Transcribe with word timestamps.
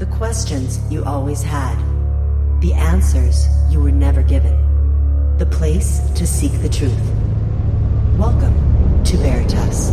The 0.00 0.06
questions 0.06 0.80
you 0.90 1.04
always 1.04 1.42
had. 1.42 1.76
The 2.62 2.72
answers 2.72 3.46
you 3.70 3.80
were 3.80 3.90
never 3.90 4.22
given. 4.22 4.56
The 5.36 5.44
place 5.44 6.00
to 6.14 6.26
seek 6.26 6.52
the 6.62 6.70
truth. 6.70 6.98
Welcome 8.16 9.04
to 9.04 9.18
Veritas. 9.18 9.90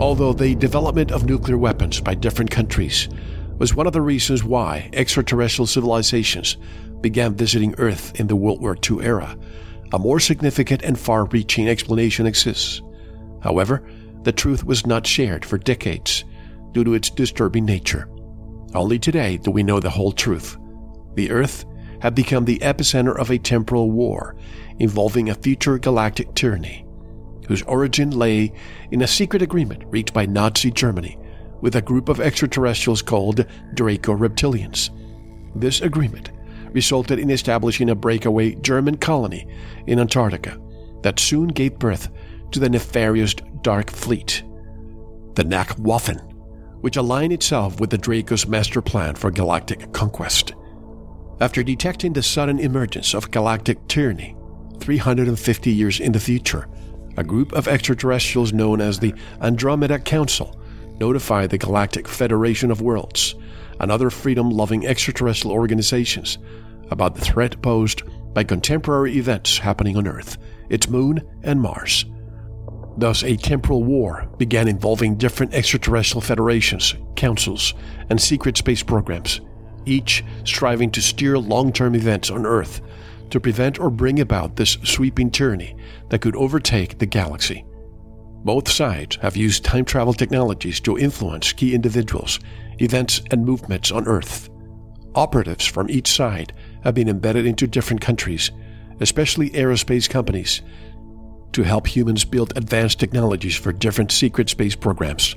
Although 0.00 0.32
the 0.32 0.56
development 0.56 1.12
of 1.12 1.24
nuclear 1.24 1.56
weapons 1.56 2.00
by 2.00 2.16
different 2.16 2.50
countries 2.50 3.08
was 3.56 3.72
one 3.72 3.86
of 3.86 3.92
the 3.92 4.02
reasons 4.02 4.42
why 4.42 4.90
extraterrestrial 4.92 5.68
civilizations 5.68 6.56
began 7.02 7.36
visiting 7.36 7.76
Earth 7.78 8.18
in 8.18 8.26
the 8.26 8.34
World 8.34 8.60
War 8.60 8.76
II 8.90 9.00
era, 9.00 9.38
a 9.92 9.98
more 10.00 10.18
significant 10.18 10.82
and 10.82 10.98
far 10.98 11.26
reaching 11.26 11.68
explanation 11.68 12.26
exists. 12.26 12.82
However, 13.44 13.88
the 14.24 14.32
truth 14.32 14.64
was 14.64 14.88
not 14.88 15.06
shared 15.06 15.44
for 15.44 15.56
decades 15.56 16.24
due 16.72 16.84
to 16.84 16.94
its 16.94 17.10
disturbing 17.10 17.64
nature. 17.64 18.08
Only 18.74 18.98
today 18.98 19.36
do 19.36 19.50
we 19.50 19.62
know 19.62 19.80
the 19.80 19.90
whole 19.90 20.12
truth. 20.12 20.56
The 21.14 21.30
Earth 21.30 21.64
had 22.00 22.14
become 22.14 22.44
the 22.44 22.58
epicenter 22.58 23.16
of 23.16 23.30
a 23.30 23.38
temporal 23.38 23.90
war 23.90 24.34
involving 24.78 25.28
a 25.28 25.34
future 25.34 25.78
galactic 25.78 26.34
tyranny, 26.34 26.86
whose 27.46 27.62
origin 27.62 28.10
lay 28.10 28.52
in 28.90 29.02
a 29.02 29.06
secret 29.06 29.42
agreement 29.42 29.84
reached 29.86 30.14
by 30.14 30.26
Nazi 30.26 30.70
Germany 30.70 31.18
with 31.60 31.76
a 31.76 31.82
group 31.82 32.08
of 32.08 32.20
extraterrestrials 32.20 33.02
called 33.02 33.46
Draco 33.74 34.16
Reptilians. 34.16 34.90
This 35.54 35.80
agreement 35.80 36.32
resulted 36.72 37.18
in 37.18 37.30
establishing 37.30 37.90
a 37.90 37.94
breakaway 37.94 38.54
German 38.56 38.96
colony 38.96 39.46
in 39.86 40.00
Antarctica 40.00 40.58
that 41.02 41.20
soon 41.20 41.48
gave 41.48 41.78
birth 41.78 42.08
to 42.50 42.58
the 42.58 42.70
nefarious 42.70 43.34
Dark 43.60 43.90
Fleet, 43.90 44.42
the 45.34 45.44
Nacht 45.44 45.80
Waffen, 45.82 46.31
which 46.82 46.96
aligned 46.96 47.32
itself 47.32 47.80
with 47.80 47.90
the 47.90 47.98
Draco's 47.98 48.46
master 48.46 48.82
plan 48.82 49.14
for 49.14 49.30
galactic 49.30 49.92
conquest. 49.92 50.52
After 51.40 51.62
detecting 51.62 52.12
the 52.12 52.22
sudden 52.22 52.58
emergence 52.58 53.14
of 53.14 53.30
galactic 53.30 53.88
tyranny, 53.88 54.36
350 54.80 55.72
years 55.72 56.00
in 56.00 56.12
the 56.12 56.20
future, 56.20 56.68
a 57.16 57.24
group 57.24 57.52
of 57.52 57.68
extraterrestrials 57.68 58.52
known 58.52 58.80
as 58.80 58.98
the 58.98 59.14
Andromeda 59.40 59.98
Council 59.98 60.58
notified 60.98 61.50
the 61.50 61.58
Galactic 61.58 62.08
Federation 62.08 62.70
of 62.70 62.80
Worlds 62.80 63.34
and 63.80 63.90
other 63.90 64.10
freedom 64.10 64.50
loving 64.50 64.86
extraterrestrial 64.86 65.54
organizations 65.54 66.38
about 66.90 67.14
the 67.14 67.20
threat 67.20 67.60
posed 67.62 68.02
by 68.34 68.44
contemporary 68.44 69.16
events 69.18 69.58
happening 69.58 69.96
on 69.96 70.06
Earth, 70.06 70.38
its 70.68 70.88
moon, 70.88 71.20
and 71.42 71.60
Mars. 71.60 72.04
Thus, 72.96 73.22
a 73.24 73.36
temporal 73.36 73.84
war 73.84 74.28
began 74.36 74.68
involving 74.68 75.16
different 75.16 75.54
extraterrestrial 75.54 76.20
federations, 76.20 76.94
councils, 77.16 77.74
and 78.10 78.20
secret 78.20 78.56
space 78.56 78.82
programs, 78.82 79.40
each 79.86 80.24
striving 80.44 80.90
to 80.90 81.00
steer 81.00 81.38
long 81.38 81.72
term 81.72 81.94
events 81.94 82.30
on 82.30 82.46
Earth 82.46 82.80
to 83.30 83.40
prevent 83.40 83.80
or 83.80 83.88
bring 83.88 84.20
about 84.20 84.56
this 84.56 84.76
sweeping 84.84 85.30
tyranny 85.30 85.74
that 86.10 86.20
could 86.20 86.36
overtake 86.36 86.98
the 86.98 87.06
galaxy. 87.06 87.64
Both 88.44 88.70
sides 88.70 89.16
have 89.16 89.36
used 89.36 89.64
time 89.64 89.86
travel 89.86 90.12
technologies 90.12 90.80
to 90.80 90.98
influence 90.98 91.52
key 91.52 91.74
individuals, 91.74 92.40
events, 92.78 93.22
and 93.30 93.46
movements 93.46 93.90
on 93.90 94.06
Earth. 94.06 94.50
Operatives 95.14 95.64
from 95.64 95.88
each 95.88 96.08
side 96.08 96.52
have 96.84 96.94
been 96.94 97.08
embedded 97.08 97.46
into 97.46 97.66
different 97.66 98.02
countries, 98.02 98.50
especially 99.00 99.50
aerospace 99.50 100.10
companies, 100.10 100.60
to 101.52 101.62
help 101.62 101.86
humans 101.86 102.24
build 102.24 102.52
advanced 102.56 102.98
technologies 102.98 103.56
for 103.56 103.72
different 103.72 104.10
secret 104.10 104.48
space 104.48 104.74
programs. 104.74 105.36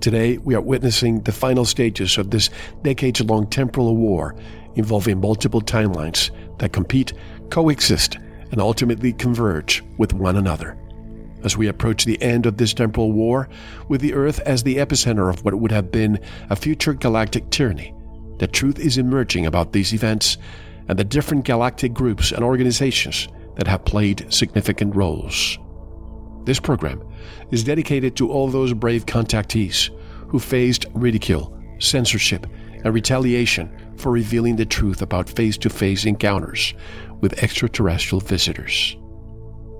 Today, 0.00 0.38
we 0.38 0.54
are 0.54 0.60
witnessing 0.60 1.20
the 1.20 1.32
final 1.32 1.66
stages 1.66 2.16
of 2.16 2.30
this 2.30 2.48
decades 2.82 3.20
long 3.20 3.46
temporal 3.46 3.96
war 3.96 4.34
involving 4.74 5.20
multiple 5.20 5.60
timelines 5.60 6.30
that 6.58 6.72
compete, 6.72 7.12
coexist, 7.50 8.16
and 8.50 8.60
ultimately 8.60 9.12
converge 9.12 9.82
with 9.98 10.14
one 10.14 10.36
another. 10.36 10.76
As 11.44 11.56
we 11.56 11.68
approach 11.68 12.04
the 12.04 12.20
end 12.22 12.46
of 12.46 12.56
this 12.56 12.74
temporal 12.74 13.12
war, 13.12 13.48
with 13.88 14.00
the 14.00 14.14
Earth 14.14 14.40
as 14.40 14.62
the 14.62 14.76
epicenter 14.76 15.30
of 15.30 15.44
what 15.44 15.54
would 15.54 15.72
have 15.72 15.90
been 15.90 16.18
a 16.48 16.56
future 16.56 16.94
galactic 16.94 17.50
tyranny, 17.50 17.94
the 18.38 18.46
truth 18.46 18.78
is 18.78 18.96
emerging 18.96 19.46
about 19.46 19.72
these 19.72 19.92
events 19.92 20.38
and 20.88 20.98
the 20.98 21.04
different 21.04 21.44
galactic 21.44 21.92
groups 21.92 22.32
and 22.32 22.42
organizations 22.42 23.28
that 23.60 23.68
have 23.68 23.84
played 23.84 24.24
significant 24.32 24.96
roles. 24.96 25.58
This 26.44 26.58
program 26.58 27.06
is 27.50 27.62
dedicated 27.62 28.16
to 28.16 28.30
all 28.30 28.48
those 28.48 28.72
brave 28.72 29.04
contactees 29.04 29.90
who 30.28 30.38
faced 30.38 30.86
ridicule, 30.94 31.54
censorship, 31.78 32.46
and 32.82 32.94
retaliation 32.94 33.70
for 33.98 34.12
revealing 34.12 34.56
the 34.56 34.64
truth 34.64 35.02
about 35.02 35.28
face 35.28 35.58
to 35.58 35.68
face 35.68 36.06
encounters 36.06 36.72
with 37.20 37.42
extraterrestrial 37.42 38.20
visitors. 38.20 38.96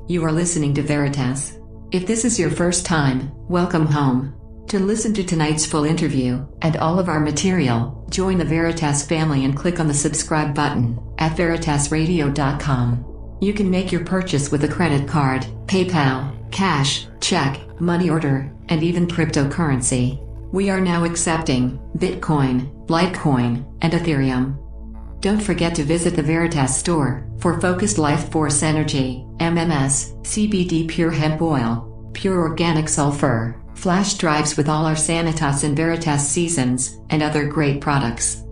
You 0.09 0.25
are 0.25 0.33
listening 0.33 0.75
to 0.75 0.83
Veritas. 0.83 1.59
If 1.91 2.07
this 2.07 2.27
is 2.27 2.39
your 2.39 2.51
first 2.51 2.85
time, 2.85 3.33
welcome 3.49 3.87
home. 3.87 4.35
To 4.69 4.79
listen 4.79 5.15
to 5.15 5.25
tonight's 5.25 5.65
full 5.65 5.85
interview 5.85 6.47
and 6.61 6.77
all 6.77 6.99
of 6.99 7.09
our 7.09 7.19
material, 7.19 8.07
join 8.11 8.37
the 8.37 8.45
Veritas 8.45 9.07
family 9.07 9.47
and 9.47 9.57
click 9.57 9.81
on 9.81 9.89
the 9.89 9.95
subscribe 9.95 10.55
button 10.55 11.01
at 11.17 11.35
veritasradio.com. 11.35 13.09
You 13.41 13.55
can 13.55 13.71
make 13.71 13.91
your 13.91 14.05
purchase 14.05 14.53
with 14.53 14.65
a 14.65 14.69
credit 14.69 15.09
card, 15.09 15.47
PayPal, 15.65 16.37
cash, 16.53 17.06
check, 17.21 17.59
money 17.81 18.11
order, 18.11 18.53
and 18.69 18.83
even 18.83 19.09
cryptocurrency. 19.09 20.21
We 20.53 20.69
are 20.69 20.81
now 20.81 21.05
accepting 21.05 21.78
Bitcoin, 21.97 22.87
Litecoin, 22.87 23.65
and 23.81 23.93
Ethereum. 23.95 24.59
Don't 25.21 25.41
forget 25.41 25.75
to 25.77 25.84
visit 25.84 26.17
the 26.17 26.23
Veritas 26.23 26.77
store 26.77 27.27
for 27.39 27.61
focused 27.61 27.97
life 27.97 28.31
force 28.31 28.62
energy, 28.62 29.25
MMS, 29.39 30.21
CBD 30.22 30.87
pure 30.87 31.11
hemp 31.11 31.41
oil, 31.41 32.11
pure 32.12 32.39
organic 32.41 32.91
sulfur, 32.91 33.59
flash 33.75 34.15
drives 34.15 34.59
with 34.59 34.69
all 34.69 34.84
our 34.84 34.95
Sanitas 34.95 35.65
and 35.65 35.75
Veritas 35.75 36.28
seasons, 36.28 36.99
and 37.09 37.22
other 37.22 37.47
great 37.47 37.81
products. 37.81 38.43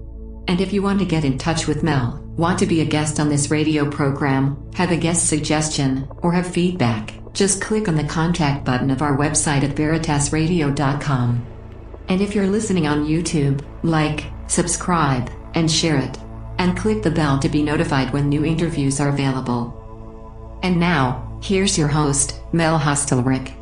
And 0.47 0.63
if 0.63 0.73
you 0.73 0.81
want 0.81 0.99
to 1.01 1.05
get 1.05 1.27
in 1.27 1.37
touch 1.37 1.67
with 1.67 1.83
Mel, 1.83 2.25
want 2.39 2.61
to 2.61 2.67
be 2.67 2.81
a 2.81 2.87
guest 2.87 3.19
on 3.19 3.29
this 3.29 3.51
radio 3.51 3.91
program, 3.91 4.57
have 4.75 4.93
a 4.93 4.97
guest 4.97 5.29
suggestion, 5.29 6.09
or 6.23 6.33
have 6.33 6.47
feedback, 6.47 7.13
just 7.35 7.61
click 7.61 7.89
on 7.89 7.97
the 7.97 8.05
contact 8.05 8.65
button 8.65 8.91
of 8.91 9.03
our 9.03 9.17
website 9.17 9.65
at 9.65 9.77
veritasradio.com. 9.77 11.47
And 12.09 12.23
if 12.23 12.35
you're 12.35 12.47
listening 12.47 12.87
on 12.87 13.07
YouTube, 13.07 13.63
like, 13.83 14.25
subscribe, 14.47 15.31
and 15.55 15.71
share 15.71 15.99
it. 15.99 16.17
And 16.59 16.79
click 16.79 17.03
the 17.03 17.11
bell 17.11 17.39
to 17.41 17.49
be 17.49 17.63
notified 17.63 18.13
when 18.13 18.29
new 18.29 18.45
interviews 18.45 19.01
are 19.01 19.09
available. 19.09 19.75
And 20.63 20.79
now, 20.81 21.39
here's 21.43 21.77
your 21.77 21.89
host, 21.89 22.41
Mel 22.53 22.79
Hostelrick. 22.79 23.53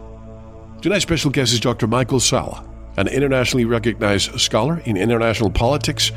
Tonight's 0.82 1.02
special 1.02 1.30
guest 1.30 1.52
is 1.52 1.60
Dr. 1.60 1.86
Michael 1.86 2.20
Salla, 2.20 2.66
an 2.96 3.08
internationally 3.08 3.64
recognized 3.64 4.38
scholar 4.38 4.80
in 4.84 4.96
international 4.96 5.50
politics, 5.50 6.12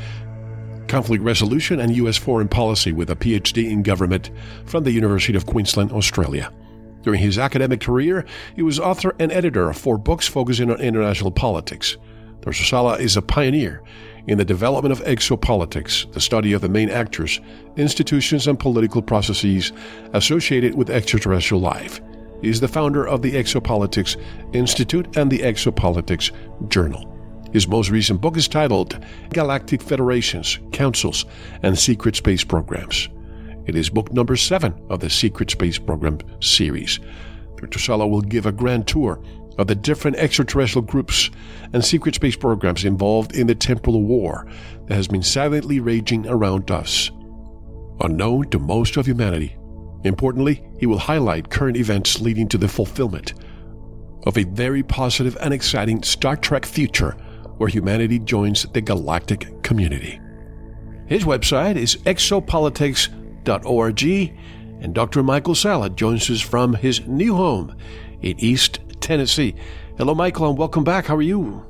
conflict 0.90 1.22
resolution, 1.22 1.80
and 1.80 1.94
U.S. 1.96 2.16
foreign 2.16 2.48
policy 2.48 2.92
with 2.92 3.10
a 3.10 3.16
PhD 3.16 3.70
in 3.70 3.82
government 3.82 4.30
from 4.66 4.84
the 4.84 4.90
University 4.90 5.36
of 5.36 5.46
Queensland, 5.46 5.92
Australia. 5.92 6.52
During 7.02 7.20
his 7.20 7.38
academic 7.38 7.80
career, 7.80 8.26
he 8.56 8.62
was 8.62 8.80
author 8.80 9.14
and 9.18 9.32
editor 9.32 9.70
of 9.70 9.78
four 9.78 9.96
books 9.96 10.26
focusing 10.26 10.70
on 10.70 10.80
international 10.80 11.30
politics. 11.30 11.96
Dr. 12.40 12.64
Salla 12.64 12.98
is 12.98 13.16
a 13.16 13.22
pioneer 13.22 13.82
in 14.26 14.36
the 14.36 14.44
development 14.44 14.92
of 14.92 15.04
exopolitics, 15.06 16.12
the 16.12 16.20
study 16.20 16.52
of 16.52 16.60
the 16.60 16.68
main 16.68 16.90
actors, 16.90 17.40
institutions, 17.76 18.46
and 18.46 18.58
political 18.58 19.00
processes 19.00 19.72
associated 20.12 20.74
with 20.74 20.90
extraterrestrial 20.90 21.60
life. 21.60 22.00
He 22.42 22.48
is 22.48 22.60
the 22.60 22.68
founder 22.68 23.06
of 23.06 23.22
the 23.22 23.32
Exopolitics 23.32 24.16
Institute 24.54 25.16
and 25.16 25.30
the 25.30 25.40
Exopolitics 25.40 26.32
Journal. 26.68 27.19
His 27.52 27.66
most 27.66 27.90
recent 27.90 28.20
book 28.20 28.36
is 28.36 28.48
titled 28.48 29.04
Galactic 29.30 29.82
Federations, 29.82 30.58
Councils, 30.72 31.24
and 31.62 31.78
Secret 31.78 32.16
Space 32.16 32.44
Programs. 32.44 33.08
It 33.66 33.76
is 33.76 33.90
book 33.90 34.12
number 34.12 34.36
seven 34.36 34.74
of 34.88 35.00
the 35.00 35.10
Secret 35.10 35.50
Space 35.50 35.78
Program 35.78 36.18
series. 36.40 37.00
Dr. 37.56 37.78
Salla 37.78 38.06
will 38.06 38.22
give 38.22 38.46
a 38.46 38.52
grand 38.52 38.86
tour 38.86 39.22
of 39.58 39.66
the 39.66 39.74
different 39.74 40.16
extraterrestrial 40.16 40.86
groups 40.86 41.30
and 41.72 41.84
secret 41.84 42.14
space 42.14 42.36
programs 42.36 42.84
involved 42.84 43.34
in 43.34 43.46
the 43.46 43.54
temporal 43.54 44.02
war 44.02 44.46
that 44.86 44.94
has 44.94 45.08
been 45.08 45.22
silently 45.22 45.80
raging 45.80 46.26
around 46.26 46.70
us. 46.70 47.10
Unknown 48.00 48.48
to 48.48 48.58
most 48.58 48.96
of 48.96 49.06
humanity, 49.06 49.56
Importantly, 50.04 50.64
he 50.78 50.86
will 50.86 50.98
highlight 50.98 51.50
current 51.50 51.76
events 51.76 52.20
leading 52.20 52.48
to 52.48 52.58
the 52.58 52.68
fulfillment 52.68 53.34
of 54.24 54.36
a 54.36 54.44
very 54.44 54.82
positive 54.82 55.36
and 55.40 55.52
exciting 55.52 56.02
Star 56.02 56.36
Trek 56.36 56.64
future 56.64 57.16
where 57.60 57.68
humanity 57.68 58.18
joins 58.18 58.62
the 58.72 58.80
galactic 58.80 59.62
community. 59.62 60.18
His 61.04 61.24
website 61.24 61.76
is 61.76 61.96
exopolitics.org, 62.06 64.02
and 64.80 64.94
Dr. 64.94 65.22
Michael 65.22 65.54
Salla 65.54 65.90
joins 65.90 66.30
us 66.30 66.40
from 66.40 66.72
his 66.72 67.06
new 67.06 67.36
home 67.36 67.76
in 68.22 68.40
East 68.40 68.80
Tennessee. 69.00 69.54
Hello, 69.98 70.14
Michael, 70.14 70.48
and 70.48 70.56
welcome 70.56 70.84
back. 70.84 71.04
How 71.04 71.16
are 71.16 71.22
you? 71.22 71.62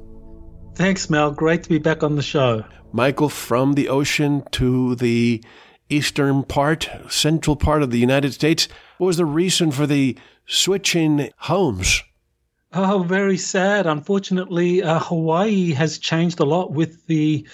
Thanks, 0.77 1.11
Mel. 1.11 1.33
Great 1.33 1.65
to 1.65 1.69
be 1.69 1.79
back 1.79 2.05
on 2.05 2.15
the 2.15 2.23
show. 2.23 2.65
Michael, 2.93 3.29
from 3.29 3.73
the 3.73 3.89
ocean 3.89 4.45
to 4.53 4.95
the 4.95 5.43
eastern 5.89 6.45
part, 6.45 6.89
central 7.09 7.57
part 7.57 7.83
of 7.83 7.91
the 7.91 7.99
United 7.99 8.33
States, 8.33 8.69
what 8.99 9.09
was 9.09 9.17
the 9.17 9.25
reason 9.25 9.73
for 9.73 9.89
the 9.89 10.17
switch 10.47 10.95
in 10.95 11.31
homes? 11.39 12.05
Oh, 12.73 13.03
very 13.03 13.37
sad. 13.37 13.87
Unfortunately, 13.87 14.83
uh, 14.83 15.01
Hawaii 15.01 15.73
has 15.73 15.99
changed 15.99 16.39
a 16.39 16.45
lot 16.45 16.71
with 16.71 17.05
the 17.07 17.47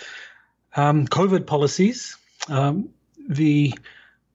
um, 0.74 1.06
COVID 1.06 1.46
policies. 1.46 2.16
Um, 2.48 2.90
the 3.28 3.72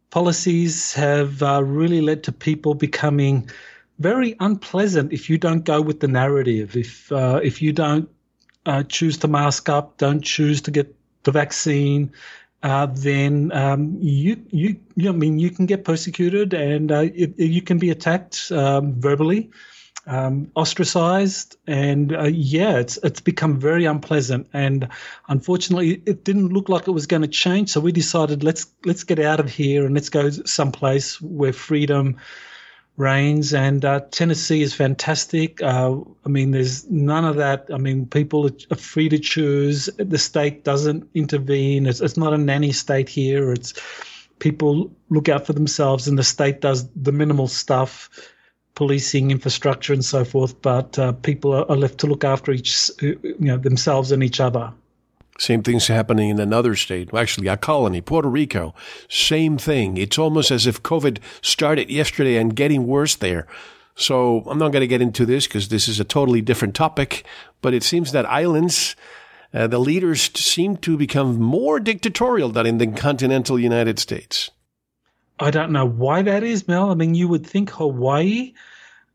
policies 0.09 0.93
have 0.93 1.43
uh, 1.43 1.63
really 1.63 2.01
led 2.01 2.23
to 2.23 2.31
people 2.31 2.73
becoming 2.73 3.49
very 3.99 4.35
unpleasant 4.39 5.13
if 5.13 5.29
you 5.29 5.37
don't 5.37 5.63
go 5.63 5.81
with 5.81 5.99
the 5.99 6.07
narrative. 6.07 6.75
If 6.75 7.11
uh, 7.11 7.39
if 7.43 7.61
you 7.61 7.73
don't 7.73 8.09
uh, 8.65 8.83
choose 8.83 9.17
to 9.19 9.27
mask 9.27 9.69
up, 9.69 9.97
don't 9.97 10.21
choose 10.21 10.61
to 10.61 10.71
get 10.71 10.95
the 11.23 11.31
vaccine, 11.31 12.11
uh, 12.63 12.87
then 12.87 13.51
um, 13.53 13.97
you, 13.99 14.43
you, 14.49 14.75
you, 14.95 15.09
I 15.09 15.13
mean, 15.13 15.39
you 15.39 15.51
can 15.51 15.65
get 15.67 15.83
persecuted 15.83 16.53
and 16.53 16.91
uh, 16.91 17.05
it, 17.13 17.37
you 17.37 17.61
can 17.61 17.77
be 17.77 17.89
attacked 17.91 18.51
um, 18.51 18.99
verbally, 18.99 19.51
um, 20.07 20.51
ostracized, 20.55 21.57
and 21.67 22.15
uh, 22.15 22.23
yeah, 22.23 22.77
it's 22.77 22.97
it's 23.03 23.21
become 23.21 23.59
very 23.59 23.85
unpleasant. 23.85 24.47
And 24.53 24.87
unfortunately, 25.27 26.01
it 26.05 26.23
didn't 26.23 26.49
look 26.49 26.69
like 26.69 26.87
it 26.87 26.91
was 26.91 27.07
going 27.07 27.21
to 27.21 27.27
change. 27.27 27.69
So 27.69 27.79
we 27.79 27.91
decided 27.91 28.43
let's 28.43 28.67
let's 28.85 29.03
get 29.03 29.19
out 29.19 29.39
of 29.39 29.49
here 29.49 29.85
and 29.85 29.93
let's 29.95 30.09
go 30.09 30.29
someplace 30.29 31.21
where 31.21 31.53
freedom 31.53 32.17
reigns. 32.97 33.53
And 33.53 33.83
uh, 33.85 34.01
Tennessee 34.11 34.61
is 34.61 34.73
fantastic. 34.73 35.61
Uh, 35.61 35.97
I 36.25 36.29
mean, 36.29 36.51
there's 36.51 36.89
none 36.89 37.25
of 37.25 37.35
that. 37.37 37.67
I 37.73 37.77
mean, 37.77 38.05
people 38.05 38.49
are 38.71 38.75
free 38.75 39.09
to 39.09 39.19
choose. 39.19 39.89
The 39.97 40.17
state 40.17 40.63
doesn't 40.63 41.09
intervene. 41.13 41.85
It's, 41.85 42.01
it's 42.01 42.17
not 42.17 42.33
a 42.33 42.37
nanny 42.37 42.71
state 42.71 43.09
here. 43.09 43.51
It's 43.51 43.73
people 44.39 44.91
look 45.09 45.29
out 45.29 45.45
for 45.45 45.53
themselves, 45.53 46.07
and 46.07 46.17
the 46.17 46.23
state 46.23 46.61
does 46.61 46.89
the 46.95 47.11
minimal 47.11 47.47
stuff. 47.47 48.09
Policing, 48.75 49.31
infrastructure, 49.31 49.93
and 49.93 50.03
so 50.03 50.23
forth, 50.23 50.61
but 50.61 50.97
uh, 50.97 51.11
people 51.11 51.53
are, 51.53 51.75
left 51.75 51.99
to 51.99 52.07
look 52.07 52.23
after 52.23 52.51
each, 52.51 52.89
you 53.01 53.35
know, 53.39 53.57
themselves 53.57 54.11
and 54.11 54.23
each 54.23 54.39
other. 54.39 54.71
Same 55.37 55.63
thing's 55.63 55.87
happening 55.87 56.29
in 56.29 56.39
another 56.39 56.75
state, 56.75 57.13
actually 57.13 57.47
a 57.47 57.57
colony, 57.57 57.99
Puerto 57.99 58.29
Rico. 58.29 58.75
Same 59.09 59.57
thing. 59.57 59.97
It's 59.97 60.19
almost 60.19 60.51
as 60.51 60.67
if 60.67 60.83
COVID 60.83 61.17
started 61.41 61.89
yesterday 61.89 62.37
and 62.37 62.55
getting 62.55 62.85
worse 62.85 63.15
there. 63.15 63.47
So 63.95 64.43
I'm 64.47 64.57
not 64.57 64.71
going 64.71 64.81
to 64.81 64.87
get 64.87 65.01
into 65.01 65.25
this 65.25 65.47
because 65.47 65.69
this 65.69 65.87
is 65.87 65.99
a 65.99 66.03
totally 66.03 66.41
different 66.41 66.75
topic, 66.75 67.25
but 67.61 67.73
it 67.73 67.83
seems 67.83 68.11
that 68.11 68.25
islands, 68.27 68.95
uh, 69.53 69.67
the 69.67 69.79
leaders 69.79 70.29
seem 70.39 70.77
to 70.77 70.97
become 70.97 71.39
more 71.39 71.79
dictatorial 71.79 72.49
than 72.49 72.65
in 72.65 72.77
the 72.77 72.87
continental 72.87 73.59
United 73.59 73.99
States. 73.99 74.51
I 75.41 75.51
don't 75.51 75.71
know 75.71 75.85
why 75.85 76.21
that 76.21 76.43
is, 76.43 76.67
Mel. 76.67 76.91
I 76.91 76.93
mean, 76.93 77.15
you 77.15 77.27
would 77.27 77.45
think 77.45 77.71
Hawaii 77.71 78.53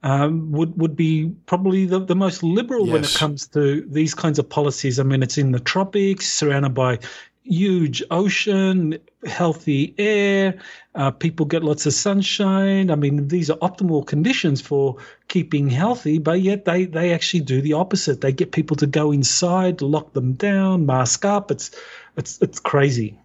um, 0.03 0.53
would 0.53 0.79
would 0.79 0.97
be 0.97 1.33
probably 1.47 1.87
the, 1.87 2.01
the 2.01 2.17
most 2.17 2.43
liberal 2.43 2.87
yes. 2.87 2.93
when 2.93 3.05
it 3.05 3.15
comes 3.15 3.47
to 3.49 3.83
these 3.89 4.15
kinds 4.15 4.39
of 4.39 4.49
policies. 4.49 4.99
I 4.99 5.03
mean, 5.05 5.23
it's 5.23 5.39
in 5.39 5.53
the 5.53 5.61
tropics, 5.61 6.29
surrounded 6.29 6.75
by 6.75 6.99
huge 7.45 8.03
ocean, 8.11 8.99
healthy 9.25 9.95
air. 9.99 10.59
Uh, 10.95 11.11
people 11.11 11.47
get 11.47 11.63
lots 11.63 11.87
of 11.87 11.93
sunshine. 11.93 12.91
I 12.91 12.97
mean, 12.97 13.29
these 13.29 13.51
are 13.51 13.59
optimal 13.59 14.07
conditions 14.07 14.61
for 14.61 14.97
keeping 15.29 15.69
healthy, 15.69 16.19
but 16.19 16.41
yet 16.41 16.65
they, 16.65 16.87
they 16.87 17.13
actually 17.13 17.41
do 17.41 17.61
the 17.61 17.75
opposite. 17.75 18.21
They 18.21 18.33
get 18.33 18.53
people 18.53 18.77
to 18.79 18.87
go 18.87 19.13
inside, 19.13 19.81
lock 19.81 20.13
them 20.13 20.33
down, 20.33 20.87
mask 20.87 21.25
up. 21.25 21.51
It's 21.51 21.71
it's 22.17 22.41
it's 22.43 22.59
crazy. 22.59 23.19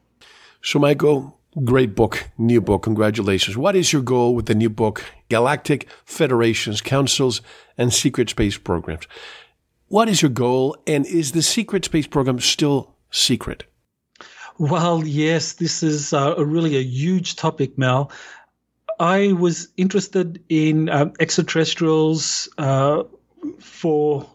So, 0.62 0.78
Michael, 0.78 1.40
Great 1.66 1.96
book, 1.96 2.30
new 2.38 2.62
book. 2.62 2.84
Congratulations. 2.84 3.58
What 3.58 3.76
is 3.76 3.92
your 3.92 4.02
goal 4.02 4.36
with 4.36 4.46
the 4.46 4.56
new 4.56 4.70
book, 4.70 5.04
Galactic 5.28 5.86
Federations, 6.06 6.80
Councils, 6.80 7.42
and 7.78 7.94
Secret 7.94 8.30
Space 8.30 8.58
Programs? 8.58 9.06
What 9.90 10.08
is 10.08 10.22
your 10.22 10.32
goal, 10.32 10.78
and 10.88 11.06
is 11.06 11.34
the 11.34 11.42
Secret 11.42 11.84
Space 11.84 12.08
Program 12.08 12.40
still 12.40 12.96
secret? 13.10 13.66
Well, 14.60 15.06
yes, 15.06 15.54
this 15.54 15.84
is 15.84 16.14
uh, 16.14 16.36
a 16.38 16.46
really 16.46 16.78
a 16.78 16.82
huge 16.82 17.36
topic, 17.36 17.78
Mel. 17.78 18.14
I 19.02 19.34
was 19.34 19.68
interested 19.76 20.42
in 20.48 20.88
um, 20.88 21.12
extraterrestrials 21.20 22.48
uh, 22.58 23.04
for 23.60 24.26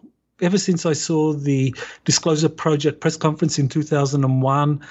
ever 0.43 0.59
since 0.59 0.85
I 0.85 0.93
saw 0.93 1.33
the 1.33 1.75
Disclosure 2.05 2.51
Project 2.51 3.01
press 3.01 3.17
conference 3.17 3.59
in 3.59 3.69
2001 3.69 4.85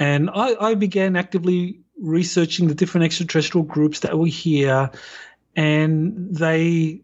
and 0.00 0.30
I, 0.30 0.56
I 0.58 0.74
began 0.74 1.14
actively 1.14 1.78
researching 1.98 2.66
the 2.68 2.74
different 2.74 3.04
extraterrestrial 3.04 3.64
groups 3.64 4.00
that 4.00 4.18
were 4.18 4.26
here, 4.26 4.90
and 5.54 6.34
they 6.34 7.02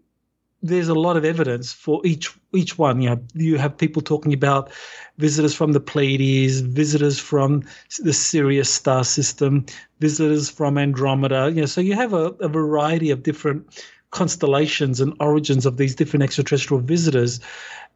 there's 0.62 0.88
a 0.88 0.94
lot 0.94 1.16
of 1.16 1.24
evidence 1.24 1.72
for 1.72 2.00
each 2.04 2.34
each 2.54 2.78
one. 2.78 3.02
You 3.02 3.10
know, 3.10 3.22
you 3.34 3.58
have 3.58 3.76
people 3.76 4.00
talking 4.00 4.32
about 4.32 4.72
visitors 5.18 5.54
from 5.54 5.72
the 5.72 5.80
Pleiades, 5.80 6.60
visitors 6.60 7.18
from 7.18 7.64
the 7.98 8.14
Sirius 8.14 8.72
star 8.72 9.04
system, 9.04 9.66
visitors 10.00 10.48
from 10.48 10.78
Andromeda. 10.78 11.50
You 11.54 11.60
know, 11.60 11.66
so 11.66 11.82
you 11.82 11.94
have 11.94 12.14
a, 12.14 12.32
a 12.40 12.48
variety 12.48 13.10
of 13.10 13.22
different 13.22 13.84
constellations 14.10 15.00
and 15.00 15.12
origins 15.20 15.66
of 15.66 15.76
these 15.76 15.94
different 15.94 16.22
extraterrestrial 16.22 16.80
visitors 16.80 17.40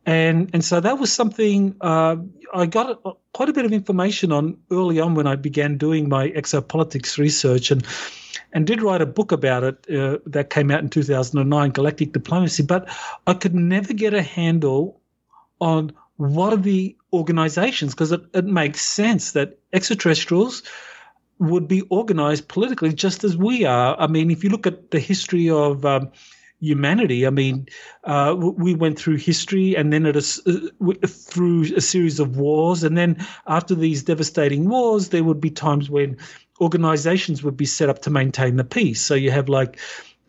and 0.07 0.51
and 0.53 0.65
so 0.65 0.81
that 0.81 0.99
was 0.99 1.13
something 1.13 1.77
uh, 1.81 2.17
I 2.55 2.67
got 2.67 3.01
quite 3.33 3.49
a 3.49 3.53
bit 3.53 3.65
of 3.65 3.73
information 3.73 4.33
on 4.33 4.57
early 4.71 4.99
on 4.99 5.15
when 5.15 5.27
I 5.27 5.37
began 5.37 5.77
doing 5.77 6.09
my 6.09 6.31
exopolitics 6.31 7.19
research 7.19 7.71
and 7.71 7.87
and 8.53 8.67
did 8.67 8.83
write 8.83 9.03
a 9.03 9.07
book 9.07 9.33
about 9.33 9.63
it 9.63 9.91
uh, 9.91 10.19
that 10.27 10.51
came 10.51 10.71
out 10.71 10.81
in 10.81 10.89
2009, 10.89 11.71
Galactic 11.71 12.13
Diplomacy. 12.13 12.63
But 12.65 12.89
I 13.27 13.35
could 13.35 13.55
never 13.55 13.93
get 13.93 14.15
a 14.15 14.23
handle 14.23 15.01
on 15.61 15.93
what 16.17 16.53
are 16.53 16.57
the 16.57 16.97
organizations 17.13 17.95
because 17.95 18.13
it, 18.13 18.23
it 18.35 18.45
makes 18.45 18.81
sense 18.81 19.33
that 19.33 19.59
extraterrestrials 19.73 20.63
would 21.39 21.69
be 21.69 21.83
organized 21.83 22.49
politically 22.49 22.93
just 22.93 23.25
as 23.25 23.37
we 23.37 23.65
are. 23.65 23.99
I 23.99 24.07
mean, 24.07 24.31
if 24.31 24.45
you 24.45 24.51
look 24.51 24.67
at 24.67 24.91
the 24.91 25.01
history 25.01 25.49
of 25.49 25.85
um, 25.87 26.11
humanity. 26.61 27.27
I 27.27 27.31
mean, 27.31 27.67
uh, 28.05 28.35
we 28.39 28.75
went 28.75 28.99
through 28.99 29.17
history 29.17 29.77
and 29.77 29.93
then 29.93 30.07
it 30.07 30.17
is, 30.17 30.41
uh, 30.47 31.07
through 31.07 31.75
a 31.75 31.81
series 31.81 32.21
of 32.21 32.37
wars. 32.37 32.85
And 32.85 32.97
then 32.97 33.27
after 33.47 33.75
these 33.75 34.03
devastating 34.03 34.69
wars, 34.69 35.09
there 35.09 35.25
would 35.25 35.41
be 35.41 35.51
times 35.51 35.91
when 35.91 36.17
organizations 36.61 37.43
would 37.43 37.57
be 37.57 37.67
set 37.67 37.89
up 37.89 38.01
to 38.03 38.11
maintain 38.11 38.57
the 38.57 38.65
peace. 38.65 39.01
So 39.01 39.15
you 39.15 39.31
have 39.31 39.49
like 39.49 39.79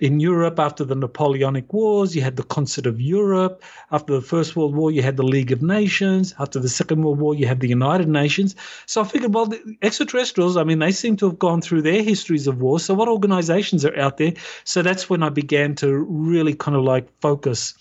in 0.01 0.19
Europe 0.19 0.59
after 0.59 0.83
the 0.83 0.95
Napoleonic 0.95 1.71
Wars, 1.71 2.15
you 2.15 2.23
had 2.23 2.35
the 2.35 2.43
Concert 2.43 2.87
of 2.87 2.99
Europe. 2.99 3.63
After 3.91 4.15
the 4.15 4.21
First 4.21 4.55
World 4.55 4.75
War, 4.75 4.89
you 4.89 5.03
had 5.03 5.15
the 5.15 5.23
League 5.23 5.51
of 5.51 5.61
Nations. 5.61 6.33
After 6.39 6.59
the 6.59 6.69
Second 6.69 7.03
World 7.03 7.19
War, 7.19 7.35
you 7.35 7.45
had 7.45 7.59
the 7.59 7.69
United 7.69 8.09
Nations. 8.09 8.55
So 8.87 9.01
I 9.01 9.03
figured, 9.03 9.35
well, 9.35 9.45
the 9.45 9.77
extraterrestrials, 9.83 10.57
I 10.57 10.63
mean, 10.63 10.79
they 10.79 10.91
seem 10.91 11.17
to 11.17 11.29
have 11.29 11.37
gone 11.37 11.61
through 11.61 11.83
their 11.83 12.01
histories 12.01 12.47
of 12.47 12.59
war. 12.59 12.79
So 12.79 12.95
what 12.95 13.07
organizations 13.07 13.85
are 13.85 13.95
out 13.95 14.17
there? 14.17 14.33
So 14.63 14.81
that's 14.81 15.07
when 15.07 15.21
I 15.21 15.29
began 15.29 15.75
to 15.75 15.95
really 15.95 16.55
kind 16.55 16.75
of 16.75 16.83
like 16.83 17.07
focus 17.21 17.75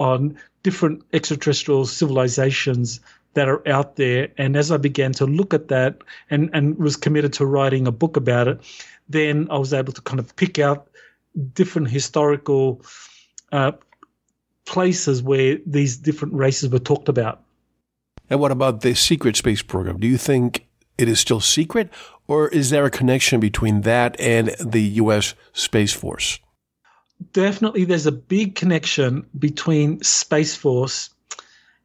on 0.00 0.36
different 0.64 1.04
extraterrestrial 1.12 1.86
civilizations 1.86 2.98
that 3.34 3.48
are 3.48 3.66
out 3.68 3.94
there. 3.94 4.28
And 4.38 4.56
as 4.56 4.72
I 4.72 4.76
began 4.76 5.12
to 5.12 5.24
look 5.24 5.54
at 5.54 5.68
that 5.68 6.02
and, 6.30 6.50
and 6.52 6.76
was 6.78 6.96
committed 6.96 7.32
to 7.34 7.46
writing 7.46 7.86
a 7.86 7.92
book 7.92 8.16
about 8.16 8.48
it, 8.48 8.60
then 9.08 9.46
I 9.50 9.58
was 9.58 9.72
able 9.72 9.92
to 9.92 10.00
kind 10.02 10.18
of 10.18 10.34
pick 10.34 10.58
out 10.58 10.88
different 11.52 11.90
historical 11.90 12.82
uh, 13.52 13.72
places 14.66 15.22
where 15.22 15.58
these 15.66 15.96
different 15.96 16.34
races 16.34 16.68
were 16.70 16.78
talked 16.78 17.08
about. 17.08 17.42
And 18.28 18.40
what 18.40 18.52
about 18.52 18.82
the 18.82 18.94
secret 18.94 19.36
space 19.36 19.62
program? 19.62 19.98
Do 19.98 20.06
you 20.06 20.16
think 20.16 20.66
it 20.98 21.08
is 21.08 21.18
still 21.18 21.40
secret, 21.40 21.90
or 22.28 22.48
is 22.48 22.70
there 22.70 22.84
a 22.84 22.90
connection 22.90 23.40
between 23.40 23.80
that 23.82 24.18
and 24.20 24.54
the 24.60 24.82
U.S. 25.02 25.34
Space 25.52 25.92
Force? 25.92 26.38
Definitely, 27.32 27.84
there's 27.84 28.06
a 28.06 28.12
big 28.12 28.54
connection 28.54 29.26
between 29.38 30.02
Space 30.02 30.54
Force 30.54 31.10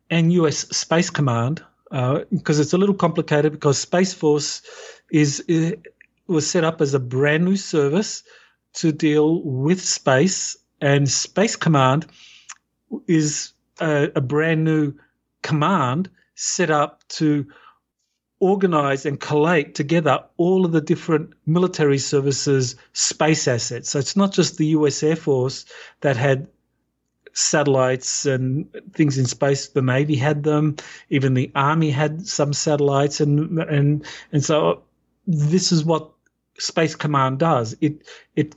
and 0.09 0.31
U.S. 0.33 0.67
Space 0.69 1.09
Command 1.09 1.63
because 1.89 2.59
uh, 2.59 2.61
it's 2.61 2.73
a 2.73 2.77
little 2.77 2.95
complicated 2.95 3.51
because 3.51 3.77
Space 3.77 4.13
Force 4.13 4.61
is, 5.11 5.39
is 5.41 5.75
was 6.27 6.49
set 6.49 6.63
up 6.63 6.81
as 6.81 6.93
a 6.93 6.99
brand 6.99 7.45
new 7.45 7.55
service 7.55 8.23
to 8.75 8.91
deal 8.91 9.41
with 9.41 9.81
space, 9.81 10.57
and 10.81 11.09
Space 11.09 11.55
Command 11.55 12.05
is 13.07 13.53
a, 13.79 14.11
a 14.15 14.21
brand 14.21 14.63
new 14.63 14.93
command 15.41 16.09
set 16.35 16.69
up 16.69 17.07
to 17.07 17.47
organize 18.39 19.05
and 19.05 19.19
collate 19.19 19.75
together 19.75 20.23
all 20.37 20.65
of 20.65 20.71
the 20.71 20.81
different 20.81 21.33
military 21.45 21.97
services 21.97 22.75
space 22.93 23.47
assets. 23.47 23.89
So 23.89 23.99
it's 23.99 24.15
not 24.15 24.33
just 24.33 24.57
the 24.57 24.67
US 24.67 25.01
Air 25.03 25.15
Force 25.15 25.65
that 26.01 26.17
had 26.17 26.47
satellites 27.33 28.25
and 28.25 28.67
things 28.93 29.17
in 29.17 29.25
space. 29.25 29.67
The 29.67 29.81
Navy 29.81 30.15
had 30.15 30.43
them. 30.43 30.75
Even 31.09 31.33
the 31.33 31.51
Army 31.55 31.91
had 31.91 32.27
some 32.27 32.53
satellites, 32.53 33.19
and 33.19 33.59
and 33.59 34.05
and 34.31 34.43
so 34.43 34.83
this 35.27 35.71
is 35.71 35.83
what 35.83 36.11
Space 36.57 36.95
Command 36.95 37.39
does. 37.39 37.75
It 37.81 38.07
it 38.35 38.55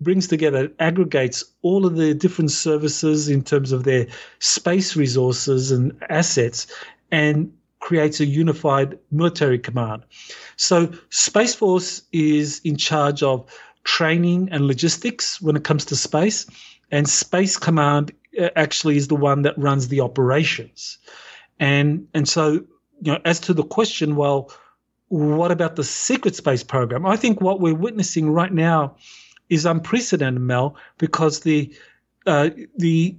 brings 0.00 0.26
together, 0.26 0.70
aggregates 0.78 1.44
all 1.62 1.86
of 1.86 1.96
the 1.96 2.14
different 2.14 2.50
services 2.50 3.28
in 3.28 3.42
terms 3.42 3.72
of 3.72 3.84
their 3.84 4.06
space 4.38 4.96
resources 4.96 5.70
and 5.70 5.92
assets, 6.08 6.66
and 7.10 7.52
creates 7.80 8.20
a 8.20 8.26
unified 8.26 8.98
military 9.10 9.58
command. 9.58 10.02
So 10.56 10.92
Space 11.08 11.54
Force 11.54 12.02
is 12.12 12.60
in 12.64 12.76
charge 12.76 13.22
of 13.22 13.50
training 13.84 14.48
and 14.52 14.66
logistics 14.66 15.40
when 15.40 15.56
it 15.56 15.64
comes 15.64 15.84
to 15.86 15.96
space, 15.96 16.46
and 16.90 17.08
Space 17.08 17.56
Command 17.56 18.12
uh, 18.38 18.50
actually 18.56 18.96
is 18.96 19.08
the 19.08 19.16
one 19.16 19.42
that 19.42 19.56
runs 19.58 19.88
the 19.88 20.00
operations. 20.00 20.98
And 21.58 22.06
and 22.14 22.28
so 22.28 22.64
you 23.02 23.12
know, 23.12 23.20
as 23.24 23.40
to 23.40 23.54
the 23.54 23.64
question, 23.64 24.16
well, 24.16 24.52
what 25.08 25.50
about 25.50 25.76
the 25.76 25.84
secret 25.84 26.36
space 26.36 26.62
program? 26.62 27.06
I 27.06 27.16
think 27.16 27.40
what 27.40 27.60
we're 27.60 27.74
witnessing 27.74 28.30
right 28.30 28.52
now 28.52 28.96
is 29.50 29.66
unprecedented, 29.66 30.40
Mel, 30.40 30.76
because 30.98 31.40
the 31.40 31.74
uh, 32.26 32.50
the 32.76 33.16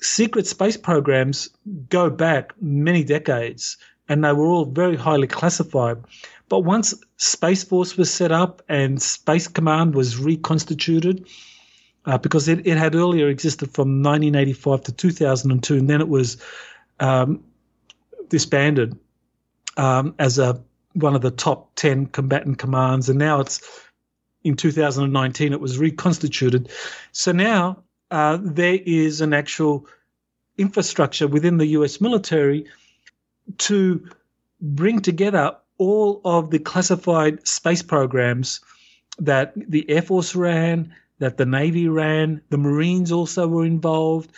secret 0.00 0.46
space 0.46 0.76
programs 0.76 1.48
go 1.88 2.10
back 2.10 2.52
many 2.60 3.04
decades, 3.04 3.76
and 4.08 4.24
they 4.24 4.32
were 4.32 4.46
all 4.46 4.64
very 4.64 4.96
highly 4.96 5.26
classified. 5.26 5.98
But 6.48 6.60
once 6.60 6.94
Space 7.16 7.64
Force 7.64 7.96
was 7.96 8.12
set 8.12 8.32
up 8.32 8.62
and 8.68 9.00
Space 9.00 9.48
Command 9.48 9.94
was 9.94 10.18
reconstituted, 10.18 11.26
uh, 12.06 12.18
because 12.18 12.48
it, 12.48 12.66
it 12.66 12.76
had 12.76 12.94
earlier 12.94 13.28
existed 13.28 13.72
from 13.72 14.02
1985 14.02 14.82
to 14.82 14.92
2002, 14.92 15.76
and 15.76 15.88
then 15.88 16.00
it 16.00 16.08
was 16.08 16.36
um, 17.00 17.42
disbanded 18.28 18.98
um, 19.76 20.14
as 20.18 20.38
a 20.38 20.62
one 20.92 21.16
of 21.16 21.22
the 21.22 21.30
top 21.30 21.74
10 21.74 22.06
combatant 22.06 22.58
commands, 22.58 23.08
and 23.08 23.18
now 23.18 23.40
it's 23.40 23.83
in 24.44 24.56
2019 24.56 25.52
it 25.52 25.60
was 25.60 25.78
reconstituted. 25.78 26.70
So 27.12 27.32
now 27.32 27.82
uh, 28.10 28.38
there 28.40 28.78
is 28.84 29.20
an 29.22 29.32
actual 29.32 29.86
infrastructure 30.56 31.26
within 31.26 31.56
the 31.56 31.66
US 31.78 32.00
military 32.00 32.66
to 33.58 34.08
bring 34.60 35.00
together 35.00 35.56
all 35.78 36.20
of 36.24 36.50
the 36.50 36.58
classified 36.58 37.46
space 37.48 37.82
programs 37.82 38.60
that 39.18 39.52
the 39.56 39.88
Air 39.90 40.02
Force 40.02 40.34
ran, 40.34 40.94
that 41.18 41.36
the 41.36 41.46
Navy 41.46 41.88
ran, 41.88 42.42
the 42.50 42.58
Marines 42.58 43.10
also 43.10 43.48
were 43.48 43.64
involved. 43.64 44.30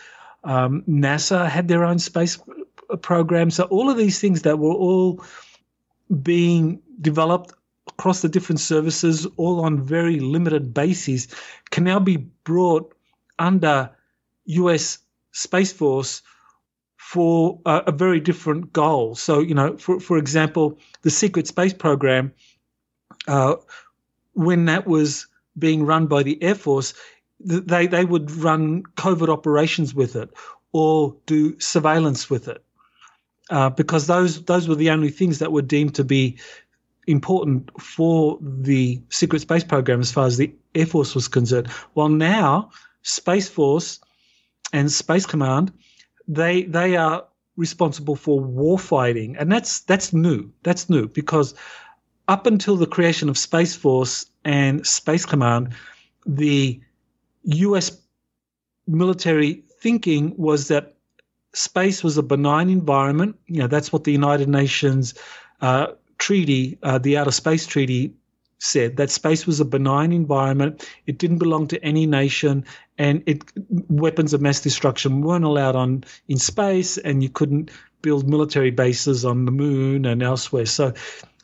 Um, 0.45 0.83
NASA 0.89 1.49
had 1.49 1.69
their 1.69 1.85
own 1.85 1.99
space 1.99 2.39
program. 3.03 3.51
So 3.51 3.65
all 3.65 3.91
of 3.91 3.97
these 3.97 4.21
things 4.21 4.43
that 4.43 4.59
were 4.59 4.73
all 4.73 5.23
being 6.23 6.81
developed 7.01 7.53
across 7.99 8.21
the 8.21 8.29
different 8.29 8.61
services, 8.61 9.27
all 9.39 9.65
on 9.65 9.83
very 9.83 10.21
limited 10.21 10.75
bases, 10.75 11.29
can 11.71 11.85
now 11.85 11.99
be 11.99 12.19
brought 12.45 12.95
under 13.39 13.91
US 14.45 14.99
Space 15.33 15.73
Force 15.73 16.21
for 16.97 17.59
a, 17.65 17.85
a, 17.87 17.93
very 17.93 18.21
different 18.21 18.73
goal. 18.73 19.15
So, 19.15 19.39
you 19.39 19.55
know, 19.55 19.79
for, 19.79 19.99
for 19.99 20.19
example, 20.19 20.79
the 21.03 21.11
secret 21.11 21.47
space 21.47 21.73
program, 21.73 22.33
uh, 23.29 23.55
when 24.35 24.67
that 24.67 24.87
was 24.87 25.27
being 25.59 25.87
run 25.87 26.07
by 26.07 26.23
the 26.23 26.43
Air 26.43 26.55
Force, 26.55 26.93
they, 27.41 27.87
they 27.87 28.05
would 28.05 28.31
run 28.31 28.83
covert 28.97 29.31
operations 29.31 29.95
with 29.95 30.17
it 30.17 30.31
or 30.73 31.17
do 31.25 31.59
surveillance 31.61 32.29
with 32.29 32.49
it. 32.49 32.63
Uh, 33.49 33.71
because 33.71 34.09
those 34.09 34.43
those 34.47 34.67
were 34.67 34.75
the 34.75 34.91
only 34.91 35.09
things 35.09 35.39
that 35.39 35.53
were 35.53 35.63
deemed 35.63 35.95
to 35.95 36.03
be 36.03 36.37
important 37.07 37.71
for 37.81 38.39
the 38.41 39.01
secret 39.11 39.41
space 39.41 39.65
program 39.65 40.01
as 40.01 40.13
far 40.13 40.27
as 40.27 40.37
the 40.37 40.53
Air 40.75 40.87
Force 40.87 41.15
was 41.15 41.29
concerned. 41.29 41.69
Well, 41.95 42.09
now, 42.09 42.71
Space 43.03 43.49
Force 43.49 44.01
and 44.73 44.91
Space 44.91 45.27
Command, 45.27 45.73
they 46.27 46.65
they 46.65 46.97
are 46.97 47.25
responsible 47.57 48.17
for 48.17 48.41
warfighting, 48.41 49.37
and 49.39 49.51
that's 49.51 49.81
that's 49.81 50.13
new. 50.13 50.51
That's 50.63 50.91
new 50.91 51.09
because 51.09 51.55
up 52.29 52.47
until 52.47 52.77
the 52.77 52.87
creation 52.87 53.29
of 53.29 53.39
Space 53.39 53.75
Force 53.77 54.27
and 54.45 54.85
Space 54.87 55.25
Command, 55.25 55.75
the 56.27 56.81
U.S. 57.45 57.97
military 58.89 59.63
thinking 59.81 60.35
was 60.37 60.69
that 60.69 60.97
space 61.55 62.03
was 62.03 62.19
a 62.19 62.23
benign 62.23 62.69
environment. 62.69 63.37
You 63.47 63.61
know, 63.61 63.67
that's 63.69 63.93
what 63.93 64.05
the 64.05 64.13
United 64.13 64.49
Nations 64.49 65.15
uh, 65.61 65.87
treaty, 66.19 66.79
uh, 66.83 66.99
the 66.99 67.17
Outer 67.17 67.31
Space 67.31 67.67
Treaty, 67.67 68.15
said 68.59 68.97
that 68.97 69.11
space 69.11 69.47
was 69.47 69.61
a 69.61 69.65
benign 69.65 70.13
environment. 70.13 70.89
It 71.07 71.19
didn't 71.19 71.39
belong 71.39 71.67
to 71.69 71.85
any 71.85 72.07
nation, 72.07 72.65
and 72.99 73.23
it 73.27 73.45
weapons 73.89 74.33
of 74.33 74.41
mass 74.41 74.61
destruction 74.61 75.21
weren't 75.21 75.45
allowed 75.45 75.77
on 75.77 76.05
in 76.29 76.39
space, 76.39 76.97
and 76.99 77.23
you 77.23 77.29
couldn't 77.29 77.71
build 78.03 78.29
military 78.29 78.71
bases 78.71 79.25
on 79.25 79.45
the 79.45 79.51
moon 79.51 80.07
and 80.07 80.23
elsewhere. 80.23 80.67
So, 80.67 80.95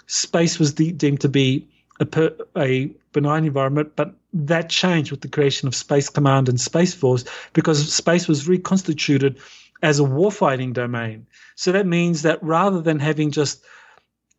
space 0.06 0.58
was 0.58 0.74
de- 0.74 0.92
deemed 0.92 1.20
to 1.20 1.28
be 1.28 1.68
a, 2.00 2.06
per, 2.06 2.34
a 2.56 2.90
benign 3.12 3.44
environment, 3.44 3.92
but 3.96 4.14
that 4.32 4.70
changed 4.70 5.10
with 5.10 5.20
the 5.20 5.28
creation 5.28 5.68
of 5.68 5.74
Space 5.74 6.08
Command 6.08 6.48
and 6.48 6.60
Space 6.60 6.94
Force 6.94 7.24
because 7.52 7.92
space 7.92 8.26
was 8.26 8.48
reconstituted 8.48 9.38
as 9.82 10.00
a 10.00 10.04
warfighting 10.04 10.72
domain. 10.72 11.26
So 11.56 11.72
that 11.72 11.86
means 11.86 12.22
that 12.22 12.42
rather 12.42 12.80
than 12.80 12.98
having 12.98 13.30
just 13.30 13.64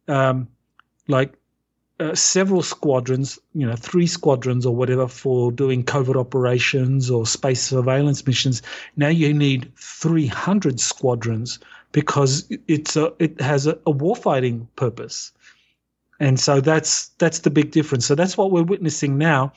um, 0.07 0.47
like 1.07 1.33
uh, 1.99 2.15
several 2.15 2.61
squadrons, 2.61 3.39
you 3.53 3.65
know, 3.65 3.75
three 3.75 4.07
squadrons 4.07 4.65
or 4.65 4.75
whatever 4.75 5.07
for 5.07 5.51
doing 5.51 5.83
covert 5.83 6.17
operations 6.17 7.09
or 7.09 7.25
space 7.25 7.61
surveillance 7.61 8.25
missions, 8.25 8.61
now 8.95 9.07
you 9.07 9.33
need 9.33 9.71
300 9.77 10.79
squadrons 10.79 11.59
because 11.91 12.51
it's 12.67 12.95
a, 12.95 13.13
it 13.19 13.39
has 13.39 13.67
a, 13.67 13.73
a 13.85 13.93
warfighting 13.93 14.67
purpose. 14.75 15.31
And 16.19 16.39
so 16.39 16.61
that's 16.61 17.09
that's 17.19 17.39
the 17.39 17.49
big 17.49 17.71
difference. 17.71 18.05
So 18.05 18.15
that's 18.15 18.37
what 18.37 18.51
we're 18.51 18.63
witnessing 18.63 19.17
now 19.17 19.53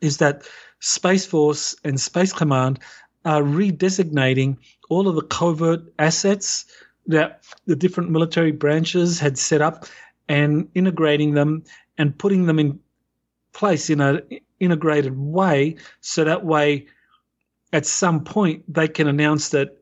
is 0.00 0.18
that 0.18 0.42
Space 0.80 1.24
Force 1.24 1.76
and 1.84 2.00
Space 2.00 2.32
Command 2.32 2.78
are 3.24 3.42
redesignating 3.42 4.58
all 4.90 5.08
of 5.08 5.14
the 5.14 5.22
covert 5.22 5.80
assets 5.98 6.66
that 7.06 7.42
the 7.66 7.76
different 7.76 8.10
military 8.10 8.52
branches 8.52 9.18
had 9.18 9.38
set 9.38 9.60
up 9.60 9.86
and 10.28 10.68
integrating 10.74 11.34
them 11.34 11.64
and 11.98 12.16
putting 12.18 12.46
them 12.46 12.58
in 12.58 12.78
place 13.52 13.90
in 13.90 14.00
an 14.00 14.20
integrated 14.60 15.18
way 15.18 15.76
so 16.00 16.24
that 16.24 16.44
way 16.44 16.86
at 17.72 17.86
some 17.86 18.24
point 18.24 18.62
they 18.72 18.88
can 18.88 19.06
announce 19.08 19.50
that 19.50 19.76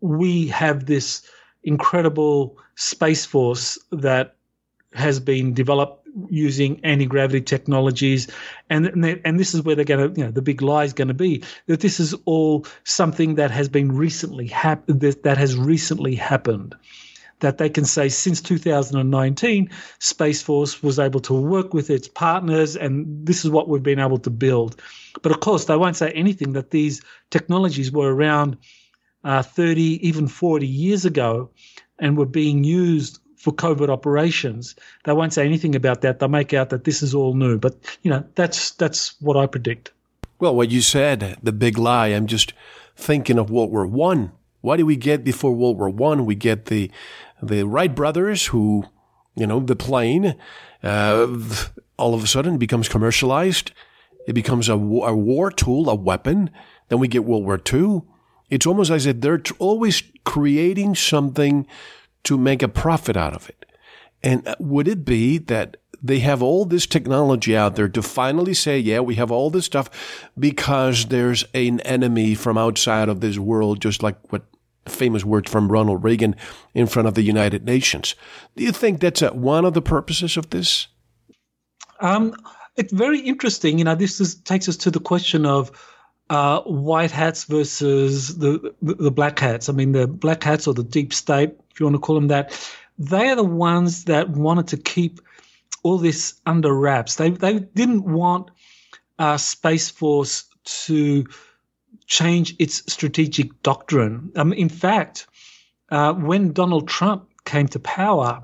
we 0.00 0.46
have 0.48 0.86
this 0.86 1.28
incredible 1.64 2.56
space 2.74 3.24
force 3.24 3.78
that 3.90 4.36
has 4.92 5.18
been 5.18 5.54
developed 5.54 6.05
using 6.28 6.80
anti-gravity 6.84 7.42
technologies. 7.42 8.28
And 8.70 8.86
and 9.04 9.40
this 9.40 9.54
is 9.54 9.62
where 9.62 9.74
they're 9.74 9.84
going 9.84 10.14
to 10.14 10.20
you 10.20 10.26
know 10.26 10.32
the 10.32 10.42
big 10.42 10.62
lie 10.62 10.84
is 10.84 10.92
going 10.92 11.08
to 11.08 11.14
be 11.14 11.42
that 11.66 11.80
this 11.80 12.00
is 12.00 12.14
all 12.24 12.66
something 12.84 13.36
that 13.36 13.50
has 13.50 13.68
been 13.68 13.92
recently 13.92 14.46
happened 14.46 15.00
that, 15.00 15.22
that 15.22 15.38
has 15.38 15.56
recently 15.56 16.14
happened 16.14 16.74
that 17.40 17.58
they 17.58 17.68
can 17.68 17.84
say 17.84 18.08
since 18.08 18.40
2019 18.40 19.70
space 19.98 20.42
force 20.42 20.82
was 20.82 20.98
able 20.98 21.20
to 21.20 21.34
work 21.34 21.74
with 21.74 21.90
its 21.90 22.08
partners 22.08 22.76
and 22.76 23.26
this 23.26 23.44
is 23.44 23.50
what 23.50 23.68
we've 23.68 23.82
been 23.82 23.98
able 23.98 24.18
to 24.18 24.30
build. 24.30 24.80
But 25.22 25.32
of 25.32 25.40
course 25.40 25.66
they 25.66 25.76
won't 25.76 25.96
say 25.96 26.10
anything 26.12 26.52
that 26.54 26.70
these 26.70 27.02
technologies 27.30 27.92
were 27.92 28.14
around 28.14 28.56
uh, 29.24 29.42
30 29.42 30.06
even 30.06 30.28
40 30.28 30.66
years 30.66 31.04
ago 31.04 31.50
and 31.98 32.16
were 32.16 32.26
being 32.26 32.64
used 32.64 33.18
for 33.36 33.52
covert 33.52 33.90
operations. 33.90 34.74
They 35.04 35.12
won't 35.12 35.32
say 35.32 35.44
anything 35.44 35.74
about 35.74 36.00
that. 36.00 36.18
They'll 36.18 36.28
make 36.28 36.54
out 36.54 36.70
that 36.70 36.84
this 36.84 37.02
is 37.02 37.14
all 37.14 37.34
new. 37.34 37.58
But 37.58 37.76
you 38.02 38.10
know, 38.10 38.24
that's 38.34 38.72
that's 38.72 39.20
what 39.20 39.36
I 39.36 39.46
predict. 39.46 39.92
Well, 40.38 40.54
what 40.54 40.70
you 40.70 40.82
said, 40.82 41.38
the 41.42 41.52
big 41.52 41.78
lie. 41.78 42.08
I'm 42.08 42.26
just 42.26 42.52
thinking 42.96 43.38
of 43.38 43.50
World 43.50 43.70
War 43.70 43.86
One. 43.86 44.32
What 44.60 44.76
do 44.76 44.86
we 44.86 44.96
get 44.96 45.24
before 45.24 45.52
World 45.52 45.78
War 45.78 45.88
One? 45.88 46.26
We 46.26 46.34
get 46.34 46.66
the 46.66 46.90
the 47.42 47.64
Wright 47.64 47.94
brothers, 47.94 48.46
who, 48.46 48.84
you 49.34 49.46
know, 49.46 49.60
the 49.60 49.76
plane, 49.76 50.36
uh, 50.82 51.36
all 51.96 52.14
of 52.14 52.24
a 52.24 52.26
sudden 52.26 52.58
becomes 52.58 52.88
commercialized. 52.88 53.72
It 54.26 54.32
becomes 54.32 54.68
a, 54.68 54.74
a 54.74 55.14
war 55.14 55.50
tool, 55.50 55.88
a 55.88 55.94
weapon. 55.94 56.50
Then 56.88 56.98
we 56.98 57.08
get 57.08 57.24
World 57.24 57.44
War 57.44 57.60
II. 57.72 58.02
It's 58.50 58.66
almost 58.66 58.90
as 58.90 59.06
if 59.06 59.20
they're 59.20 59.42
always 59.58 60.02
creating 60.24 60.94
something 60.94 61.66
to 62.26 62.36
make 62.36 62.62
a 62.62 62.68
profit 62.68 63.16
out 63.16 63.34
of 63.34 63.48
it. 63.48 63.64
And 64.22 64.46
uh, 64.46 64.56
would 64.58 64.88
it 64.88 65.04
be 65.04 65.38
that 65.38 65.76
they 66.02 66.18
have 66.20 66.42
all 66.42 66.64
this 66.64 66.86
technology 66.86 67.56
out 67.56 67.76
there 67.76 67.88
to 67.88 68.02
finally 68.02 68.54
say, 68.54 68.78
yeah, 68.78 69.00
we 69.00 69.14
have 69.14 69.30
all 69.30 69.50
this 69.50 69.64
stuff 69.64 69.88
because 70.38 71.06
there's 71.06 71.44
an 71.54 71.80
enemy 71.80 72.34
from 72.34 72.58
outside 72.58 73.08
of 73.08 73.20
this 73.20 73.38
world, 73.38 73.80
just 73.80 74.02
like 74.02 74.16
what 74.30 74.44
famous 74.88 75.24
words 75.24 75.50
from 75.50 75.70
Ronald 75.70 76.04
Reagan 76.04 76.36
in 76.74 76.86
front 76.86 77.08
of 77.08 77.14
the 77.14 77.22
United 77.22 77.64
Nations. 77.64 78.14
Do 78.56 78.64
you 78.64 78.72
think 78.72 79.00
that's 79.00 79.22
a, 79.22 79.32
one 79.32 79.64
of 79.64 79.74
the 79.74 79.82
purposes 79.82 80.36
of 80.36 80.50
this? 80.50 80.88
Um, 82.00 82.34
it's 82.76 82.92
very 82.92 83.20
interesting. 83.20 83.78
You 83.78 83.84
know, 83.84 83.94
this 83.94 84.20
is, 84.20 84.34
takes 84.34 84.68
us 84.68 84.76
to 84.78 84.90
the 84.90 85.00
question 85.00 85.46
of 85.46 85.70
uh, 86.28 86.60
white 86.62 87.10
hats 87.10 87.44
versus 87.44 88.36
the, 88.38 88.74
the, 88.82 89.10
black 89.10 89.38
hats. 89.38 89.68
I 89.68 89.72
mean, 89.72 89.92
the 89.92 90.06
black 90.08 90.42
hats 90.42 90.66
or 90.66 90.74
the 90.74 90.82
deep 90.82 91.12
state, 91.12 91.50
if 91.70 91.78
you 91.78 91.86
want 91.86 91.94
to 91.94 92.00
call 92.00 92.16
them 92.16 92.28
that, 92.28 92.58
they 92.98 93.28
are 93.28 93.36
the 93.36 93.44
ones 93.44 94.04
that 94.04 94.30
wanted 94.30 94.68
to 94.68 94.76
keep 94.76 95.20
all 95.82 95.98
this 95.98 96.34
under 96.46 96.74
wraps. 96.74 97.16
They 97.16 97.30
they 97.30 97.60
didn't 97.60 98.04
want 98.04 98.50
uh, 99.18 99.36
Space 99.36 99.90
Force 99.90 100.44
to 100.86 101.26
change 102.06 102.56
its 102.58 102.82
strategic 102.92 103.62
doctrine. 103.62 104.32
Um, 104.36 104.52
in 104.52 104.68
fact, 104.68 105.26
uh, 105.90 106.14
when 106.14 106.52
Donald 106.52 106.88
Trump 106.88 107.28
came 107.44 107.68
to 107.68 107.78
power, 107.78 108.42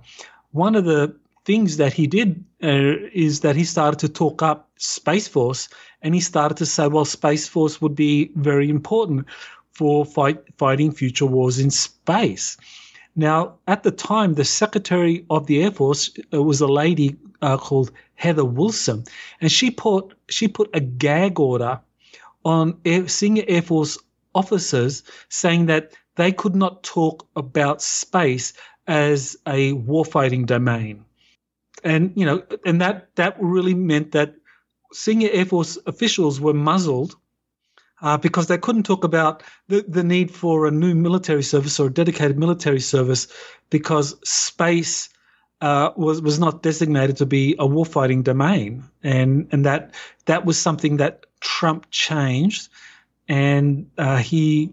one 0.53 0.77
of 0.77 0.85
the 0.85 1.17
things 1.45 1.79
that 1.79 1.93
he 1.93 2.07
did 2.07 2.45
uh, 2.63 2.95
is 3.13 3.41
that 3.41 3.57
he 3.57 3.65
started 3.65 3.99
to 4.01 4.09
talk 4.09 4.43
up 4.43 4.71
Space 4.77 5.27
Force 5.27 5.69
and 6.03 6.15
he 6.15 6.21
started 6.21 6.57
to 6.59 6.67
say, 6.67 6.89
well, 6.89 7.05
Space 7.05 7.49
Force 7.49 7.81
would 7.81 7.95
be 7.95 8.31
very 8.37 8.69
important 8.69 9.27
for 9.73 10.05
fight, 10.05 10.39
fighting 10.59 10.93
future 10.93 11.27
wars 11.27 11.59
in 11.59 11.71
space. 11.71 12.57
Now, 13.15 13.59
at 13.67 13.83
the 13.83 13.91
time, 13.91 14.35
the 14.35 14.45
Secretary 14.45 15.25
of 15.31 15.47
the 15.47 15.63
Air 15.63 15.71
Force 15.71 16.11
uh, 16.33 16.43
was 16.43 16.61
a 16.61 16.67
lady 16.67 17.17
uh, 17.43 17.57
called 17.57 17.93
Heather 18.15 18.45
Wilson, 18.45 19.05
and 19.41 19.51
she 19.51 19.71
put 19.71 20.15
she 20.29 20.49
put 20.49 20.71
a 20.75 20.81
gag 20.81 21.39
order 21.39 21.81
on 22.45 22.79
Air, 22.85 23.09
senior 23.09 23.45
Air 23.49 23.63
Force 23.63 23.99
officers 24.35 25.03
saying 25.29 25.67
that 25.67 25.93
they 26.17 26.33
could 26.33 26.57
not 26.57 26.83
talk 26.83 27.27
about 27.37 27.83
space 27.83 28.55
as 28.87 29.37
a 29.47 29.73
warfighting 29.75 30.47
domain, 30.47 31.05
and 31.85 32.13
you 32.15 32.25
know, 32.25 32.43
and 32.65 32.81
that 32.81 33.15
that 33.17 33.37
really 33.39 33.75
meant 33.75 34.13
that 34.13 34.35
senior 34.93 35.31
Air 35.33 35.47
Force 35.47 35.79
officials 35.87 36.41
were 36.41 36.55
muzzled 36.55 37.17
uh, 38.03 38.17
because 38.17 38.49
they 38.49 38.59
couldn't 38.59 38.83
talk 38.85 39.05
about 39.05 39.43
the, 39.69 39.85
the 39.89 40.03
need 40.03 40.31
for 40.31 40.67
a 40.67 40.71
new 40.71 40.95
military 40.95 41.43
service 41.43 41.79
or 41.79 41.87
a 41.87 41.93
dedicated 41.93 42.39
military 42.39 42.81
service 42.81 43.29
because 43.71 44.17
space 44.29 45.09
uh, 45.61 45.93
was 45.97 46.21
was 46.21 46.41
not 46.41 46.63
designated 46.63 47.17
to 47.19 47.27
be 47.27 47.55
a 47.59 47.67
warfighting 47.67 48.25
domain, 48.25 48.83
and 49.05 49.49
and 49.53 49.65
that 49.65 49.95
that 50.27 50.45
was 50.45 50.59
something 50.59 50.97
that 50.97 51.25
Trump 51.41 51.87
changed, 51.91 52.69
and 53.29 53.89
uh, 53.97 54.17
he 54.17 54.73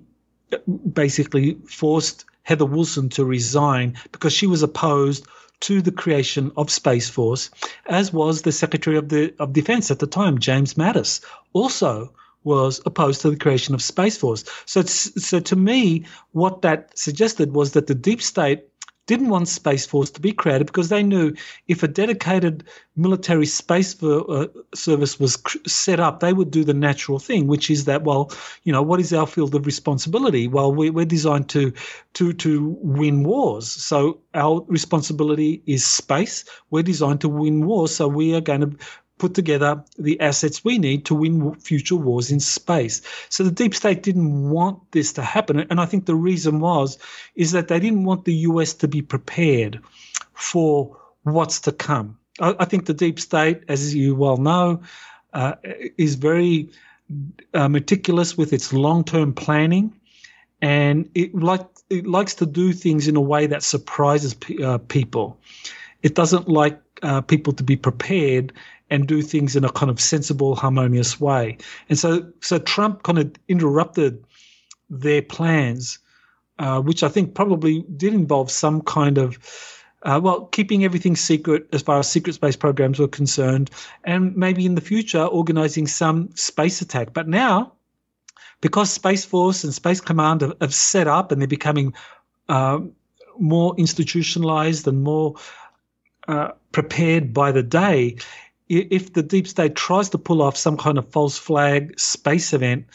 basically 0.92 1.60
forced 1.68 2.26
Heather 2.42 2.66
Wilson 2.66 3.10
to 3.10 3.24
resign 3.24 3.98
because 4.12 4.34
she 4.34 4.48
was 4.48 4.64
opposed 4.64 5.28
to 5.62 5.82
the 5.82 5.92
creation 5.92 6.51
of 6.58 6.70
Space 6.70 7.10
Force, 7.10 7.50
as 7.88 8.13
was 8.13 8.42
the 8.42 8.51
Secretary 8.51 8.98
of 8.98 9.10
the 9.10 9.34
of 9.39 9.54
Defense 9.54 9.92
at 9.92 10.00
the 10.00 10.08
time, 10.08 10.39
James 10.39 10.75
Mattis, 10.75 11.22
also 11.54 12.13
was 12.44 12.82
opposed 12.86 13.22
to 13.22 13.30
the 13.30 13.36
creation 13.36 13.75
of 13.75 13.82
Space 13.82 14.18
Force. 14.18 14.46
So, 14.66 14.82
so 14.84 15.39
to 15.39 15.56
me, 15.56 16.06
what 16.32 16.62
that 16.62 16.98
suggested 16.98 17.54
was 17.54 17.74
that 17.74 17.88
the 17.88 17.96
deep 17.96 18.22
state 18.22 18.63
didn't 19.10 19.30
want 19.30 19.48
Space 19.48 19.88
Force 19.88 20.12
to 20.12 20.22
be 20.22 20.32
created 20.32 20.68
because 20.68 20.89
they 20.89 21.01
knew 21.01 21.34
if 21.68 21.82
a 21.82 21.88
dedicated 21.88 22.63
military 22.96 23.48
space 23.48 23.92
for, 23.92 24.30
uh, 24.30 24.48
service 24.75 25.20
was 25.20 25.36
cr- 25.36 25.58
set 25.66 26.00
up, 26.00 26.20
they 26.20 26.32
would 26.32 26.51
do 26.51 26.63
the 26.63 26.75
natural 26.75 27.18
thing, 27.18 27.48
which 27.48 27.72
is 27.72 27.86
that, 27.86 28.04
well, 28.04 28.32
you 28.66 28.72
know, 28.72 28.84
what 28.84 29.00
is 29.00 29.12
our 29.12 29.25
field 29.25 29.56
of 29.56 29.66
responsibility? 29.66 30.48
Well, 30.48 30.72
we, 30.72 30.92
we're 30.92 31.06
designed 31.06 31.50
to 31.50 31.74
to 32.13 32.34
to 32.34 32.78
win 32.84 33.24
wars, 33.24 33.68
so 33.68 34.22
our 34.36 34.63
responsibility 34.68 35.63
is 35.66 35.84
space. 35.84 36.45
We're 36.69 36.84
designed 36.84 37.22
to 37.22 37.30
win 37.30 37.65
wars, 37.65 37.95
so 37.95 38.08
we 38.08 38.36
are 38.36 38.41
going 38.41 38.62
to 38.62 38.78
put 39.19 39.36
together 39.36 39.84
the 39.99 40.19
assets 40.19 40.63
we 40.63 40.79
need 40.79 41.05
to 41.05 41.13
win 41.13 41.53
future 41.55 41.95
wars 41.95 42.32
in 42.32 42.39
space. 42.39 43.01
So 43.29 43.43
the 43.43 43.51
deep 43.51 43.75
state 43.75 44.01
didn't 44.01 44.49
want 44.49 44.91
this 44.91 45.13
to 45.13 45.21
happen. 45.21 45.60
And 45.60 45.79
I 45.79 45.86
think 45.86 46.05
the 46.05 46.15
reason 46.15 46.60
was, 46.60 46.97
is 47.36 47.51
that 47.51 47.67
they 47.67 47.79
didn't 47.79 48.05
want 48.05 48.25
the 48.25 48.34
US 48.34 48.73
to 48.75 48.88
be 48.88 49.01
prepared 49.01 49.79
for 50.34 50.97
what's 51.23 51.60
to 51.62 51.71
come. 51.71 52.17
I, 52.39 52.55
I 52.60 52.65
think 52.65 52.86
the 52.86 52.93
deep 52.93 53.19
state, 53.19 53.62
as 53.67 53.93
you 53.93 54.15
well 54.15 54.38
know, 54.38 54.82
uh, 55.34 55.55
is 55.97 56.15
very 56.15 56.69
uh, 57.53 57.67
meticulous 57.67 58.38
with 58.38 58.53
its 58.53 58.73
long-term 58.73 59.34
planning. 59.34 59.93
And 60.62 61.10
it 61.13 61.36
like 61.36 61.65
it 61.89 62.05
likes 62.05 62.36
to 62.36 62.45
do 62.45 62.73
things 62.73 63.08
in 63.08 63.15
a 63.15 63.21
way 63.21 63.47
that 63.47 63.63
surprises 63.63 64.36
uh, 64.63 64.77
people. 64.77 65.38
It 66.03 66.15
doesn't 66.15 66.47
like 66.47 66.79
uh, 67.01 67.21
people 67.21 67.53
to 67.53 67.63
be 67.63 67.75
prepared 67.75 68.53
and 68.89 69.08
do 69.08 69.21
things 69.21 69.56
in 69.56 69.63
a 69.63 69.71
kind 69.71 69.89
of 69.89 69.99
sensible, 69.99 70.56
harmonious 70.56 71.19
way. 71.19 71.58
And 71.89 71.97
so, 71.97 72.32
so 72.41 72.60
Trump 72.60 73.04
kind 73.04 73.19
of 73.19 73.32
interrupted 73.47 74.23
their 74.89 75.21
plans, 75.21 75.99
uh, 76.58 76.82
which 76.82 77.04
I 77.04 77.10
think 77.10 77.36
probably 77.36 77.86
did 77.95 78.13
involve 78.13 78.49
some 78.49 78.82
kind 78.82 79.17
of, 79.17 79.38
uh, 80.04 80.19
well, 80.23 80.45
keeping 80.45 80.84
everything 80.84 81.15
secret 81.15 81.67
as 81.73 81.82
far 81.82 81.99
as 81.99 82.10
secret 82.10 82.34
space 82.34 82.56
programs 82.56 82.99
were 82.99 83.08
concerned, 83.08 83.69
and 84.04 84.36
maybe 84.36 84.65
in 84.65 84.75
the 84.75 84.82
future 84.82 85.23
organizing 85.23 85.88
some 85.88 86.30
space 86.36 86.82
attack. 86.82 87.13
But 87.13 87.28
now, 87.28 87.73
because 88.62 88.91
Space 88.91 89.23
Force 89.25 89.63
and 89.63 89.73
Space 89.73 90.02
Command 90.02 90.41
have, 90.41 90.54
have 90.60 90.73
set 90.73 91.08
up 91.08 91.32
and 91.32 91.41
they're 91.41 91.47
becoming 91.47 91.93
uh, 92.49 92.80
more 93.38 93.73
institutionalized 93.78 94.88
and 94.88 95.04
more 95.04 95.36
uh, 96.28 96.52
prepared 96.71 97.34
by 97.34 97.52
the 97.52 97.63
day, 97.63 98.17
if 98.69 99.13
the 99.13 99.23
deep 99.23 99.47
state 99.47 99.75
tries 99.75 100.10
to 100.10 100.17
pull 100.17 100.41
off 100.41 100.55
some 100.55 100.77
kind 100.77 100.97
of 100.97 101.12
false 101.12 101.38
flag 101.38 101.99
space 101.99 102.53
event, 102.53 102.86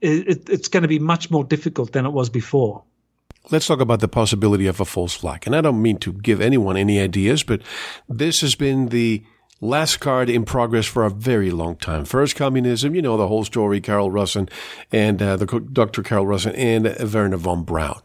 it, 0.00 0.48
it's 0.48 0.68
going 0.68 0.82
to 0.82 0.88
be 0.88 0.98
much 0.98 1.30
more 1.30 1.44
difficult 1.44 1.92
than 1.92 2.04
it 2.04 2.12
was 2.12 2.28
before. 2.28 2.84
Let's 3.50 3.66
talk 3.66 3.80
about 3.80 4.00
the 4.00 4.08
possibility 4.08 4.66
of 4.66 4.80
a 4.80 4.84
false 4.84 5.14
flag. 5.14 5.46
And 5.46 5.56
I 5.56 5.60
don't 5.60 5.82
mean 5.82 5.98
to 5.98 6.12
give 6.12 6.40
anyone 6.40 6.76
any 6.76 7.00
ideas, 7.00 7.42
but 7.42 7.62
this 8.08 8.40
has 8.40 8.54
been 8.54 8.88
the 8.88 9.22
last 9.60 10.00
card 10.00 10.28
in 10.28 10.44
progress 10.44 10.86
for 10.86 11.04
a 11.04 11.10
very 11.10 11.50
long 11.50 11.76
time. 11.76 12.04
First, 12.04 12.36
communism, 12.36 12.94
you 12.94 13.02
know 13.02 13.16
the 13.16 13.28
whole 13.28 13.44
story, 13.44 13.80
Carol 13.80 14.10
Rosin 14.10 14.48
and 14.92 15.20
uh, 15.22 15.36
the 15.36 15.46
Dr. 15.46 16.02
Carol 16.02 16.26
Rosin 16.26 16.54
and 16.54 16.84
Wernher 17.12 17.36
von 17.36 17.64
Braun 17.64 18.00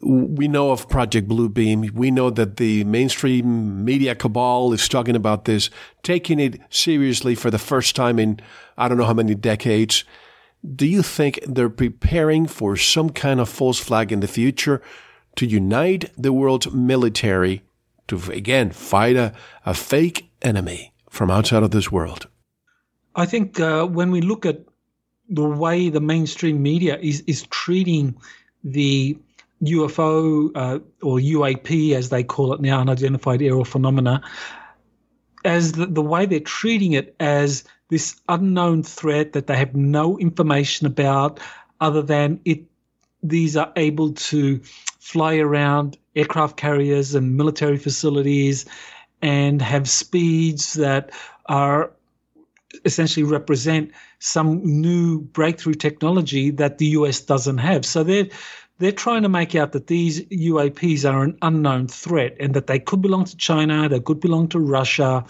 we 0.00 0.48
know 0.48 0.70
of 0.70 0.88
Project 0.88 1.28
Bluebeam. 1.28 1.90
We 1.92 2.10
know 2.10 2.30
that 2.30 2.56
the 2.56 2.84
mainstream 2.84 3.84
media 3.84 4.14
cabal 4.14 4.72
is 4.72 4.88
talking 4.88 5.16
about 5.16 5.44
this, 5.44 5.70
taking 6.02 6.38
it 6.38 6.60
seriously 6.70 7.34
for 7.34 7.50
the 7.50 7.58
first 7.58 7.96
time 7.96 8.18
in 8.18 8.40
I 8.76 8.88
don't 8.88 8.98
know 8.98 9.04
how 9.04 9.14
many 9.14 9.34
decades. 9.34 10.04
Do 10.74 10.86
you 10.86 11.02
think 11.02 11.40
they're 11.46 11.68
preparing 11.68 12.46
for 12.46 12.76
some 12.76 13.10
kind 13.10 13.40
of 13.40 13.48
false 13.48 13.78
flag 13.78 14.10
in 14.10 14.20
the 14.20 14.28
future 14.28 14.82
to 15.36 15.46
unite 15.46 16.10
the 16.16 16.32
world's 16.32 16.70
military 16.72 17.62
to, 18.08 18.16
again, 18.30 18.70
fight 18.70 19.16
a, 19.16 19.32
a 19.66 19.74
fake 19.74 20.30
enemy 20.42 20.92
from 21.10 21.30
outside 21.30 21.62
of 21.62 21.70
this 21.70 21.92
world? 21.92 22.28
I 23.14 23.26
think 23.26 23.60
uh, 23.60 23.86
when 23.86 24.10
we 24.10 24.20
look 24.20 24.46
at 24.46 24.60
the 25.28 25.44
way 25.44 25.88
the 25.88 26.00
mainstream 26.00 26.62
media 26.62 26.98
is, 26.98 27.22
is 27.26 27.44
treating 27.44 28.16
the 28.62 29.18
UFO 29.66 30.50
uh, 30.54 30.78
or 31.02 31.18
UAP, 31.18 31.94
as 31.94 32.08
they 32.08 32.22
call 32.22 32.52
it 32.52 32.60
now, 32.60 32.80
unidentified 32.80 33.42
aerial 33.42 33.64
phenomena, 33.64 34.22
as 35.44 35.72
the, 35.72 35.86
the 35.86 36.02
way 36.02 36.26
they're 36.26 36.40
treating 36.40 36.92
it 36.92 37.14
as 37.20 37.64
this 37.88 38.20
unknown 38.28 38.82
threat 38.82 39.32
that 39.32 39.46
they 39.46 39.56
have 39.56 39.74
no 39.74 40.18
information 40.18 40.86
about 40.86 41.40
other 41.80 42.02
than 42.02 42.40
it 42.44 42.64
these 43.22 43.56
are 43.56 43.72
able 43.76 44.12
to 44.12 44.60
fly 45.00 45.36
around 45.36 45.96
aircraft 46.14 46.56
carriers 46.56 47.14
and 47.14 47.36
military 47.36 47.78
facilities 47.78 48.66
and 49.22 49.62
have 49.62 49.88
speeds 49.88 50.74
that 50.74 51.10
are 51.46 51.90
essentially 52.84 53.24
represent 53.24 53.90
some 54.18 54.60
new 54.62 55.20
breakthrough 55.20 55.74
technology 55.74 56.50
that 56.50 56.78
the 56.78 56.86
US 56.86 57.20
doesn't 57.20 57.58
have. 57.58 57.86
So 57.86 58.04
they're 58.04 58.28
they're 58.78 58.92
trying 58.92 59.22
to 59.22 59.28
make 59.28 59.54
out 59.54 59.72
that 59.72 59.86
these 59.86 60.22
UAPs 60.22 61.10
are 61.10 61.22
an 61.22 61.38
unknown 61.42 61.86
threat 61.88 62.36
and 62.40 62.54
that 62.54 62.66
they 62.66 62.78
could 62.78 63.00
belong 63.00 63.24
to 63.24 63.36
China, 63.36 63.88
they 63.88 64.00
could 64.00 64.20
belong 64.20 64.48
to 64.48 64.58
Russia, 64.58 65.24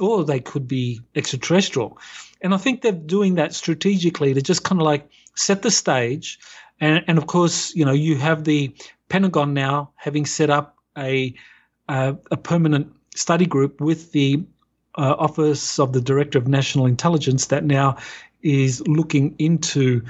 or 0.00 0.24
they 0.24 0.40
could 0.40 0.68
be 0.68 1.00
extraterrestrial. 1.14 1.98
And 2.40 2.54
I 2.54 2.56
think 2.56 2.82
they're 2.82 2.92
doing 2.92 3.34
that 3.36 3.54
strategically 3.54 4.34
to 4.34 4.42
just 4.42 4.64
kind 4.64 4.80
of 4.80 4.84
like 4.84 5.08
set 5.34 5.62
the 5.62 5.70
stage. 5.70 6.38
And, 6.80 7.04
and 7.06 7.18
of 7.18 7.26
course, 7.26 7.74
you 7.74 7.84
know, 7.84 7.92
you 7.92 8.16
have 8.16 8.44
the 8.44 8.74
Pentagon 9.08 9.54
now 9.54 9.90
having 9.96 10.26
set 10.26 10.50
up 10.50 10.76
a, 10.96 11.34
a, 11.88 12.16
a 12.30 12.36
permanent 12.36 12.92
study 13.14 13.46
group 13.46 13.80
with 13.80 14.12
the 14.12 14.44
uh, 14.96 15.14
Office 15.18 15.78
of 15.78 15.92
the 15.92 16.00
Director 16.00 16.38
of 16.38 16.46
National 16.46 16.86
Intelligence 16.86 17.46
that 17.46 17.64
now 17.64 17.96
is 18.42 18.86
looking 18.86 19.34
into 19.38 20.02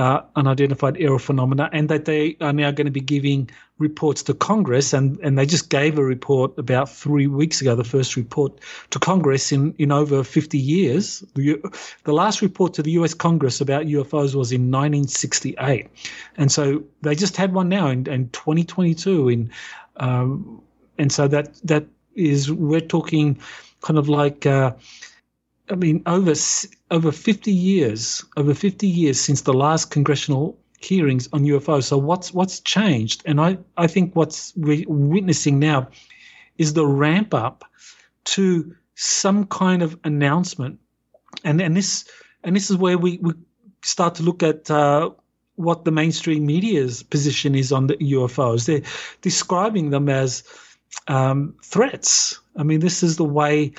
uh, 0.00 0.24
unidentified 0.34 0.96
aerial 0.96 1.18
phenomena, 1.18 1.68
and 1.74 1.90
that 1.90 2.06
they 2.06 2.34
are 2.40 2.54
now 2.54 2.70
going 2.70 2.86
to 2.86 2.90
be 2.90 3.02
giving 3.02 3.50
reports 3.76 4.22
to 4.22 4.32
Congress. 4.32 4.94
And, 4.94 5.18
and 5.20 5.38
they 5.38 5.44
just 5.44 5.68
gave 5.68 5.98
a 5.98 6.02
report 6.02 6.58
about 6.58 6.88
three 6.88 7.26
weeks 7.26 7.60
ago, 7.60 7.76
the 7.76 7.84
first 7.84 8.16
report 8.16 8.58
to 8.90 8.98
Congress 8.98 9.52
in, 9.52 9.74
in 9.76 9.92
over 9.92 10.24
50 10.24 10.56
years. 10.56 11.22
The, 11.34 11.60
the 12.04 12.14
last 12.14 12.40
report 12.40 12.72
to 12.74 12.82
the 12.82 12.92
US 12.92 13.12
Congress 13.12 13.60
about 13.60 13.84
UFOs 13.84 14.34
was 14.34 14.52
in 14.52 14.70
1968. 14.70 15.86
And 16.38 16.50
so 16.50 16.82
they 17.02 17.14
just 17.14 17.36
had 17.36 17.52
one 17.52 17.68
now 17.68 17.88
in, 17.88 18.08
in 18.08 18.30
2022. 18.30 19.28
In, 19.28 19.50
um, 19.98 20.62
and 20.96 21.12
so 21.12 21.28
that 21.28 21.54
that 21.64 21.84
is, 22.14 22.50
we're 22.50 22.80
talking 22.80 23.38
kind 23.82 23.98
of 23.98 24.08
like. 24.08 24.46
Uh, 24.46 24.72
I 25.68 25.76
mean, 25.76 26.02
over 26.06 26.34
over 26.90 27.12
50 27.12 27.52
years, 27.52 28.24
over 28.36 28.54
50 28.54 28.86
years 28.86 29.20
since 29.20 29.42
the 29.42 29.52
last 29.52 29.90
congressional 29.90 30.58
hearings 30.80 31.28
on 31.32 31.44
UFOs. 31.44 31.84
So 31.84 31.98
what's 31.98 32.32
what's 32.32 32.60
changed? 32.60 33.22
And 33.26 33.40
I, 33.40 33.58
I 33.76 33.86
think 33.86 34.16
what's 34.16 34.52
we're 34.56 34.84
witnessing 34.88 35.58
now 35.58 35.88
is 36.58 36.72
the 36.72 36.86
ramp 36.86 37.34
up 37.34 37.64
to 38.24 38.74
some 38.94 39.46
kind 39.46 39.82
of 39.82 39.98
announcement, 40.04 40.78
and 41.44 41.60
and 41.60 41.76
this 41.76 42.06
and 42.44 42.56
this 42.56 42.70
is 42.70 42.76
where 42.76 42.98
we, 42.98 43.18
we 43.18 43.32
start 43.82 44.14
to 44.16 44.22
look 44.22 44.42
at 44.42 44.70
uh, 44.70 45.10
what 45.56 45.84
the 45.84 45.90
mainstream 45.90 46.46
media's 46.46 47.02
position 47.02 47.54
is 47.54 47.72
on 47.72 47.86
the 47.86 47.96
UFOs. 47.96 48.66
They're 48.66 48.82
describing 49.20 49.90
them 49.90 50.08
as 50.08 50.42
um, 51.06 51.54
threats. 51.62 52.40
I 52.56 52.62
mean, 52.62 52.80
this 52.80 53.02
is 53.02 53.16
the 53.16 53.24
way 53.24 53.72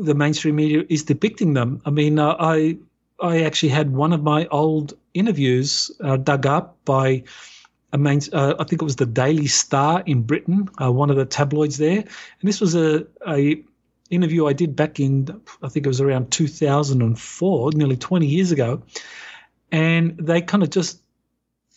the 0.00 0.14
mainstream 0.14 0.56
media 0.56 0.84
is 0.88 1.04
depicting 1.04 1.54
them. 1.54 1.80
I 1.84 1.90
mean, 1.90 2.18
uh, 2.18 2.36
I 2.38 2.78
I 3.20 3.42
actually 3.42 3.70
had 3.70 3.92
one 3.92 4.12
of 4.12 4.22
my 4.22 4.46
old 4.46 4.94
interviews 5.14 5.90
uh, 6.00 6.16
dug 6.16 6.46
up 6.46 6.76
by 6.84 7.24
a 7.92 7.98
main, 7.98 8.20
uh, 8.32 8.54
I 8.58 8.64
think 8.64 8.82
it 8.82 8.84
was 8.84 8.96
the 8.96 9.06
Daily 9.06 9.46
Star 9.46 10.02
in 10.04 10.22
Britain, 10.22 10.68
uh, 10.80 10.92
one 10.92 11.08
of 11.08 11.16
the 11.16 11.24
tabloids 11.24 11.78
there, 11.78 12.00
and 12.00 12.42
this 12.42 12.60
was 12.60 12.74
a, 12.74 13.06
a 13.26 13.62
interview 14.10 14.46
I 14.46 14.52
did 14.52 14.76
back 14.76 15.00
in 15.00 15.40
I 15.62 15.68
think 15.68 15.86
it 15.86 15.88
was 15.88 16.00
around 16.00 16.30
2004, 16.30 17.72
nearly 17.72 17.96
20 17.96 18.26
years 18.26 18.52
ago, 18.52 18.82
and 19.72 20.16
they 20.18 20.42
kind 20.42 20.62
of 20.62 20.70
just 20.70 21.00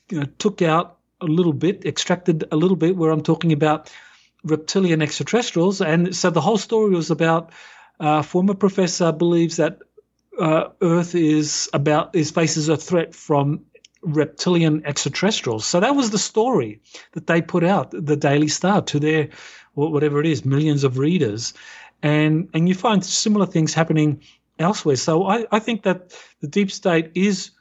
you 0.09 0.19
know 0.19 0.25
took 0.39 0.61
out 0.61 0.97
a 1.21 1.25
little 1.25 1.53
bit, 1.53 1.85
extracted 1.85 2.43
a 2.51 2.55
little 2.55 2.77
bit 2.77 2.97
where 2.97 3.11
I'm 3.11 3.23
talking 3.23 3.53
about 3.53 3.91
reptilian 4.43 5.01
extraterrestrials, 5.01 5.79
and 5.79 6.15
so 6.15 6.29
the 6.29 6.41
whole 6.41 6.57
story 6.57 6.91
was 6.95 7.11
about 7.11 7.51
uh, 7.99 8.21
former 8.21 8.53
professor 8.53 9.11
believes 9.11 9.57
that 9.57 9.79
uh, 10.39 10.69
Earth 10.81 11.15
is 11.15 11.69
about 11.73 12.15
is 12.15 12.31
faces 12.31 12.69
a 12.69 12.77
threat 12.77 13.13
from 13.13 13.61
reptilian 14.01 14.85
extraterrestrials. 14.85 15.65
So 15.65 15.79
that 15.79 15.95
was 15.95 16.11
the 16.11 16.17
story 16.17 16.81
that 17.11 17.27
they 17.27 17.41
put 17.41 17.63
out, 17.63 17.91
the 17.91 18.15
Daily 18.15 18.47
Star, 18.47 18.81
to 18.83 18.99
their 18.99 19.29
whatever 19.73 20.19
it 20.19 20.25
is, 20.25 20.45
millions 20.45 20.83
of 20.83 20.97
readers, 20.97 21.53
and 22.01 22.49
and 22.53 22.67
you 22.69 22.75
find 22.75 23.03
similar 23.03 23.45
things 23.45 23.73
happening 23.73 24.21
elsewhere. 24.57 24.95
So 24.95 25.25
I, 25.27 25.45
I 25.51 25.59
think 25.59 25.83
that 25.83 26.13
the 26.41 26.47
deep 26.47 26.71
state 26.71 27.11
is 27.15 27.51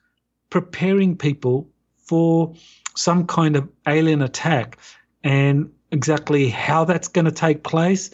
preparing 0.51 1.17
people 1.17 1.69
for 1.97 2.55
some 2.97 3.27
kind 3.27 3.57
of 3.57 3.69
alien 3.87 4.23
attack, 4.23 4.79
and 5.25 5.73
exactly 5.91 6.49
how 6.49 6.85
that's 6.85 7.09
going 7.09 7.25
to 7.25 7.33
take 7.33 7.63
place 7.65 8.11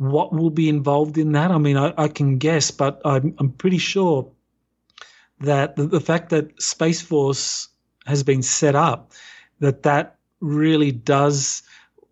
what 0.00 0.32
will 0.32 0.48
be 0.48 0.66
involved 0.70 1.18
in 1.18 1.32
that? 1.32 1.50
I 1.50 1.58
mean, 1.58 1.76
I, 1.76 1.92
I 1.98 2.08
can 2.08 2.38
guess, 2.38 2.70
but 2.70 3.02
I'm, 3.04 3.34
I'm 3.38 3.52
pretty 3.52 3.76
sure 3.76 4.26
that 5.40 5.76
the, 5.76 5.86
the, 5.86 6.00
fact 6.00 6.30
that 6.30 6.60
Space 6.60 7.02
Force 7.02 7.68
has 8.06 8.22
been 8.22 8.42
set 8.42 8.74
up, 8.74 9.12
that 9.58 9.82
that 9.82 10.16
really 10.40 10.90
does 10.90 11.62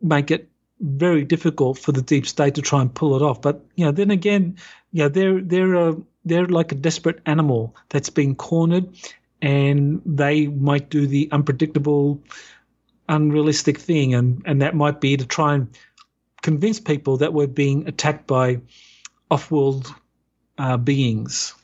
make 0.02 0.30
it 0.30 0.50
very 0.80 1.24
difficult 1.24 1.78
for 1.78 1.92
the 1.92 2.02
deep 2.02 2.26
state 2.26 2.54
to 2.56 2.62
try 2.62 2.82
and 2.82 2.94
pull 2.94 3.16
it 3.16 3.22
off. 3.22 3.40
But 3.40 3.64
you 3.76 3.86
know, 3.86 3.90
then 3.90 4.10
again, 4.10 4.58
you 4.92 5.04
know, 5.04 5.08
they're 5.08 5.40
they're 5.40 5.74
a, 5.74 5.96
they're 6.26 6.46
like 6.46 6.72
a 6.72 6.74
desperate 6.74 7.20
animal 7.24 7.74
that's 7.88 8.10
been 8.10 8.34
cornered, 8.34 8.86
and 9.40 10.02
they 10.04 10.48
might 10.48 10.90
do 10.90 11.06
the 11.06 11.26
unpredictable, 11.32 12.22
unrealistic 13.08 13.78
thing, 13.78 14.12
and 14.12 14.42
and 14.44 14.60
that 14.60 14.74
might 14.74 15.00
be 15.00 15.16
to 15.16 15.24
try 15.24 15.54
and 15.54 15.68
convince 16.42 16.80
people 16.80 17.16
that 17.18 17.32
we're 17.32 17.46
being 17.46 17.86
attacked 17.88 18.26
by 18.26 18.60
off-world 19.30 19.92
uh, 20.58 20.76
beings. 20.76 21.54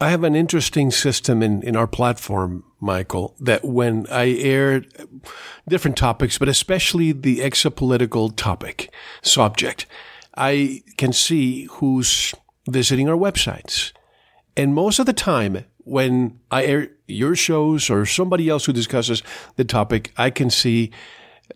I 0.00 0.10
have 0.10 0.24
an 0.24 0.34
interesting 0.34 0.90
system 0.90 1.42
in, 1.42 1.62
in 1.62 1.76
our 1.76 1.86
platform, 1.86 2.64
Michael, 2.80 3.36
that 3.40 3.64
when 3.64 4.06
I 4.10 4.30
air 4.32 4.82
different 5.68 5.96
topics, 5.96 6.36
but 6.36 6.48
especially 6.48 7.12
the 7.12 7.38
exopolitical 7.38 8.34
topic 8.36 8.92
subject, 9.22 9.86
I 10.36 10.82
can 10.96 11.12
see 11.12 11.64
who's 11.64 12.34
visiting 12.68 13.08
our 13.08 13.16
websites. 13.16 13.92
And 14.56 14.74
most 14.74 14.98
of 14.98 15.06
the 15.06 15.12
time, 15.12 15.64
when 15.78 16.40
I 16.50 16.64
air 16.64 16.88
your 17.06 17.36
shows 17.36 17.88
or 17.88 18.04
somebody 18.04 18.48
else 18.48 18.64
who 18.64 18.72
discusses 18.72 19.22
the 19.56 19.64
topic, 19.64 20.12
I 20.16 20.30
can 20.30 20.50
see 20.50 20.90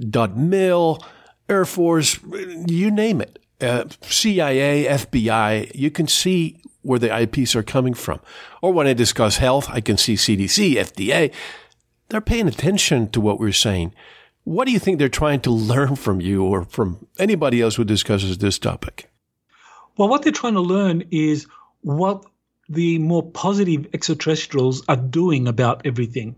dot 0.09 0.37
mil, 0.37 1.03
Air 1.49 1.65
Force, 1.65 2.19
you 2.67 2.91
name 2.91 3.21
it, 3.21 3.39
uh, 3.61 3.85
CIA, 4.03 4.85
FBI, 4.85 5.75
you 5.75 5.91
can 5.91 6.07
see 6.07 6.61
where 6.83 6.99
the 6.99 7.23
IPs 7.23 7.57
are 7.57 7.63
coming 7.63 7.95
from. 7.95 8.21
Or 8.63 8.73
when 8.73 8.87
I 8.87 8.93
discuss 8.93 9.39
health, 9.39 9.69
I 9.71 9.81
can 9.81 9.97
see 9.97 10.15
CDC, 10.15 10.75
FDA. 10.75 11.33
They're 12.09 12.21
paying 12.21 12.49
attention 12.49 13.09
to 13.11 13.21
what 13.21 13.41
we're 13.41 13.53
saying. 13.53 13.93
What 14.45 14.67
do 14.67 14.73
you 14.73 14.79
think 14.79 14.99
they're 14.99 15.09
trying 15.09 15.41
to 15.41 15.51
learn 15.51 15.97
from 15.97 16.21
you 16.21 16.45
or 16.45 16.65
from 16.65 17.07
anybody 17.19 17.61
else 17.61 17.77
who 17.77 17.85
discusses 17.85 18.39
this 18.39 18.59
topic? 18.59 19.11
Well, 19.97 20.09
what 20.09 20.23
they're 20.23 20.33
trying 20.33 20.55
to 20.55 20.61
learn 20.61 21.05
is 21.11 21.47
what 21.83 22.25
the 22.69 22.99
more 22.99 23.23
positive 23.23 23.87
extraterrestrials 23.93 24.85
are 24.89 24.97
doing 24.97 25.49
about 25.49 25.83
everything 25.85 26.37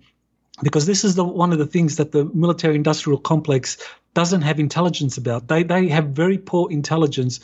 because 0.62 0.86
this 0.86 1.04
is 1.04 1.14
the 1.14 1.24
one 1.24 1.52
of 1.52 1.58
the 1.58 1.66
things 1.66 1.96
that 1.96 2.12
the 2.12 2.24
military 2.26 2.74
industrial 2.74 3.18
complex 3.18 3.78
doesn't 4.14 4.42
have 4.42 4.60
intelligence 4.60 5.16
about. 5.16 5.48
They 5.48 5.62
they 5.62 5.88
have 5.88 6.08
very 6.08 6.38
poor 6.38 6.70
intelligence 6.70 7.40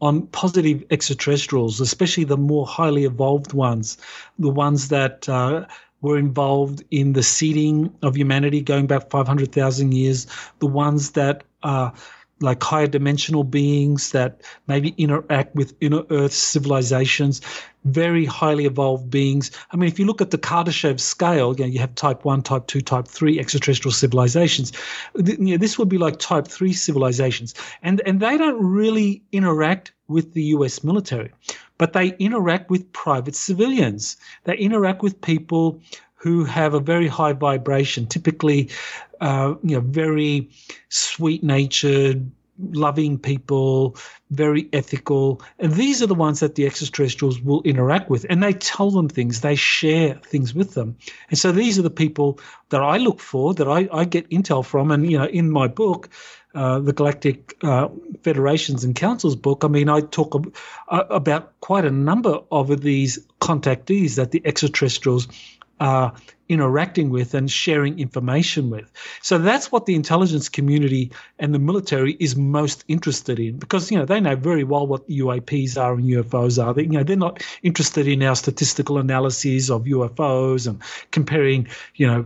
on 0.00 0.26
positive 0.28 0.82
extraterrestrials, 0.90 1.80
especially 1.80 2.24
the 2.24 2.36
more 2.36 2.66
highly 2.66 3.04
evolved 3.04 3.52
ones, 3.52 3.98
the 4.38 4.48
ones 4.48 4.88
that 4.88 5.28
uh, 5.28 5.66
were 6.00 6.18
involved 6.18 6.82
in 6.90 7.12
the 7.12 7.22
seeding 7.22 7.92
of 8.02 8.16
humanity 8.16 8.62
going 8.62 8.86
back 8.86 9.10
500,000 9.10 9.92
years, 9.92 10.26
the 10.58 10.66
ones 10.66 11.10
that 11.12 11.44
are 11.62 11.92
like 12.40 12.62
higher 12.62 12.86
dimensional 12.86 13.44
beings 13.44 14.12
that 14.12 14.40
maybe 14.66 14.94
interact 14.96 15.54
with 15.54 15.74
inner 15.80 16.04
earth 16.10 16.32
civilizations, 16.32 17.42
very 17.84 18.24
highly 18.24 18.64
evolved 18.64 19.10
beings. 19.10 19.50
I 19.70 19.76
mean, 19.76 19.88
if 19.88 19.98
you 19.98 20.06
look 20.06 20.20
at 20.20 20.30
the 20.30 20.38
Kardashev 20.38 21.00
scale, 21.00 21.54
you, 21.58 21.64
know, 21.64 21.70
you 21.70 21.78
have 21.80 21.94
type 21.94 22.24
1, 22.24 22.42
type 22.42 22.66
2, 22.66 22.80
type 22.80 23.06
3 23.06 23.38
extraterrestrial 23.38 23.92
civilizations. 23.92 24.72
You 25.14 25.36
know, 25.38 25.56
this 25.56 25.78
would 25.78 25.88
be 25.88 25.98
like 25.98 26.18
type 26.18 26.48
3 26.48 26.72
civilizations. 26.72 27.54
And, 27.82 28.00
and 28.06 28.20
they 28.20 28.38
don't 28.38 28.62
really 28.64 29.22
interact 29.32 29.92
with 30.08 30.32
the 30.32 30.42
US 30.44 30.82
military, 30.82 31.32
but 31.78 31.92
they 31.92 32.14
interact 32.18 32.70
with 32.70 32.90
private 32.92 33.36
civilians. 33.36 34.16
They 34.44 34.56
interact 34.56 35.02
with 35.02 35.20
people 35.20 35.80
who 36.14 36.44
have 36.44 36.74
a 36.74 36.80
very 36.80 37.08
high 37.08 37.32
vibration, 37.32 38.06
typically, 38.06 38.68
uh, 39.20 39.54
you 39.62 39.76
know, 39.76 39.80
very 39.80 40.50
sweet 40.88 41.42
natured, 41.42 42.30
loving 42.72 43.18
people, 43.18 43.96
very 44.30 44.68
ethical. 44.72 45.40
And 45.58 45.72
these 45.72 46.02
are 46.02 46.06
the 46.06 46.14
ones 46.14 46.40
that 46.40 46.54
the 46.54 46.66
extraterrestrials 46.66 47.40
will 47.40 47.62
interact 47.62 48.10
with. 48.10 48.26
And 48.28 48.42
they 48.42 48.52
tell 48.52 48.90
them 48.90 49.08
things, 49.08 49.40
they 49.40 49.54
share 49.54 50.14
things 50.14 50.54
with 50.54 50.74
them. 50.74 50.96
And 51.30 51.38
so 51.38 51.52
these 51.52 51.78
are 51.78 51.82
the 51.82 51.90
people 51.90 52.38
that 52.68 52.82
I 52.82 52.98
look 52.98 53.20
for, 53.20 53.54
that 53.54 53.68
I, 53.68 53.88
I 53.92 54.04
get 54.04 54.28
intel 54.30 54.64
from. 54.64 54.90
And, 54.90 55.10
you 55.10 55.18
know, 55.18 55.24
in 55.24 55.50
my 55.50 55.68
book, 55.68 56.10
uh, 56.54 56.80
the 56.80 56.92
Galactic 56.92 57.56
uh, 57.62 57.88
Federations 58.22 58.84
and 58.84 58.94
Councils 58.94 59.36
book, 59.36 59.64
I 59.64 59.68
mean, 59.68 59.88
I 59.88 60.00
talk 60.00 60.34
ab- 60.34 60.54
uh, 60.88 61.04
about 61.08 61.58
quite 61.60 61.84
a 61.84 61.90
number 61.90 62.40
of 62.50 62.80
these 62.80 63.20
contactees 63.40 64.16
that 64.16 64.32
the 64.32 64.42
extraterrestrials 64.44 65.28
are 65.80 66.14
interacting 66.48 67.10
with 67.10 67.32
and 67.34 67.50
sharing 67.50 67.98
information 67.98 68.70
with. 68.70 68.90
So 69.22 69.38
that's 69.38 69.70
what 69.70 69.86
the 69.86 69.94
intelligence 69.94 70.48
community 70.48 71.12
and 71.38 71.54
the 71.54 71.58
military 71.58 72.16
is 72.18 72.36
most 72.36 72.84
interested 72.88 73.38
in 73.38 73.58
because 73.58 73.90
you 73.90 73.98
know 73.98 74.04
they 74.04 74.20
know 74.20 74.36
very 74.36 74.64
well 74.64 74.86
what 74.86 75.08
UAPs 75.08 75.80
are 75.80 75.94
and 75.94 76.04
UFOs 76.04 76.62
are. 76.62 76.74
They, 76.74 76.82
you 76.82 76.90
know 76.90 77.04
they're 77.04 77.16
not 77.16 77.42
interested 77.62 78.08
in 78.08 78.22
our 78.22 78.36
statistical 78.36 78.98
analyses 78.98 79.70
of 79.70 79.84
UFOs 79.84 80.66
and 80.66 80.82
comparing 81.12 81.68
you 81.94 82.06
know 82.06 82.24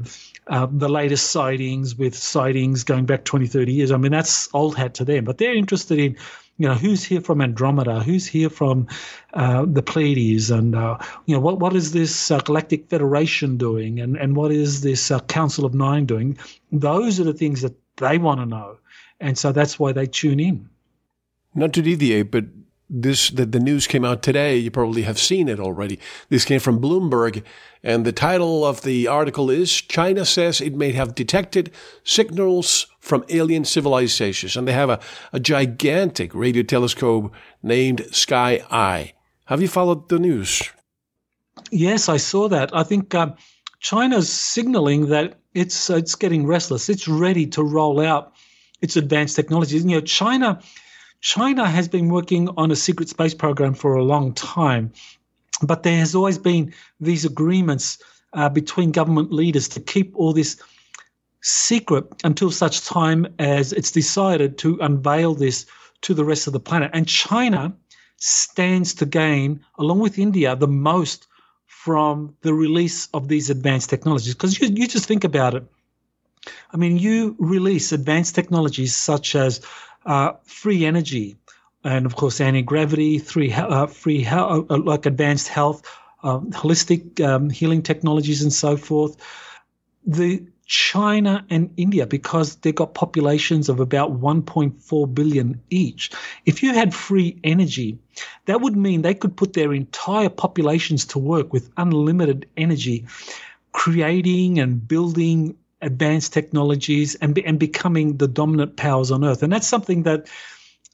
uh, 0.49 0.67
the 0.71 0.89
latest 0.89 1.31
sightings 1.31 1.97
with 1.97 2.17
sightings 2.17 2.85
going 2.85 3.07
back 3.07 3.25
20, 3.25 3.47
30 3.47 3.73
years. 3.73 3.91
I 3.91 3.97
mean, 3.97 4.13
that's 4.13 4.49
old 4.53 4.77
hat 4.77 4.95
to 4.95 5.05
them, 5.05 5.25
but 5.25 5.39
they're 5.39 5.55
interested 5.55 5.99
in 5.99 6.17
you 6.59 6.69
know, 6.69 6.75
who's 6.75 7.03
here 7.03 7.21
from 7.21 7.41
Andromeda? 7.41 8.01
Who's 8.01 8.27
here 8.27 8.49
from 8.49 8.87
uh, 9.33 9.65
the 9.67 9.83
Pleiades? 9.83 10.51
And, 10.51 10.77
uh, 10.77 10.99
you 11.27 11.35
know, 11.35 11.41
what, 11.41 11.59
what 11.59 11.75
is 11.75 11.93
this 11.93 12.31
uh, 12.31 12.39
Galactic 12.39 12.89
Federation 12.89 13.57
doing? 13.57 13.99
And, 13.99 14.17
and 14.17 14.37
what 14.37 14.53
is 14.53 14.83
this 14.83 15.11
uh, 15.11 15.21
Council 15.21 15.65
of 15.65 15.75
Nine 15.75 16.07
doing? 16.07 16.39
Those 16.71 17.19
are 17.19 17.25
the 17.25 17.35
things 17.35 17.63
that 17.63 17.75
they 17.97 18.19
want 18.19 18.41
to 18.41 18.47
know. 18.47 18.79
And 19.21 19.37
so 19.37 19.53
that's 19.53 19.79
why 19.79 19.93
they 19.93 20.07
tune 20.07 20.39
in. 20.39 20.69
Not 21.55 21.73
to 21.75 21.83
deviate, 21.83 22.31
but 22.31 22.45
this 23.03 23.31
that 23.31 23.53
the 23.53 23.61
news 23.61 23.87
came 23.87 24.05
out 24.05 24.23
today. 24.23 24.57
You 24.57 24.71
probably 24.71 25.03
have 25.03 25.19
seen 25.19 25.49
it 25.49 25.59
already. 25.59 25.99
This 26.29 26.45
came 26.45 26.61
from 26.61 26.81
Bloomberg, 26.81 27.43
and 27.83 28.05
the 28.05 28.13
title 28.13 28.65
of 28.65 28.83
the 28.83 29.09
article 29.09 29.51
is 29.51 29.73
China 29.73 30.25
says 30.25 30.61
it 30.61 30.75
may 30.75 30.93
have 30.93 31.15
detected 31.15 31.73
signals 32.05 32.87
from 33.01 33.25
alien 33.29 33.65
civilizations. 33.65 34.57
And 34.57 34.67
they 34.67 34.73
have 34.73 34.91
a, 34.91 35.01
a 35.33 35.41
gigantic 35.41 36.35
radio 36.35 36.63
telescope 36.63 37.35
named 37.63 38.07
Sky 38.13 38.65
Eye. 38.71 39.13
Have 39.47 39.61
you 39.61 39.69
followed 39.69 40.09
the 40.09 40.19
news? 40.19 40.63
Yes, 41.71 42.09
I 42.09 42.17
saw 42.17 42.49
that. 42.49 42.75
I 42.75 42.85
think 42.85 43.15
um, 43.15 43.35
China's 43.81 44.33
signaling 44.33 45.09
that 45.09 45.39
it's 45.53 45.91
it's 45.91 46.15
getting 46.15 46.47
restless. 46.47 46.89
It's 46.89 47.09
ready 47.09 47.47
to 47.49 47.63
roll 47.63 48.01
out 48.01 48.33
its 48.81 48.97
advanced 48.97 49.37
technologies. 49.37 49.85
You 49.85 49.97
know, 49.97 50.01
China 50.01 50.61
China 51.25 51.67
has 51.67 51.89
been 51.89 52.11
working 52.11 52.51
on 52.59 52.71
a 52.71 52.77
secret 52.77 53.09
space 53.09 53.33
program 53.33 53.73
for 53.73 53.95
a 53.95 54.05
long 54.05 54.35
time, 54.35 54.93
but 55.63 55.83
there 55.83 55.97
has 55.97 56.15
always 56.15 56.37
been 56.37 56.75
these 57.01 57.25
agreements 57.25 57.97
uh, 58.35 58.51
between 58.51 58.93
government 58.93 59.33
leaders 59.33 59.67
to 59.67 59.81
keep 59.81 60.15
all 60.17 60.35
this 60.35 60.61
secret 61.41 62.05
until 62.25 62.51
such 62.51 62.85
time 62.85 63.27
as 63.39 63.73
it's 63.73 63.91
decided 63.91 64.59
to 64.59 64.79
unveil 64.83 65.35
this 65.35 65.65
to 66.03 66.13
the 66.13 66.27
rest 66.27 66.47
of 66.47 66.53
the 66.53 66.61
planet. 66.61 66.91
And 66.93 67.09
China 67.09 67.75
stands 68.19 68.93
to 68.93 69.07
gain, 69.07 69.65
along 69.79 70.01
with 70.01 70.19
India, 70.19 70.55
the 70.55 70.69
most 70.69 71.27
from 71.67 72.37
the 72.43 72.53
release 72.53 73.09
of 73.15 73.29
these 73.29 73.49
advanced 73.49 73.89
technologies. 73.89 74.35
Because 74.35 74.61
you, 74.61 74.69
you 74.69 74.87
just 74.87 75.07
think 75.07 75.25
about 75.25 75.55
it. 75.55 75.65
I 76.71 76.77
mean, 76.77 76.99
you 76.99 77.35
release 77.39 77.93
advanced 77.93 78.35
technologies 78.35 78.95
such 78.95 79.35
as 79.35 79.63
uh, 80.07 80.33
free 80.45 80.85
energy, 80.85 81.37
and 81.83 82.07
of 82.07 82.17
course 82.17 82.41
anti 82.41 82.63
gravity, 82.63 83.19
free 83.19 83.53
uh, 83.53 83.87
free 83.87 84.27
uh, 84.27 84.63
like 84.69 85.07
advanced 85.07 85.49
health, 85.49 85.83
um, 86.23 86.51
holistic 86.51 87.21
um, 87.21 87.51
healing 87.51 87.83
technologies, 87.83 88.43
and 88.43 88.53
so 88.53 88.77
forth. 88.77 89.17
The 90.07 90.45
China 90.67 91.45
and 91.51 91.73
India, 91.77 92.07
because 92.07 92.57
they've 92.57 92.75
got 92.75 92.95
populations 92.95 93.69
of 93.69 93.81
about 93.81 94.19
1.4 94.19 95.15
billion 95.15 95.61
each. 95.71 96.11
If 96.47 96.63
you 96.63 96.73
had 96.73 96.95
free 96.95 97.39
energy, 97.45 97.99
that 98.47 98.61
would 98.61 98.77
mean 98.77 99.03
they 99.03 99.15
could 99.15 99.37
put 99.37 99.53
their 99.53 99.75
entire 99.75 100.31
populations 100.31 101.05
to 101.07 101.19
work 101.19 101.53
with 101.53 101.71
unlimited 101.77 102.49
energy, 102.57 103.07
creating 103.73 104.59
and 104.59 104.87
building 104.87 105.57
advanced 105.85 106.33
technologies 106.33 107.15
and, 107.17 107.35
be, 107.35 107.45
and 107.45 107.59
becoming 107.59 108.17
the 108.17 108.29
dominant 108.29 108.77
powers 108.77 109.11
on 109.11 109.25
earth. 109.25 109.43
And 109.43 109.53
that's 109.53 109.67
something 109.67 110.03
that 110.05 110.29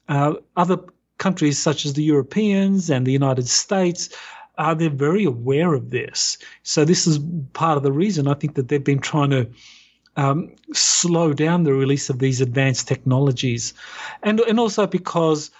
uh, 0.09 0.33
other 0.57 0.77
countries, 1.17 1.57
such 1.57 1.85
as 1.85 1.93
the 1.93 2.03
Europeans 2.03 2.89
and 2.89 3.07
the 3.07 3.11
United 3.11 3.47
States, 3.47 4.09
uh, 4.57 4.73
they're 4.73 4.89
very 4.89 5.23
aware 5.23 5.73
of 5.73 5.89
this. 5.91 6.37
So 6.63 6.85
this 6.85 7.07
is 7.07 7.19
part 7.53 7.77
of 7.77 7.83
the 7.83 7.91
reason 7.91 8.27
I 8.27 8.33
think 8.33 8.55
that 8.55 8.67
they've 8.67 8.83
been 8.83 8.99
trying 8.99 9.29
to 9.31 9.49
um, 10.17 10.53
slow 10.73 11.33
down 11.33 11.63
the 11.63 11.73
release 11.73 12.09
of 12.09 12.19
these 12.19 12.41
advanced 12.41 12.87
technologies, 12.87 13.73
and 14.23 14.41
and 14.41 14.59
also 14.59 14.85
because 14.85 15.51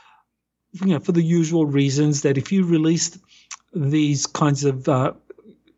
you 0.73 0.87
know 0.87 0.99
for 0.99 1.13
the 1.13 1.23
usual 1.23 1.65
reasons 1.65 2.21
that 2.21 2.37
if 2.37 2.51
you 2.51 2.65
released 2.65 3.17
these 3.73 4.27
kinds 4.27 4.65
of 4.65 4.89
uh, 4.89 5.13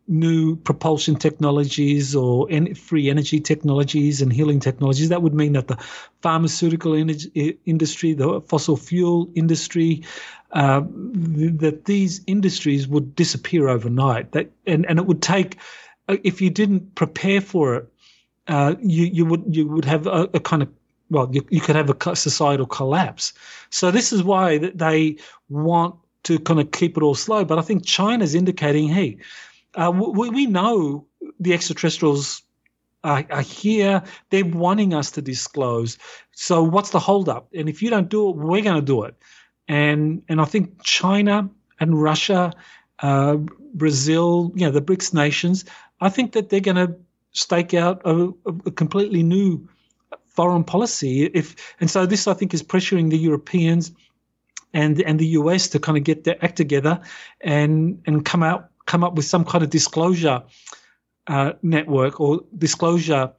new 0.08 0.56
propulsion 0.58 1.16
technologies 1.16 2.16
or 2.16 2.48
free 2.76 3.10
energy 3.10 3.40
technologies 3.40 4.22
and 4.22 4.34
healing 4.34 4.60
technologies, 4.60 5.10
that 5.10 5.22
would 5.22 5.34
mean 5.34 5.54
that 5.54 5.68
the 5.68 5.78
pharmaceutical 6.22 6.94
industry, 6.94 8.14
the 8.14 8.42
fossil 8.42 8.78
fuel 8.78 9.30
industry, 9.36 10.04
uh, 10.52 10.82
that 10.82 11.86
these 11.86 12.22
industries 12.28 12.88
would 12.88 13.16
disappear 13.16 13.70
overnight. 13.70 14.32
That 14.34 14.52
and, 14.68 14.86
and 14.88 15.00
it 15.00 15.06
would 15.06 15.22
take 15.22 15.58
uh, 16.10 16.18
if 16.24 16.42
you 16.42 16.50
didn't 16.50 16.96
prepare 16.96 17.42
for 17.42 17.76
it, 17.76 17.94
uh, 18.48 18.76
you 18.82 19.06
you 19.06 19.26
would 19.26 19.44
you 19.56 19.68
would 19.68 19.86
have 19.86 20.06
a, 20.06 20.30
a 20.34 20.40
kind 20.40 20.62
of 20.62 20.70
well, 21.10 21.30
you, 21.32 21.46
you 21.50 21.62
could 21.62 21.76
have 21.76 21.90
a 21.90 22.16
societal 22.16 22.66
collapse. 22.66 23.34
So 23.70 23.92
this 23.92 24.12
is 24.12 24.24
why 24.24 24.58
they 24.58 25.18
want 25.50 25.96
to 26.24 26.40
kind 26.40 26.60
of 26.60 26.72
keep 26.72 26.98
it 26.98 27.04
all 27.04 27.16
slow. 27.16 27.46
But 27.46 27.60
I 27.60 27.62
think 27.62 27.86
China's 27.86 28.34
indicating, 28.34 28.88
hey, 28.88 29.18
uh, 29.76 29.92
we, 29.92 30.30
we 30.30 30.46
know 30.46 31.06
the 31.40 31.54
extraterrestrials 31.54 32.44
are, 33.04 33.26
are, 33.30 33.42
here. 33.42 34.04
They're 34.30 34.46
wanting 34.46 34.94
us 34.94 35.12
to 35.12 35.22
disclose. 35.22 35.98
So 36.32 36.64
what's 36.64 36.92
the 36.92 37.00
holdup? 37.00 37.50
And 37.54 37.68
if 37.68 37.82
you 37.82 37.90
don't 37.90 38.10
do 38.10 38.30
it, 38.30 38.36
we're 38.36 38.62
going 38.62 38.80
to 38.80 38.86
do 38.86 39.04
it. 39.04 39.16
And 39.68 40.24
and 40.28 40.42
I 40.42 40.46
think 40.46 40.84
China 40.84 41.50
and 41.80 42.02
Russia, 42.02 42.54
uh, 43.00 43.38
Brazil, 43.74 44.52
you 44.56 44.66
know, 44.66 44.72
the 44.72 44.82
BRICS 44.82 45.14
nations, 45.14 45.66
I 46.02 46.10
think 46.10 46.34
that 46.34 46.50
they're 46.50 46.60
going 46.60 46.88
to 46.88 46.96
stake 47.32 47.74
out 47.74 48.02
a, 48.06 48.30
a, 48.46 48.72
completely 48.72 49.24
new 49.24 49.68
foreign 50.28 50.64
policy. 50.64 51.24
If 51.24 51.76
and 51.80 51.90
so 51.90 52.06
this, 52.06 52.28
I 52.28 52.34
think, 52.34 52.54
is 52.54 52.62
pressuring 52.62 53.10
the 53.10 53.18
Europeans 53.18 53.92
and 54.74 55.02
and 55.02 55.20
the 55.20 55.28
US 55.28 55.70
to 55.70 55.80
kind 55.80 55.98
of 55.98 56.04
get 56.04 56.24
their 56.24 56.44
act 56.44 56.58
together 56.58 57.00
and 57.42 58.02
and 58.06 58.26
come 58.26 58.44
out 58.44 58.70
come 58.86 59.04
up 59.04 59.16
with 59.16 59.26
some 59.26 59.46
kind 59.46 59.64
of 59.64 59.70
disclosure 59.70 60.44
uh, 61.28 61.54
network 61.62 62.20
or 62.20 62.42
disclosure 62.58 63.32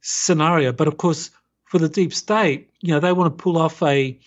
scenario. 0.00 0.72
But 0.72 0.88
of 0.88 0.96
course, 0.96 1.30
for 1.64 1.78
the 1.78 1.88
deep 1.88 2.14
state, 2.14 2.70
you 2.80 2.92
know, 2.92 3.00
they 3.00 3.12
want 3.12 3.36
to 3.36 3.42
pull 3.42 3.58
off 3.58 3.82
a 3.82 4.18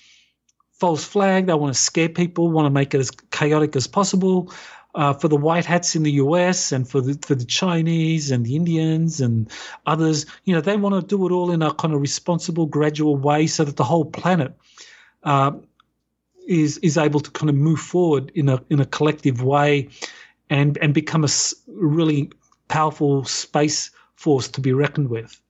false 0.74 1.04
flag. 1.04 1.48
They 1.48 1.54
want 1.54 1.74
to 1.74 1.80
scare 1.80 2.10
people, 2.10 2.50
want 2.50 2.66
to 2.66 2.70
make 2.70 2.94
it 2.94 3.00
as 3.00 3.12
chaotic 3.32 3.76
as 3.76 3.88
possible. 3.88 4.52
Uh, 4.96 5.14
for 5.14 5.28
the 5.28 5.38
white 5.38 5.66
hats 5.66 5.96
in 5.96 6.02
the 6.02 6.14
US 6.14 6.72
and 6.72 6.90
for 6.90 7.02
the 7.02 7.20
for 7.22 7.36
the 7.36 7.46
Chinese 7.46 8.32
and 8.32 8.44
the 8.44 8.56
Indians 8.56 9.22
and 9.22 9.48
others, 9.86 10.26
you 10.46 10.56
know, 10.56 10.62
they 10.62 10.76
want 10.76 10.96
to 10.96 11.06
do 11.06 11.28
it 11.28 11.32
all 11.32 11.52
in 11.52 11.62
a 11.62 11.72
kind 11.76 11.94
of 11.94 12.02
responsible, 12.02 12.66
gradual 12.66 13.16
way, 13.16 13.46
so 13.46 13.64
that 13.64 13.76
the 13.76 13.84
whole 13.84 14.06
planet 14.06 14.58
uh, 15.24 15.52
is 16.48 16.80
is 16.80 16.98
able 16.98 17.20
to 17.20 17.30
kind 17.30 17.50
of 17.50 17.56
move 17.56 17.80
forward 17.80 18.32
in 18.34 18.50
a 18.50 18.60
in 18.72 18.80
a 18.80 18.86
collective 18.86 19.44
way 19.44 19.88
and 20.50 20.78
and 20.80 20.94
become 20.94 21.24
a 21.24 21.30
really 21.68 22.32
powerful 22.68 23.26
space 23.26 23.92
force 24.16 24.48
to 24.50 24.62
be 24.62 24.74
reckoned 24.74 25.10
with. 25.10 25.42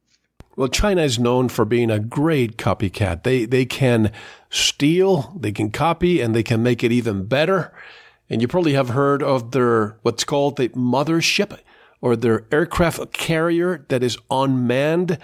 Well, 0.55 0.67
China 0.67 1.03
is 1.03 1.19
known 1.19 1.49
for 1.49 1.65
being 1.65 1.91
a 1.91 1.99
great 1.99 2.57
copycat. 2.57 3.23
They 3.23 3.45
they 3.45 3.65
can 3.65 4.11
steal, 4.49 5.33
they 5.39 5.51
can 5.51 5.69
copy, 5.71 6.19
and 6.19 6.35
they 6.35 6.43
can 6.43 6.63
make 6.63 6.83
it 6.83 6.91
even 6.91 7.25
better. 7.25 7.73
And 8.29 8.41
you 8.41 8.47
probably 8.47 8.73
have 8.73 8.89
heard 8.89 9.23
of 9.23 9.51
their 9.51 9.97
what's 10.01 10.23
called 10.23 10.57
the 10.57 10.69
mothership 10.69 11.59
or 12.01 12.15
their 12.15 12.45
aircraft 12.51 13.13
carrier 13.13 13.85
that 13.89 14.03
is 14.03 14.17
unmanned. 14.31 15.17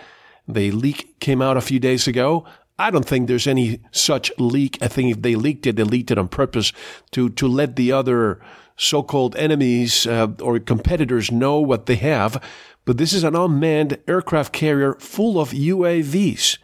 The 0.48 0.72
leak 0.72 1.20
came 1.20 1.42
out 1.42 1.58
a 1.58 1.62
few 1.62 1.80
days 1.80 2.08
ago. 2.08 2.46
I 2.78 2.92
don't 2.92 3.06
think 3.06 3.28
there's 3.28 3.48
any 3.48 3.80
such 3.92 4.32
leak. 4.38 4.78
I 4.82 4.88
think 4.88 5.12
if 5.12 5.22
they 5.22 5.36
leaked 5.36 5.68
it, 5.68 5.76
they 5.76 5.84
leaked 5.84 6.12
it 6.12 6.18
on 6.18 6.28
purpose 6.28 6.74
to 7.12 7.30
to 7.30 7.48
let 7.48 7.76
the 7.76 7.92
other 7.92 8.40
so-called 8.76 9.36
enemies 9.36 10.08
uh, 10.08 10.28
or 10.42 10.60
competitors 10.60 11.32
know 11.32 11.60
what 11.60 11.86
they 11.86 11.96
have. 11.96 12.42
But 12.86 12.98
this 12.98 13.14
is 13.14 13.24
an 13.24 13.36
unmanned 13.36 13.98
aircraft 14.08 14.54
carrier 14.54 14.96
full 14.96 15.40
of 15.40 15.52
UAVs. 15.52 16.58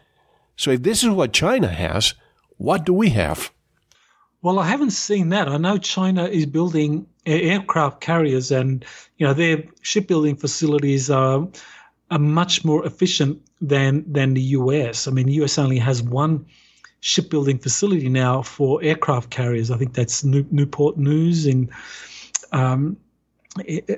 So 0.55 0.71
if 0.71 0.83
this 0.83 1.03
is 1.03 1.09
what 1.09 1.31
China 1.31 1.69
has, 1.69 2.13
what 2.57 2.85
do 2.85 2.93
we 2.93 3.09
have? 3.09 3.51
Well, 4.41 4.59
I 4.59 4.67
haven't 4.67 4.91
seen 4.91 5.29
that. 5.29 5.47
I 5.49 5.57
know 5.57 5.77
China 5.77 6.25
is 6.25 6.45
building 6.45 7.07
aircraft 7.25 8.01
carriers, 8.01 8.51
and 8.51 8.85
you 9.17 9.27
know 9.27 9.33
their 9.33 9.63
shipbuilding 9.81 10.37
facilities 10.37 11.09
are, 11.09 11.47
are 12.09 12.19
much 12.19 12.63
more 12.63 12.85
efficient 12.85 13.41
than 13.61 14.11
than 14.11 14.33
the 14.33 14.41
US. 14.41 15.07
I 15.07 15.11
mean, 15.11 15.27
the 15.27 15.43
US 15.43 15.57
only 15.57 15.79
has 15.79 16.01
one 16.01 16.45
shipbuilding 17.01 17.59
facility 17.59 18.09
now 18.09 18.41
for 18.41 18.83
aircraft 18.83 19.29
carriers. 19.29 19.71
I 19.71 19.77
think 19.77 19.93
that's 19.93 20.23
New, 20.23 20.45
Newport 20.51 20.97
News 20.97 21.45
in. 21.45 21.69
Um, 22.51 22.97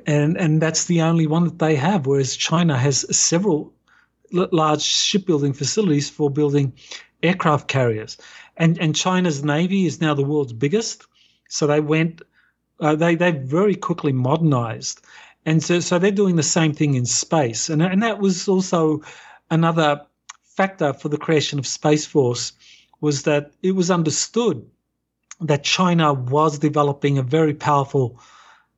and 0.07 0.37
and 0.37 0.61
that's 0.61 0.85
the 0.85 1.01
only 1.01 1.27
one 1.27 1.43
that 1.43 1.59
they 1.59 1.75
have. 1.75 2.07
Whereas 2.07 2.35
China 2.35 2.77
has 2.77 3.05
several 3.15 3.73
large 4.31 4.81
shipbuilding 4.81 5.53
facilities 5.53 6.09
for 6.09 6.29
building 6.29 6.73
aircraft 7.21 7.67
carriers, 7.67 8.17
and 8.57 8.79
and 8.79 8.95
China's 8.95 9.43
navy 9.43 9.85
is 9.85 10.01
now 10.01 10.13
the 10.13 10.23
world's 10.23 10.53
biggest. 10.53 11.05
So 11.49 11.67
they 11.67 11.81
went, 11.81 12.21
uh, 12.79 12.95
they 12.95 13.15
they 13.15 13.31
very 13.31 13.75
quickly 13.75 14.13
modernized, 14.13 15.01
and 15.45 15.61
so 15.61 15.79
so 15.79 15.99
they're 15.99 16.11
doing 16.11 16.37
the 16.37 16.43
same 16.43 16.73
thing 16.73 16.95
in 16.95 17.05
space, 17.05 17.69
and 17.69 17.81
and 17.81 18.01
that 18.03 18.19
was 18.19 18.47
also 18.47 19.01
another 19.49 20.01
factor 20.43 20.93
for 20.93 21.09
the 21.09 21.17
creation 21.17 21.59
of 21.59 21.67
Space 21.67 22.05
Force 22.05 22.53
was 23.01 23.23
that 23.23 23.51
it 23.61 23.73
was 23.73 23.91
understood 23.91 24.65
that 25.41 25.63
China 25.63 26.13
was 26.13 26.59
developing 26.59 27.17
a 27.17 27.23
very 27.23 27.53
powerful 27.53 28.19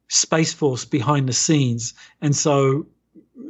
space 0.07 0.53
force 0.53 0.85
behind 0.85 1.27
the 1.27 1.33
scenes, 1.33 1.93
and 2.21 2.35
so 2.35 2.85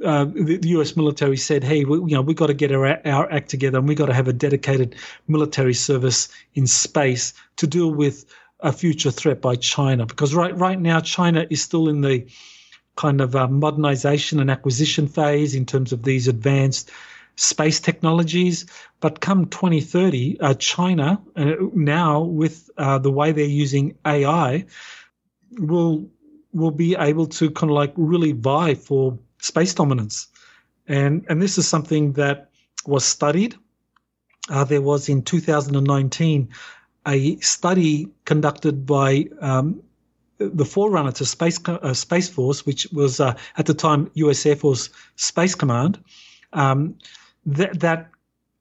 uh, 0.04 0.26
the, 0.26 0.58
the, 0.58 0.70
U.S. 0.70 0.96
military 0.96 1.38
said, 1.38 1.64
"Hey, 1.64 1.86
we, 1.86 1.98
you 1.98 2.16
know, 2.16 2.22
we 2.22 2.34
got 2.34 2.48
to 2.48 2.54
get 2.54 2.72
our, 2.72 3.06
our 3.08 3.32
act 3.32 3.50
together, 3.50 3.78
and 3.78 3.88
we 3.88 3.96
got 3.96 4.08
to 4.08 4.14
have 4.14 4.28
a 4.28 4.34
dedicated 4.34 4.96
military 5.28 5.74
service 5.74 6.30
in 6.56 6.68
space 6.68 7.34
to 7.58 7.68
deal 7.68 7.92
with 7.92 8.26
a 8.62 8.72
future 8.72 9.12
threat 9.12 9.42
by 9.42 9.56
China." 9.56 10.06
Because 10.06 10.34
right 10.34 10.58
right 10.58 10.80
now, 10.80 11.00
China 11.00 11.46
is 11.50 11.62
still 11.62 11.88
in 11.88 12.02
the 12.02 12.26
kind 12.96 13.22
of 13.22 13.36
uh, 13.36 13.48
modernization 13.48 14.40
and 14.40 14.52
acquisition 14.52 15.08
phase 15.08 15.56
in 15.56 15.66
terms 15.66 15.92
of 15.92 16.04
these 16.04 16.28
advanced 16.28 16.92
space 17.36 17.80
technologies. 17.80 18.66
But 19.00 19.20
come 19.20 19.46
2030, 19.48 20.40
uh, 20.40 20.54
China 20.56 21.22
uh, 21.36 21.56
now 21.74 22.22
with 22.22 22.70
uh, 22.78 23.00
the 23.00 23.12
way 23.12 23.32
they're 23.32 23.46
using 23.46 23.98
AI 24.06 24.66
will 25.52 26.10
will 26.54 26.72
be 26.72 26.96
able 26.96 27.26
to 27.26 27.50
kind 27.50 27.72
of 27.72 27.76
like 27.76 27.94
really 27.96 28.32
vie 28.32 28.76
for 28.76 29.18
space 29.40 29.74
dominance, 29.74 30.28
and 30.88 31.26
and 31.30 31.42
this 31.42 31.58
is 31.58 31.68
something 31.68 32.14
that 32.14 32.50
was 32.86 33.06
studied. 33.06 33.56
Uh, 34.50 34.64
there 34.64 34.82
was 34.82 35.10
in 35.10 35.22
2019 35.22 36.50
a 37.08 37.38
study 37.38 38.08
conducted 38.26 38.86
by 38.86 39.26
um, 39.42 39.82
the 40.38 40.66
forerunner 40.66 41.12
to 41.14 41.26
Space 41.26 41.60
uh, 41.68 41.94
Space 41.94 42.30
Force, 42.30 42.66
which 42.66 42.88
was 42.92 43.20
uh, 43.20 43.36
at 43.58 43.66
the 43.66 43.74
time 43.74 44.10
U.S. 44.16 44.46
Air 44.46 44.56
Force 44.56 44.90
Space 45.16 45.56
Command. 45.56 46.04
Um, 46.52 46.96
that, 47.46 47.80
that 47.80 48.10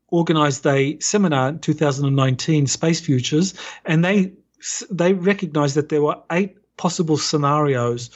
organized 0.09 0.67
a 0.67 0.99
seminar 1.01 1.49
in 1.51 1.59
2019, 1.59 2.67
Space 2.67 3.01
Futures, 3.01 3.55
and 3.85 4.05
they 4.05 4.33
they 4.91 5.13
recognized 5.13 5.75
that 5.75 5.89
there 5.89 6.03
were 6.03 6.23
eight 6.31 6.57
possible 6.77 7.17
scenarios 7.17 8.11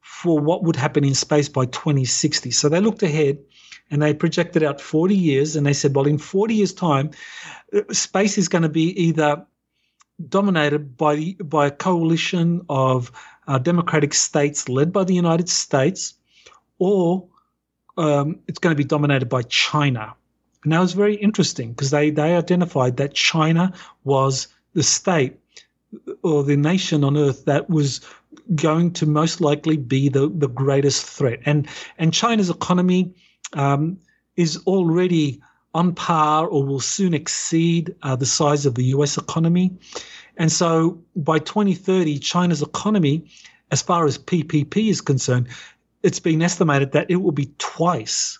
for 0.00 0.38
what 0.38 0.62
would 0.62 0.76
happen 0.76 1.04
in 1.04 1.14
space 1.14 1.48
by 1.48 1.66
2060. 1.66 2.52
So 2.52 2.68
they 2.68 2.80
looked 2.80 3.02
ahead 3.02 3.38
and 3.90 4.00
they 4.00 4.14
projected 4.14 4.62
out 4.62 4.80
40 4.80 5.16
years 5.16 5.56
and 5.56 5.66
they 5.66 5.72
said, 5.72 5.94
well, 5.94 6.06
in 6.06 6.18
40 6.18 6.54
years' 6.54 6.72
time, 6.72 7.10
uh, 7.74 7.80
space 7.92 8.38
is 8.38 8.48
going 8.48 8.62
to 8.62 8.68
be 8.68 8.90
either 9.02 9.44
dominated 10.28 10.96
by 10.96 11.16
the, 11.16 11.34
by 11.34 11.66
a 11.66 11.70
coalition 11.70 12.62
of 12.68 13.10
uh, 13.48 13.58
democratic 13.58 14.14
states 14.14 14.68
led 14.68 14.92
by 14.92 15.02
the 15.02 15.14
United 15.14 15.48
States, 15.48 16.14
or 16.78 17.28
um, 17.96 18.40
it's 18.46 18.58
going 18.58 18.74
to 18.74 18.82
be 18.82 18.88
dominated 18.88 19.28
by 19.28 19.42
China. 19.42 20.14
And 20.64 20.72
that 20.72 20.80
was 20.80 20.92
very 20.92 21.16
interesting 21.16 21.72
because 21.72 21.90
they, 21.90 22.10
they 22.10 22.36
identified 22.36 22.96
that 22.98 23.14
China 23.14 23.72
was 24.04 24.48
the 24.74 24.82
state 24.82 25.38
or 26.22 26.42
the 26.44 26.56
nation 26.56 27.04
on 27.04 27.16
earth 27.16 27.44
that 27.44 27.68
was 27.68 28.00
going 28.54 28.92
to 28.92 29.06
most 29.06 29.40
likely 29.40 29.76
be 29.76 30.08
the, 30.08 30.28
the 30.28 30.48
greatest 30.48 31.04
threat. 31.04 31.40
And, 31.44 31.68
and 31.98 32.14
China's 32.14 32.50
economy 32.50 33.14
um, 33.52 33.98
is 34.36 34.56
already 34.66 35.42
on 35.74 35.94
par 35.94 36.46
or 36.46 36.64
will 36.64 36.80
soon 36.80 37.14
exceed 37.14 37.94
uh, 38.02 38.16
the 38.16 38.26
size 38.26 38.66
of 38.66 38.74
the 38.74 38.84
US 38.84 39.16
economy. 39.18 39.72
And 40.36 40.50
so 40.50 41.02
by 41.16 41.38
2030, 41.38 42.18
China's 42.18 42.62
economy, 42.62 43.26
as 43.70 43.82
far 43.82 44.06
as 44.06 44.18
PPP 44.18 44.90
is 44.90 45.00
concerned, 45.00 45.48
it's 46.02 46.20
been 46.20 46.42
estimated 46.42 46.92
that 46.92 47.10
it 47.10 47.16
will 47.16 47.32
be 47.32 47.50
twice 47.58 48.38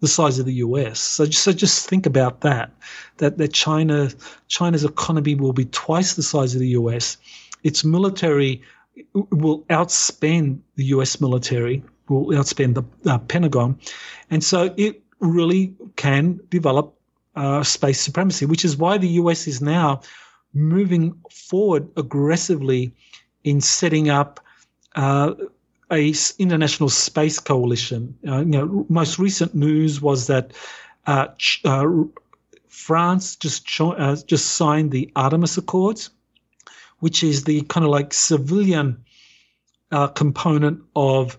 the 0.00 0.08
size 0.08 0.38
of 0.38 0.46
the 0.46 0.54
US. 0.54 1.00
So, 1.00 1.24
so 1.26 1.52
just 1.52 1.88
think 1.88 2.06
about 2.06 2.42
that, 2.42 2.70
that, 3.18 3.38
that 3.38 3.52
China, 3.52 4.10
China's 4.48 4.84
economy 4.84 5.34
will 5.34 5.52
be 5.52 5.64
twice 5.66 6.14
the 6.14 6.22
size 6.22 6.54
of 6.54 6.60
the 6.60 6.68
US. 6.68 7.16
Its 7.62 7.84
military 7.84 8.62
will 9.30 9.62
outspend 9.70 10.58
the 10.76 10.84
US 10.96 11.20
military, 11.20 11.82
will 12.08 12.26
outspend 12.26 12.74
the 12.74 13.10
uh, 13.10 13.18
Pentagon. 13.18 13.78
And 14.30 14.44
so 14.44 14.74
it 14.76 15.02
really 15.20 15.74
can 15.96 16.40
develop 16.50 16.94
uh, 17.36 17.62
space 17.62 18.00
supremacy, 18.00 18.46
which 18.46 18.64
is 18.64 18.76
why 18.76 18.98
the 18.98 19.08
US 19.08 19.46
is 19.46 19.60
now 19.60 20.02
moving 20.52 21.14
forward 21.30 21.88
aggressively 21.96 22.94
in 23.42 23.60
setting 23.60 24.08
up 24.08 24.40
uh, 24.94 25.34
a 25.94 26.14
international 26.38 26.88
space 26.88 27.38
coalition. 27.38 28.16
Uh, 28.26 28.38
you 28.38 28.44
know, 28.44 28.86
most 28.88 29.18
recent 29.18 29.54
news 29.54 30.02
was 30.02 30.26
that 30.26 30.52
uh, 31.06 31.28
uh, 31.64 31.86
France 32.68 33.36
just 33.36 33.66
uh, 33.80 34.16
just 34.26 34.46
signed 34.56 34.90
the 34.90 35.10
Artemis 35.16 35.56
Accords, 35.56 36.10
which 36.98 37.22
is 37.22 37.44
the 37.44 37.62
kind 37.62 37.84
of 37.84 37.90
like 37.90 38.12
civilian 38.12 39.04
uh, 39.92 40.08
component 40.08 40.82
of 40.96 41.38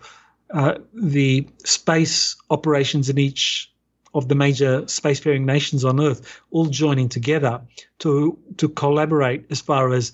uh, 0.51 0.75
the 0.93 1.47
space 1.63 2.35
operations 2.49 3.09
in 3.09 3.17
each 3.17 3.71
of 4.13 4.29
the 4.29 4.35
major 4.35 4.83
spacefaring 4.83 5.43
nations 5.43 5.83
on 5.83 5.99
Earth, 5.99 6.41
all 6.51 6.67
joining 6.67 7.09
together 7.09 7.61
to 7.99 8.37
to 8.57 8.69
collaborate 8.69 9.45
as 9.51 9.59
far 9.59 9.93
as 9.93 10.13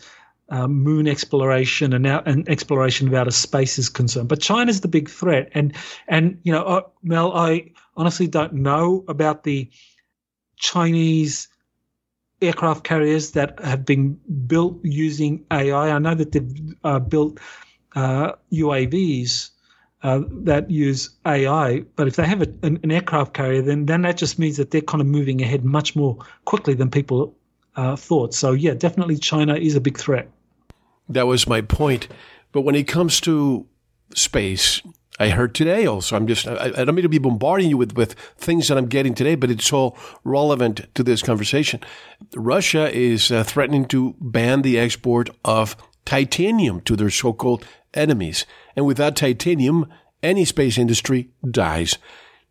um, 0.52 0.84
moon 0.84 1.08
exploration 1.08 1.94
and, 1.94 2.06
and 2.06 2.48
exploration 2.50 3.08
of 3.08 3.14
outer 3.14 3.32
space 3.32 3.80
is 3.80 3.88
concerned. 3.90 4.28
But 4.28 4.42
China's 4.42 4.82
the 4.82 4.90
big 4.90 5.10
threat, 5.10 5.50
and 5.54 5.74
and 6.08 6.40
you 6.44 6.52
know, 6.52 6.64
uh, 6.64 6.82
Mel, 7.02 7.34
I 7.34 7.72
honestly 7.96 8.28
don't 8.28 8.54
know 8.54 9.06
about 9.08 9.44
the 9.44 9.70
Chinese 10.58 11.48
aircraft 12.42 12.84
carriers 12.84 13.32
that 13.32 13.60
have 13.64 13.86
been 13.86 14.20
built 14.46 14.80
using 14.84 15.46
AI. 15.52 15.92
I 15.92 16.00
know 16.00 16.16
that 16.16 16.34
they've 16.34 16.76
uh, 16.84 17.00
built 17.00 17.40
uh, 17.96 18.34
UAVs 18.52 19.52
uh, 20.04 20.22
that 20.44 20.70
use 20.70 21.12
AI, 21.26 21.80
but 21.96 22.08
if 22.08 22.18
they 22.18 22.26
have 22.26 22.42
a, 22.42 22.48
an, 22.64 22.80
an, 22.84 22.92
aircraft 22.92 23.34
carrier, 23.34 23.62
then 23.62 23.86
then 23.86 24.02
that 24.02 24.18
just 24.18 24.38
means 24.38 24.58
that 24.58 24.72
they're 24.72 24.82
kind 24.82 25.00
of 25.00 25.08
moving 25.08 25.42
ahead 25.42 25.64
much 25.64 25.96
more 25.96 26.18
quickly 26.44 26.74
than 26.74 26.90
people 26.90 27.38
uh, 27.78 27.96
thought. 27.96 28.34
So 28.34 28.52
yeah, 28.52 28.74
definitely 28.74 29.18
China 29.18 29.56
is 29.56 29.76
a 29.76 29.82
big 29.82 29.98
threat. 29.98 30.30
That 31.14 31.28
was 31.28 31.48
my 31.48 31.62
point. 31.62 32.08
But 32.52 32.62
when 32.62 32.76
it 32.76 32.88
comes 32.88 33.22
to 33.22 33.68
space, 34.14 34.82
I 35.20 35.30
heard 35.30 35.54
today 35.54 35.86
also. 35.86 36.16
I'm 36.16 36.28
just, 36.28 36.48
I, 36.48 36.72
I, 36.76 36.84
don't 36.84 36.96
mean 36.96 37.04
to 37.04 37.10
be 37.10 37.18
bombarding 37.18 37.70
you 37.70 37.78
with, 37.78 37.96
with 37.96 38.14
things 38.38 38.68
that 38.68 38.78
I'm 38.78 38.88
getting 38.88 39.14
today, 39.14 39.36
but 39.36 39.52
it's 39.52 39.72
all 39.72 39.98
relevant 40.24 40.88
to 40.96 41.04
this 41.04 41.22
conversation. 41.22 41.80
Russia 42.36 42.92
is 42.92 43.32
uh, 43.32 43.44
threatening 43.44 43.86
to 43.90 44.16
ban 44.20 44.64
the 44.64 44.80
export 44.80 45.30
of 45.46 45.76
titanium 46.06 46.82
to 46.82 46.96
their 46.96 47.10
so 47.10 47.34
called 47.34 47.66
enemies. 47.94 48.46
And 48.76 48.86
without 48.86 49.16
titanium, 49.16 49.88
any 50.24 50.46
space 50.46 50.78
industry 50.78 51.30
dies. 51.50 51.98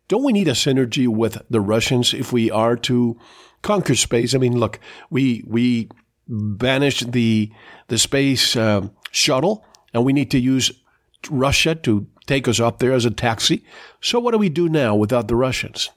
Don't 0.07 0.23
we 0.23 0.33
need 0.33 0.47
a 0.47 0.51
synergy 0.51 1.07
with 1.07 1.41
the 1.49 1.61
Russians 1.61 2.13
if 2.13 2.31
we 2.31 2.51
are 2.51 2.75
to 2.77 3.19
conquer 3.61 3.95
space? 3.95 4.33
I 4.33 4.37
mean, 4.37 4.57
look, 4.57 4.79
we, 5.09 5.43
we 5.47 5.89
banished 6.27 7.11
the 7.11 7.51
the 7.87 7.97
space 7.97 8.55
uh, 8.55 8.87
shuttle, 9.11 9.65
and 9.93 10.05
we 10.05 10.13
need 10.13 10.31
to 10.31 10.39
use 10.39 10.71
Russia 11.29 11.75
to 11.75 12.07
take 12.25 12.47
us 12.47 12.59
up 12.59 12.79
there 12.79 12.93
as 12.93 13.05
a 13.05 13.11
taxi. 13.11 13.63
So 13.99 14.19
what 14.19 14.31
do 14.31 14.37
we 14.37 14.49
do 14.49 14.69
now 14.69 14.95
without 14.95 15.27
the 15.27 15.35
Russians? 15.35 15.89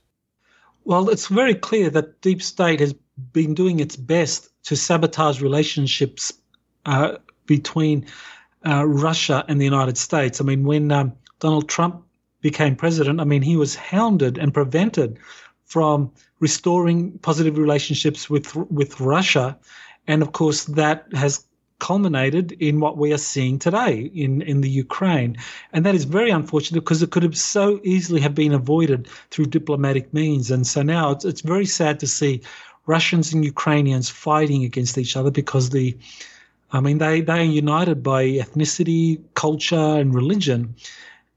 Well, 0.84 1.08
it's 1.08 1.28
very 1.28 1.54
clear 1.54 1.88
that 1.90 2.20
Deep 2.20 2.42
State 2.42 2.80
has 2.80 2.94
been 3.32 3.54
doing 3.54 3.80
its 3.80 3.96
best 3.96 4.50
to 4.64 4.76
sabotage 4.76 5.40
relationships 5.40 6.32
uh, 6.84 7.16
between 7.46 8.06
uh, 8.66 8.84
Russia 8.87 9.44
and 9.48 9.60
the 9.60 9.64
United 9.64 9.96
States. 9.96 10.40
I 10.40 10.44
mean, 10.44 10.64
when 10.64 10.90
um, 10.92 11.12
Donald 11.40 11.68
Trump 11.68 12.02
became 12.40 12.76
president, 12.76 13.20
I 13.20 13.24
mean, 13.24 13.42
he 13.42 13.56
was 13.56 13.74
hounded 13.74 14.37
and 14.38 14.52
prevented 14.52 15.18
from 15.64 16.12
restoring 16.40 17.18
positive 17.18 17.56
relationships 17.56 18.28
with 18.28 18.54
with 18.54 19.00
Russia 19.00 19.56
and 20.06 20.22
of 20.22 20.32
course, 20.32 20.64
that 20.64 21.06
has 21.14 21.44
culminated 21.78 22.52
in 22.52 22.80
what 22.80 22.96
we 22.96 23.12
are 23.12 23.18
seeing 23.18 23.58
today 23.58 24.10
in, 24.14 24.42
in 24.42 24.60
the 24.60 24.70
Ukraine. 24.70 25.36
And 25.72 25.85
that 25.85 25.94
is 25.94 26.04
very 26.04 26.31
unfortunate 26.31 26.81
because 26.81 27.02
it 27.02 27.10
could 27.10 27.22
have 27.22 27.37
so 27.37 27.81
easily 27.83 28.20
have 28.20 28.35
been 28.35 28.54
avoided 28.54 29.08
through 29.31 29.46
diplomatic 29.46 30.14
means. 30.14 30.50
And 30.50 30.66
so 30.66 30.83
now 30.83 31.10
it's, 31.10 31.24
it's 31.24 31.40
very 31.42 31.66
sad 31.66 32.00
to 32.00 32.06
see 32.06 32.40
Russians 32.87 33.33
and 33.33 33.44
Ukrainians 33.44 34.08
fighting 34.08 34.64
against 34.64 34.96
each 34.98 35.16
other 35.16 35.31
because 35.31 35.70
the 35.70 35.96
I 36.72 36.81
mean, 36.81 36.98
they, 36.98 37.20
they 37.20 37.40
are 37.40 37.42
united 37.42 38.02
by 38.02 38.24
ethnicity, 38.24 39.20
culture, 39.35 39.76
and 39.76 40.12
religion. 40.12 40.74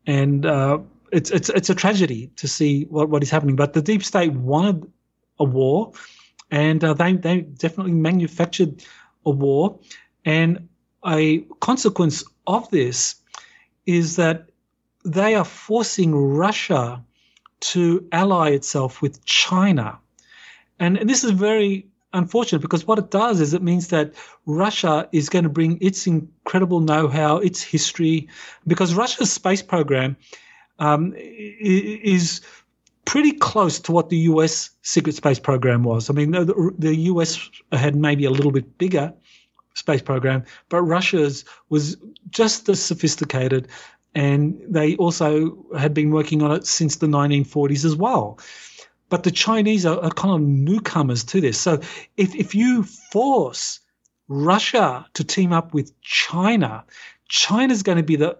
And 0.07 0.47
uh, 0.47 0.79
it's, 1.11 1.29
it's, 1.29 1.49
it's 1.49 1.69
a 1.69 1.75
tragedy 1.75 2.31
to 2.37 2.47
see 2.47 2.85
what, 2.85 3.09
what 3.09 3.21
is 3.21 3.29
happening. 3.29 3.55
But 3.55 3.73
the 3.73 3.81
deep 3.83 4.03
state 4.03 4.33
wanted 4.33 4.91
a 5.39 5.43
war 5.43 5.91
and 6.51 6.83
uh, 6.83 6.93
they 6.93 7.13
they 7.13 7.41
definitely 7.41 7.93
manufactured 7.93 8.83
a 9.25 9.29
war, 9.29 9.79
and 10.25 10.67
a 11.05 11.39
consequence 11.59 12.23
of 12.45 12.69
this 12.69 13.15
is 13.85 14.15
that 14.15 14.49
they 15.05 15.35
are 15.35 15.45
forcing 15.45 16.15
Russia 16.15 17.03
to 17.59 18.07
ally 18.11 18.49
itself 18.51 19.01
with 19.01 19.23
China, 19.25 19.97
and, 20.79 20.97
and 20.97 21.09
this 21.09 21.23
is 21.23 21.31
very 21.31 21.87
unfortunate 22.13 22.61
because 22.61 22.87
what 22.87 22.97
it 22.99 23.11
does 23.11 23.41
is 23.41 23.53
it 23.53 23.61
means 23.61 23.89
that 23.89 24.13
Russia 24.45 25.07
is 25.11 25.29
going 25.29 25.43
to 25.43 25.49
bring 25.49 25.77
its 25.81 26.07
incredible 26.07 26.79
know-how, 26.79 27.37
its 27.37 27.61
history, 27.61 28.27
because 28.65 28.95
Russia's 28.95 29.31
space 29.31 29.61
program 29.61 30.15
um, 30.79 31.13
is 31.17 32.41
pretty 33.07 33.31
close 33.31 33.79
to 33.79 33.91
what 33.93 34.09
the 34.09 34.17
US 34.17 34.69
secret 34.81 35.15
space 35.15 35.39
program 35.39 35.83
was. 35.83 36.09
I 36.09 36.13
mean, 36.13 36.31
the, 36.31 36.73
the 36.77 36.93
US 37.11 37.49
had 37.71 37.95
maybe 37.95 38.25
a 38.25 38.29
little 38.29 38.51
bit 38.51 38.77
bigger 38.77 39.13
space 39.75 40.01
program, 40.01 40.43
but 40.67 40.81
Russia's 40.83 41.45
was 41.69 41.95
just 42.29 42.67
as 42.67 42.83
sophisticated, 42.83 43.69
and 44.13 44.61
they 44.67 44.97
also 44.97 45.65
had 45.77 45.93
been 45.93 46.11
working 46.11 46.43
on 46.43 46.51
it 46.51 46.67
since 46.67 46.97
the 46.97 47.07
1940s 47.07 47.85
as 47.85 47.95
well. 47.95 48.39
But 49.09 49.23
the 49.23 49.31
Chinese 49.31 49.85
are, 49.85 49.99
are 50.03 50.11
kind 50.11 50.35
of 50.35 50.41
newcomers 50.41 51.23
to 51.25 51.39
this. 51.39 51.57
So 51.57 51.79
if, 52.17 52.35
if 52.35 52.53
you 52.53 52.83
force 52.83 53.79
Russia 54.27 55.05
to 55.13 55.23
team 55.23 55.53
up 55.53 55.73
with 55.73 55.99
China, 56.01 56.83
China's 57.29 57.83
going 57.83 57.99
to 57.99 58.03
be 58.03 58.17
the, 58.17 58.37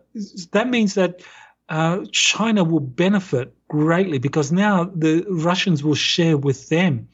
that 0.52 0.70
means 0.70 0.96
that 0.96 1.22
uh, 1.70 2.04
China 2.12 2.66
will 2.66 2.82
benefit 2.82 3.57
greatly 3.68 4.18
because 4.18 4.52
now 4.52 4.86
the 4.96 5.26
Russians 5.30 5.84
will 5.84 5.96
share 5.96 6.38
with 6.38 6.70
them 6.70 7.08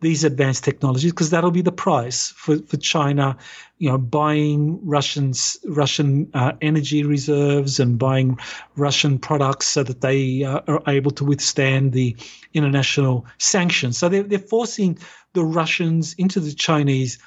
these 0.00 0.24
advanced 0.24 0.62
technologies 0.62 1.10
because 1.10 1.30
that'll 1.30 1.50
be 1.50 1.62
the 1.62 1.72
price 1.72 2.30
for, 2.30 2.58
for 2.58 2.76
China, 2.76 3.36
you 3.78 3.88
know, 3.88 3.96
buying 3.96 4.78
Russians 4.86 5.56
Russian 5.64 6.30
uh, 6.34 6.52
energy 6.60 7.02
reserves 7.02 7.80
and 7.80 7.98
buying 7.98 8.38
Russian 8.76 9.18
products 9.18 9.66
so 9.66 9.82
that 9.82 10.02
they 10.02 10.44
uh, 10.44 10.60
are 10.68 10.82
able 10.86 11.10
to 11.12 11.24
withstand 11.24 11.92
the 11.92 12.14
international 12.52 13.26
sanctions. 13.38 13.96
So 13.96 14.08
they're, 14.08 14.22
they're 14.22 14.38
forcing 14.38 14.98
the 15.32 15.44
Russians 15.44 16.14
into 16.18 16.40
the 16.40 16.52
Chinese 16.52 17.18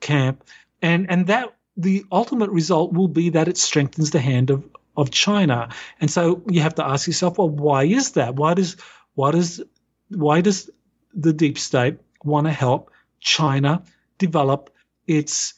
camp, 0.00 0.44
and 0.82 1.10
and 1.10 1.26
that 1.28 1.54
the 1.76 2.04
ultimate 2.12 2.50
result 2.50 2.92
will 2.92 3.08
be 3.08 3.30
that 3.30 3.48
it 3.48 3.56
strengthens 3.56 4.10
the 4.10 4.20
hand 4.20 4.50
of 4.50 4.68
of 4.98 5.10
China. 5.10 5.68
And 6.00 6.10
so 6.10 6.42
you 6.50 6.60
have 6.60 6.74
to 6.74 6.84
ask 6.84 7.06
yourself, 7.06 7.38
well, 7.38 7.48
why 7.48 7.84
is 7.84 8.12
that? 8.12 8.34
Why 8.34 8.52
does 8.52 8.76
why 9.14 9.30
does 9.30 9.62
why 10.10 10.40
does 10.40 10.68
the 11.14 11.32
deep 11.32 11.58
state 11.58 11.98
want 12.24 12.46
to 12.46 12.52
help 12.52 12.90
China 13.20 13.82
develop 14.18 14.70
its 15.06 15.54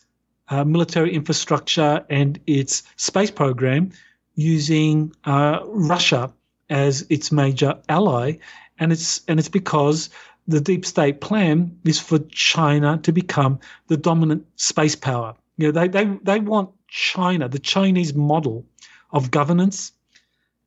uh, 0.48 0.64
military 0.64 1.12
infrastructure 1.14 2.04
and 2.10 2.38
its 2.46 2.82
space 2.96 3.30
program 3.30 3.90
using 4.34 5.12
uh, 5.24 5.60
Russia 5.64 6.32
as 6.68 7.06
its 7.08 7.32
major 7.32 7.80
ally? 7.88 8.36
And 8.78 8.92
it's 8.92 9.22
and 9.26 9.40
it's 9.40 9.48
because 9.48 10.10
the 10.48 10.60
deep 10.60 10.84
state 10.84 11.20
plan 11.20 11.78
is 11.84 11.98
for 11.98 12.18
China 12.30 12.98
to 13.04 13.12
become 13.12 13.58
the 13.86 13.96
dominant 13.96 14.44
space 14.56 14.96
power. 14.96 15.34
You 15.56 15.66
know, 15.66 15.72
they, 15.72 15.88
they, 15.88 16.04
they 16.22 16.40
want 16.40 16.70
China, 16.88 17.48
the 17.48 17.58
Chinese 17.58 18.14
model, 18.14 18.64
of 19.12 19.30
governance 19.30 19.92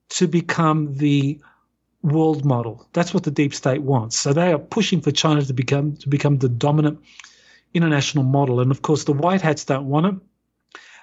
to 0.09 0.27
become 0.27 0.95
the 0.95 1.39
world 2.01 2.45
model. 2.45 2.87
That's 2.93 3.13
what 3.13 3.23
the 3.23 3.31
deep 3.31 3.53
state 3.53 3.81
wants. 3.81 4.19
So 4.19 4.33
they 4.33 4.51
are 4.51 4.59
pushing 4.59 5.01
for 5.01 5.11
China 5.11 5.41
to 5.41 5.53
become 5.53 5.95
to 5.97 6.09
become 6.09 6.37
the 6.37 6.49
dominant 6.49 6.99
international 7.73 8.23
model. 8.23 8.59
And 8.59 8.71
of 8.71 8.81
course, 8.81 9.05
the 9.05 9.13
white 9.13 9.41
hats 9.41 9.65
don't 9.65 9.87
want 9.87 10.05
it. 10.05 10.15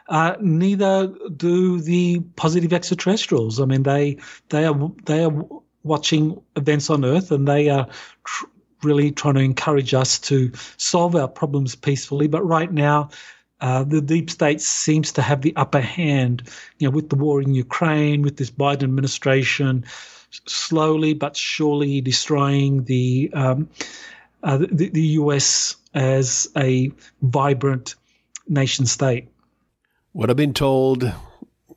Uh, 0.09 0.37
neither 0.41 1.07
do 1.37 1.81
the 1.81 2.21
positive 2.37 2.73
extraterrestrials. 2.73 3.61
I 3.61 3.65
mean, 3.65 3.83
they 3.83 4.19
they 4.49 4.65
are 4.67 4.93
they 5.07 5.25
are 5.25 5.45
watching 5.83 6.41
events 6.57 6.91
on 6.91 7.05
Earth, 7.05 7.31
and 7.31 7.49
they 7.49 7.71
are 7.71 7.87
tr- 8.25 8.47
really 8.83 9.13
trying 9.13 9.35
to 9.35 9.41
encourage 9.41 9.95
us 9.95 10.19
to 10.19 10.51
solve 10.77 11.15
our 11.15 11.29
problems 11.29 11.75
peacefully. 11.75 12.27
But 12.27 12.43
right 12.45 12.73
now, 12.73 13.11
uh, 13.61 13.85
the 13.85 14.01
deep 14.01 14.31
state 14.31 14.61
seems 14.61 15.13
to 15.13 15.23
have 15.23 15.43
the 15.43 15.55
upper 15.57 15.81
hand, 15.81 16.49
you 16.79 16.89
know, 16.89 16.91
with 16.91 17.11
the 17.11 17.17
war 17.17 17.43
in 17.43 17.55
Ukraine, 17.55 18.23
with 18.23 18.37
this 18.37 18.51
Biden 18.51 18.85
administration, 18.85 19.85
slowly 20.47 21.15
but 21.15 21.37
surely 21.37 22.01
destroying 22.01 22.85
the 22.85 23.31
um, 23.35 23.69
uh, 24.43 24.57
the, 24.57 24.89
the, 24.89 25.03
U.S. 25.21 25.77
as 25.93 26.49
a 26.57 26.91
vibrant 27.21 27.95
nation 28.49 28.87
state. 28.87 29.29
What 30.13 30.31
I've 30.31 30.37
been 30.37 30.55
told 30.55 31.13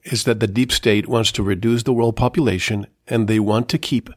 is 0.05 0.23
that 0.23 0.39
the 0.39 0.47
deep 0.47 0.71
state 0.71 1.09
wants 1.09 1.33
to 1.33 1.43
reduce 1.43 1.83
the 1.83 1.91
world 1.91 2.15
population, 2.15 2.87
and 3.07 3.27
they 3.27 3.39
want 3.39 3.67
to 3.69 3.77
keep 3.77 4.09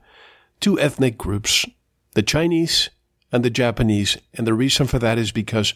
two 0.60 0.78
ethnic 0.78 1.18
groups: 1.18 1.66
the 2.12 2.22
Chinese 2.22 2.90
and 3.36 3.44
the 3.44 3.50
Japanese. 3.50 4.18
And 4.34 4.46
the 4.46 4.54
reason 4.54 4.88
for 4.88 4.98
that 4.98 5.18
is 5.18 5.30
because 5.30 5.74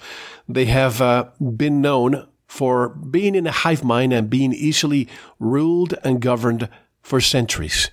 they 0.48 0.64
have 0.64 1.00
uh, 1.00 1.26
been 1.56 1.80
known 1.80 2.26
for 2.48 2.88
being 2.88 3.36
in 3.36 3.46
a 3.46 3.52
hive 3.52 3.84
mind 3.84 4.12
and 4.12 4.28
being 4.28 4.52
easily 4.52 5.06
ruled 5.38 5.94
and 6.02 6.20
governed 6.20 6.68
for 7.02 7.20
centuries. 7.20 7.90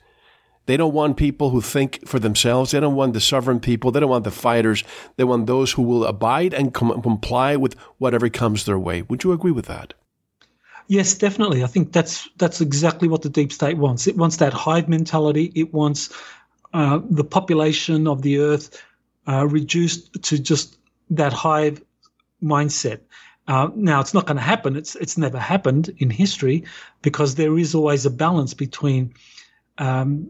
They 0.66 0.76
don't 0.76 0.94
want 0.94 1.16
people 1.16 1.52
who 1.52 1.62
think 1.62 2.08
for 2.08 2.20
themselves. 2.20 2.72
They 2.72 2.80
don't 2.80 2.96
want 2.96 3.14
the 3.14 3.22
sovereign 3.22 3.60
people. 3.60 3.92
They 3.92 4.00
don't 4.00 4.10
want 4.10 4.24
the 4.24 4.32
fighters. 4.32 4.84
They 5.16 5.24
want 5.24 5.46
those 5.46 5.74
who 5.74 5.84
will 5.84 6.06
abide 6.06 6.54
and 6.54 6.74
com- 6.74 7.02
comply 7.02 7.56
with 7.56 7.76
whatever 8.00 8.30
comes 8.30 8.66
their 8.66 8.80
way. 8.80 9.04
Would 9.04 9.24
you 9.24 9.32
agree 9.32 9.52
with 9.52 9.66
that? 9.68 9.94
Yes, 10.88 11.14
definitely. 11.14 11.64
I 11.64 11.68
think 11.68 11.92
that's 11.92 12.28
that's 12.38 12.62
exactly 12.62 13.08
what 13.08 13.22
the 13.22 13.30
deep 13.30 13.52
state 13.52 13.78
wants. 13.78 14.08
It 14.08 14.18
wants 14.18 14.38
that 14.38 14.54
hive 14.54 14.88
mentality. 14.88 15.52
It 15.56 15.74
wants 15.74 16.10
uh, 16.74 17.00
the 17.10 17.24
population 17.24 18.08
of 18.08 18.22
the 18.22 18.40
earth 18.40 18.82
uh, 19.28 19.46
reduced 19.48 20.24
to 20.24 20.40
just 20.40 20.78
that 21.10 21.34
hive 21.34 21.82
mindset. 22.42 23.00
Uh, 23.48 23.70
now, 23.76 24.02
it's 24.02 24.14
not 24.14 24.26
going 24.26 24.38
to 24.38 24.44
happen. 24.44 24.76
It's 24.76 24.96
it's 24.96 25.18
never 25.18 25.40
happened 25.40 25.90
in 25.98 26.10
history 26.10 26.66
because 27.02 27.36
there 27.36 27.58
is 27.58 27.74
always 27.76 28.06
a 28.06 28.10
balance 28.10 28.54
between 28.54 29.14
um, 29.78 30.30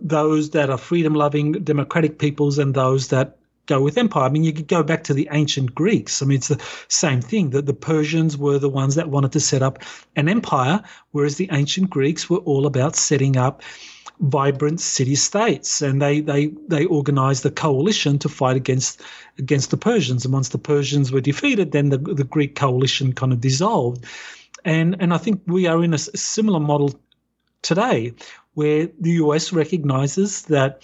those 0.00 0.50
that 0.50 0.70
are 0.70 0.78
freedom-loving, 0.78 1.52
democratic 1.52 2.18
peoples 2.18 2.58
and 2.58 2.74
those 2.74 3.08
that 3.08 3.36
go 3.66 3.80
with 3.80 3.96
empire. 3.96 4.24
I 4.24 4.28
mean, 4.30 4.44
you 4.44 4.52
could 4.52 4.68
go 4.68 4.82
back 4.82 5.04
to 5.04 5.14
the 5.14 5.28
ancient 5.32 5.74
Greeks. 5.74 6.22
I 6.22 6.26
mean, 6.26 6.36
it's 6.36 6.48
the 6.48 6.62
same 6.88 7.20
thing 7.20 7.50
that 7.50 7.66
the 7.66 7.72
Persians 7.74 8.36
were 8.36 8.58
the 8.58 8.68
ones 8.68 8.94
that 8.96 9.08
wanted 9.08 9.32
to 9.32 9.40
set 9.40 9.62
up 9.62 9.78
an 10.16 10.28
empire, 10.28 10.82
whereas 11.12 11.36
the 11.36 11.48
ancient 11.52 11.88
Greeks 11.90 12.28
were 12.28 12.38
all 12.38 12.66
about 12.66 12.96
setting 12.96 13.36
up 13.36 13.62
vibrant 14.20 14.80
city 14.80 15.14
states, 15.14 15.82
and 15.82 16.00
they 16.00 16.20
they 16.20 16.46
they 16.68 16.86
organised 16.86 17.44
a 17.44 17.50
coalition 17.50 18.18
to 18.20 18.28
fight 18.28 18.56
against 18.56 19.00
against 19.38 19.70
the 19.70 19.76
Persians. 19.76 20.24
And 20.24 20.32
once 20.32 20.50
the 20.50 20.58
Persians 20.58 21.12
were 21.12 21.20
defeated, 21.20 21.72
then 21.72 21.88
the 21.90 21.98
the 21.98 22.24
Greek 22.24 22.54
coalition 22.54 23.12
kind 23.12 23.32
of 23.32 23.40
dissolved. 23.40 24.04
And 24.64 24.96
and 25.00 25.12
I 25.12 25.18
think 25.18 25.42
we 25.46 25.66
are 25.66 25.82
in 25.82 25.94
a 25.94 25.98
similar 25.98 26.60
model 26.60 26.94
today, 27.62 28.14
where 28.54 28.88
the 29.00 29.12
US 29.12 29.52
recognizes 29.52 30.42
that 30.42 30.82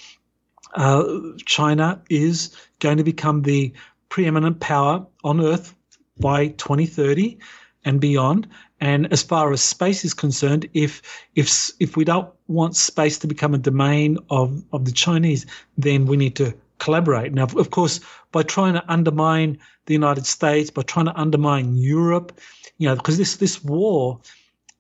uh, 0.75 1.05
China 1.45 2.03
is 2.09 2.57
going 2.79 2.99
to 2.99 3.05
become 3.05 3.43
the 3.43 3.73
preeminent 4.09 4.61
power 4.61 5.07
on 5.25 5.41
Earth 5.41 5.75
by 6.19 6.49
2030 6.49 7.39
and 7.85 8.01
beyond. 8.01 8.49
And 8.81 9.13
as 9.13 9.23
far 9.23 9.53
as 9.53 9.63
space 9.63 10.05
is 10.05 10.15
concerned, 10.15 10.69
if 10.75 11.03
if 11.35 11.71
if 11.81 11.97
we 11.97 12.05
don't 12.05 12.29
want 12.49 12.77
space 12.77 13.19
to 13.19 13.27
become 13.27 13.55
a 13.55 13.59
domain 13.59 14.19
of, 14.31 14.63
of 14.73 14.85
the 14.85 14.93
Chinese, 14.93 15.47
then 15.77 16.07
we 16.07 16.17
need 16.17 16.37
to 16.37 16.55
collaborate. 16.79 17.33
Now, 17.33 17.45
of 17.45 17.71
course, 17.71 18.01
by 18.33 18.43
trying 18.43 18.75
to 18.75 18.93
undermine 18.93 19.59
the 19.87 19.95
United 19.95 20.27
States, 20.27 20.71
by 20.71 20.83
trying 20.83 21.07
to 21.07 21.21
undermine 21.21 21.77
Europe, 21.77 22.39
you 22.79 22.89
know, 22.89 22.97
because 22.97 23.19
this 23.19 23.37
this 23.37 23.63
war 23.63 24.21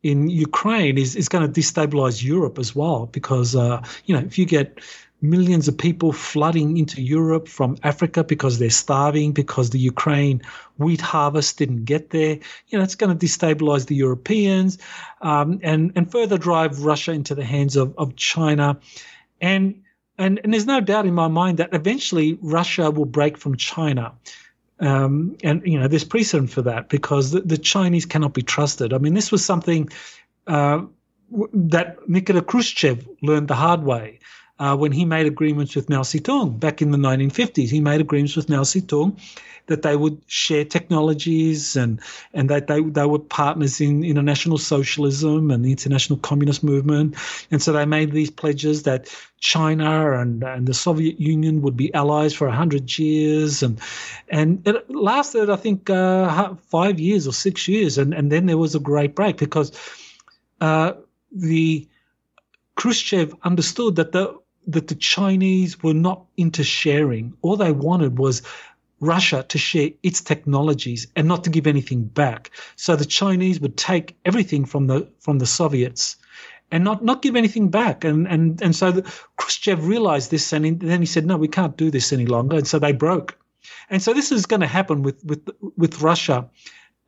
in 0.03 0.31
Ukraine 0.31 0.97
is, 0.97 1.15
is 1.15 1.29
going 1.29 1.47
to 1.47 1.61
destabilize 1.61 2.25
Europe 2.25 2.59
as 2.59 2.75
well. 2.75 3.07
Because 3.07 3.55
uh, 3.55 3.83
you 4.07 4.15
know, 4.15 4.25
if 4.25 4.39
you 4.39 4.47
get 4.47 4.81
millions 5.23 5.69
of 5.69 5.77
people 5.77 6.13
flooding 6.13 6.77
into 6.77 7.03
Europe 7.03 7.49
from 7.49 7.77
Africa 7.83 8.25
because 8.25 8.59
they're 8.59 8.71
starving, 8.71 9.33
because 9.33 9.71
the 9.71 9.79
Ukraine 9.79 10.43
wheat 10.79 11.01
harvest 11.01 11.59
didn't 11.59 11.85
get 11.85 12.11
there. 12.11 12.39
You 12.69 12.79
know, 12.79 12.85
it's 12.85 12.95
going 12.95 13.17
to 13.17 13.27
destabilize 13.27 13.87
the 13.87 13.95
Europeans 13.95 14.79
um, 15.21 15.61
and, 15.63 15.93
and 15.95 16.11
further 16.11 16.39
drive 16.39 16.81
Russia 16.81 17.13
into 17.13 17.35
the 17.35 17.45
hands 17.45 17.77
of, 17.77 17.95
of 17.99 18.17
China. 18.17 18.79
And, 19.41 19.83
and, 20.17 20.41
and 20.43 20.53
there's 20.53 20.67
no 20.67 20.81
doubt 20.81 21.07
in 21.07 21.15
my 21.15 21.29
mind 21.29 21.59
that 21.59 21.75
eventually 21.75 22.39
Russia 22.41 22.91
will 22.91 23.05
break 23.05 23.37
from 23.37 23.57
China. 23.57 24.15
Um, 24.81 25.37
and, 25.45 25.63
you 25.67 25.79
know, 25.79 25.89
there's 25.89 26.05
precedent 26.05 26.51
for 26.51 26.63
that 26.63 26.89
because 26.89 27.33
the, 27.33 27.41
the 27.41 27.59
Chinese 27.59 28.07
cannot 28.07 28.33
be 28.33 28.43
trusted. 28.43 28.95
I 28.95 28.99
mean, 28.99 29.13
this 29.13 29.31
was 29.31 29.45
something 29.45 29.91
uh, 30.47 30.83
that 31.53 32.09
Nikita 32.09 32.41
Khrushchev 32.41 33.07
learned 33.21 33.49
the 33.49 33.55
hard 33.55 33.85
way 33.85 34.21
uh, 34.61 34.77
when 34.77 34.93
he 34.93 35.07
made 35.07 35.27
agreements 35.27 35.75
with 35.75 35.89
Mao 35.89 36.03
Zedong 36.03 36.61
back 36.61 36.83
in 36.83 36.91
the 36.91 36.99
1950s. 36.99 37.71
He 37.71 37.81
made 37.81 38.01
agreements 38.01 38.37
with 38.37 38.51
Mao 38.51 38.63
Zedong 38.63 39.19
that 39.67 39.83
they 39.83 39.97
would 39.97 40.21
share 40.27 40.65
technologies 40.65 41.77
and 41.77 42.01
and 42.35 42.51
that 42.51 42.67
they 42.67 42.83
they 42.83 43.07
were 43.07 43.19
partners 43.19 43.81
in 43.81 44.05
international 44.05 44.59
socialism 44.59 45.51
and 45.51 45.65
the 45.65 45.71
international 45.71 46.19
communist 46.19 46.63
movement. 46.63 47.17
And 47.51 47.63
so 47.63 47.73
they 47.73 47.87
made 47.87 48.13
these 48.13 48.31
pledges 48.31 48.83
that 48.83 49.09
China 49.39 50.13
and, 50.21 50.43
and 50.43 50.67
the 50.69 50.75
Soviet 50.75 51.19
Union 51.19 51.63
would 51.63 51.77
be 51.77 51.95
allies 51.95 52.35
for 52.35 52.51
hundred 52.51 52.99
years, 52.99 53.63
and 53.63 53.81
and 54.29 54.67
it 54.67 54.91
lasted 54.91 55.49
I 55.49 55.57
think 55.57 55.89
uh, 55.89 56.55
five 56.69 57.01
years 57.01 57.27
or 57.27 57.33
six 57.33 57.67
years, 57.67 57.97
and 57.97 58.13
and 58.13 58.31
then 58.31 58.45
there 58.45 58.59
was 58.59 58.75
a 58.75 58.81
great 58.81 59.15
break 59.15 59.39
because 59.39 59.73
uh, 60.61 60.93
the 61.33 61.89
Khrushchev 62.77 63.35
understood 63.43 63.97
that 63.97 64.13
the 64.13 64.41
that 64.73 64.89
the 64.89 64.95
Chinese 64.95 65.83
were 65.83 65.95
not 65.95 66.25
into 66.37 66.65
sharing. 66.65 67.35
All 67.43 67.57
they 67.57 67.73
wanted 67.73 68.19
was 68.19 68.43
Russia 69.01 69.45
to 69.49 69.59
share 69.59 69.91
its 70.03 70.21
technologies 70.21 71.07
and 71.17 71.27
not 71.27 71.45
to 71.45 71.51
give 71.51 71.67
anything 71.67 72.05
back. 72.05 72.51
So 72.77 72.97
the 72.97 73.05
Chinese 73.05 73.61
would 73.61 73.77
take 73.77 74.17
everything 74.25 74.67
from 74.67 74.87
the 74.87 75.09
from 75.21 75.39
the 75.39 75.47
Soviets 75.47 76.17
and 76.71 76.85
not, 76.85 77.03
not 77.05 77.23
give 77.23 77.37
anything 77.37 77.69
back. 77.69 78.05
And 78.05 78.29
and 78.29 78.61
and 78.63 78.77
so 78.77 78.93
the, 78.93 79.03
Khrushchev 79.37 79.87
realized 79.87 80.31
this, 80.31 80.53
and 80.53 80.81
then 80.81 81.01
he 81.01 81.07
said, 81.07 81.27
"No, 81.27 81.37
we 81.37 81.49
can't 81.49 81.77
do 81.77 81.91
this 81.91 82.13
any 82.13 82.27
longer." 82.27 82.57
And 82.57 82.67
so 82.67 82.79
they 82.79 82.93
broke. 82.93 83.37
And 83.89 84.03
so 84.03 84.13
this 84.13 84.33
is 84.33 84.47
going 84.47 84.61
to 84.61 84.67
happen 84.67 85.03
with 85.03 85.25
with 85.25 85.49
with 85.77 86.01
Russia 86.01 86.49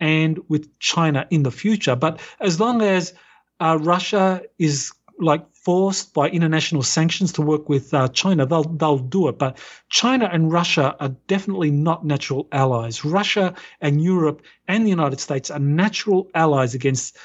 and 0.00 0.40
with 0.48 0.78
China 0.78 1.26
in 1.30 1.42
the 1.42 1.50
future. 1.50 1.94
But 1.94 2.20
as 2.40 2.58
long 2.58 2.82
as 2.82 3.14
uh, 3.60 3.78
Russia 3.80 4.42
is 4.58 4.92
like 5.22 5.54
forced 5.54 6.12
by 6.12 6.28
international 6.28 6.82
sanctions 6.82 7.32
to 7.32 7.42
work 7.42 7.68
with 7.68 7.94
uh, 7.94 8.08
China, 8.08 8.44
they'll 8.46 8.64
they'll 8.64 8.98
do 8.98 9.28
it. 9.28 9.38
But 9.38 9.58
China 9.88 10.28
and 10.30 10.52
Russia 10.52 10.96
are 11.00 11.10
definitely 11.28 11.70
not 11.70 12.04
natural 12.04 12.48
allies. 12.52 13.04
Russia 13.04 13.54
and 13.80 14.02
Europe 14.02 14.42
and 14.68 14.84
the 14.84 14.90
United 14.90 15.20
States 15.20 15.50
are 15.50 15.58
natural 15.58 16.28
allies 16.34 16.74
against 16.74 17.16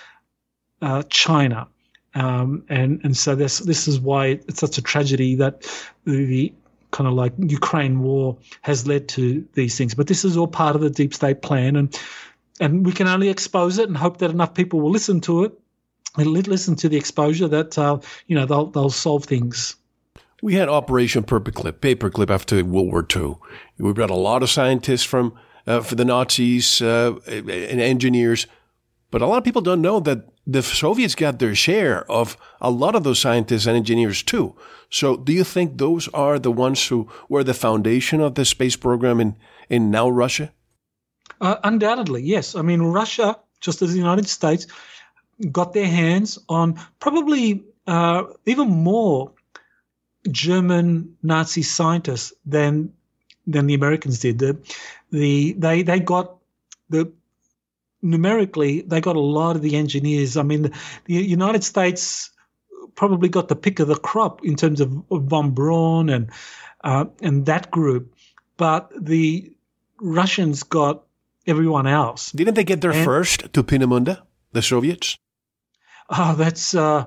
uh, 0.82 1.04
China, 1.10 1.68
um, 2.14 2.64
and 2.70 3.02
and 3.04 3.18
so 3.18 3.36
this 3.36 3.60
this 3.60 3.88
is 3.88 4.00
why 4.00 4.28
it's 4.28 4.60
such 4.60 4.78
a 4.78 4.82
tragedy 4.82 5.36
that 5.36 5.66
the, 6.06 6.54
kind 6.92 7.08
of 7.08 7.14
like 7.14 7.34
Ukraine 7.38 8.00
war 8.02 8.38
has 8.62 8.88
led 8.88 9.10
to 9.10 9.46
these 9.54 9.78
things. 9.78 9.94
But 9.96 10.08
this 10.08 10.24
is 10.24 10.38
all 10.38 10.48
part 10.48 10.76
of 10.76 10.82
the 10.82 10.90
deep 10.90 11.14
state 11.14 11.42
plan, 11.42 11.76
and 11.76 12.00
and 12.60 12.86
we 12.86 12.92
can 12.92 13.08
only 13.08 13.30
expose 13.30 13.78
it 13.78 13.88
and 13.88 13.98
hope 13.98 14.18
that 14.18 14.32
enough 14.32 14.54
people 14.54 14.80
will 14.80 14.92
listen 14.92 15.22
to 15.22 15.44
it 15.46 15.60
listen 16.26 16.76
to 16.78 16.90
the 16.90 16.98
exposure 16.98 17.48
that 17.48 17.78
uh, 17.78 18.00
you 18.28 18.36
know 18.36 18.46
they'll 18.46 18.68
they'll 18.68 18.90
solve 18.90 19.26
things. 19.26 19.76
We 20.42 20.54
had 20.54 20.70
Operation 20.70 21.24
Paperclip, 21.24 21.80
Paperclip 21.80 22.30
after 22.30 22.64
World 22.64 22.92
War 22.92 23.08
II. 23.16 23.36
We 23.80 23.94
brought 23.94 24.12
a 24.12 24.16
lot 24.16 24.44
of 24.44 24.50
scientists 24.50 25.04
from 25.04 25.34
uh, 25.66 25.82
for 25.82 25.96
the 25.96 26.06
Nazis 26.06 26.82
uh, 26.82 27.16
and 27.28 27.82
engineers, 27.82 28.48
but 29.12 29.22
a 29.22 29.26
lot 29.26 29.38
of 29.38 29.44
people 29.44 29.62
don't 29.62 29.82
know 29.82 30.00
that 30.02 30.30
the 30.46 30.64
Soviets 30.64 31.16
got 31.16 31.40
their 31.40 31.56
share 31.56 32.10
of 32.10 32.38
a 32.62 32.72
lot 32.72 32.96
of 32.96 33.04
those 33.04 33.20
scientists 33.20 33.66
and 33.66 33.76
engineers 33.76 34.24
too. 34.24 34.56
So, 34.90 35.18
do 35.18 35.34
you 35.34 35.44
think 35.44 35.78
those 35.78 36.08
are 36.10 36.40
the 36.40 36.52
ones 36.52 36.88
who 36.88 37.10
were 37.28 37.44
the 37.44 37.54
foundation 37.54 38.22
of 38.22 38.36
the 38.36 38.46
space 38.46 38.76
program 38.76 39.20
in 39.20 39.36
in 39.70 39.92
now 39.92 40.10
Russia? 40.10 40.54
Uh, 41.42 41.58
undoubtedly, 41.64 42.24
yes. 42.24 42.56
I 42.56 42.62
mean, 42.62 42.82
Russia, 42.82 43.38
just 43.60 43.82
as 43.82 43.92
the 43.92 43.98
United 43.98 44.28
States, 44.28 44.66
got 45.52 45.74
their 45.74 45.88
hands 45.88 46.40
on 46.50 46.80
probably 47.00 47.64
uh, 47.86 48.24
even 48.46 48.70
more 48.70 49.32
German 50.30 51.16
Nazi 51.24 51.62
scientists 51.62 52.34
than 52.46 52.94
than 53.46 53.68
the 53.68 53.74
Americans 53.74 54.20
did. 54.20 54.40
The, 54.40 54.58
the 55.12 55.54
they 55.54 55.84
they 55.84 56.00
got 56.00 56.38
the 56.90 57.12
numerically 58.02 58.82
they 58.82 59.02
got 59.02 59.16
a 59.16 59.22
lot 59.22 59.56
of 59.56 59.62
the 59.62 59.76
engineers. 59.76 60.38
I 60.38 60.44
mean, 60.44 60.64
the, 60.64 60.72
the 61.06 61.14
United 61.14 61.64
States 61.64 62.32
probably 62.96 63.30
got 63.30 63.48
the 63.48 63.56
pick 63.56 63.80
of 63.80 63.88
the 63.88 63.96
crop 63.96 64.44
in 64.44 64.56
terms 64.56 64.82
of, 64.82 64.92
of 65.12 65.24
von 65.24 65.52
Braun 65.52 66.10
and 66.10 66.30
uh, 66.84 67.06
and 67.22 67.46
that 67.46 67.72
group, 67.72 68.14
but 68.58 68.92
the 69.00 69.52
Russians 70.02 70.64
got 70.64 71.04
everyone 71.46 71.88
else. 71.88 72.32
Didn't 72.32 72.56
they 72.56 72.64
get 72.64 72.82
there 72.82 72.92
and, 72.92 73.06
first 73.06 73.54
to 73.54 73.64
Peenemünde, 73.64 74.22
the 74.52 74.62
Soviets? 74.62 75.18
Oh, 76.10 76.36
that's 76.36 76.76
uh, 76.76 77.06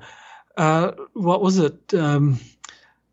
uh, 0.57 0.93
what 1.15 1.43
was 1.43 1.59
it? 1.59 1.95
Um, 1.95 2.39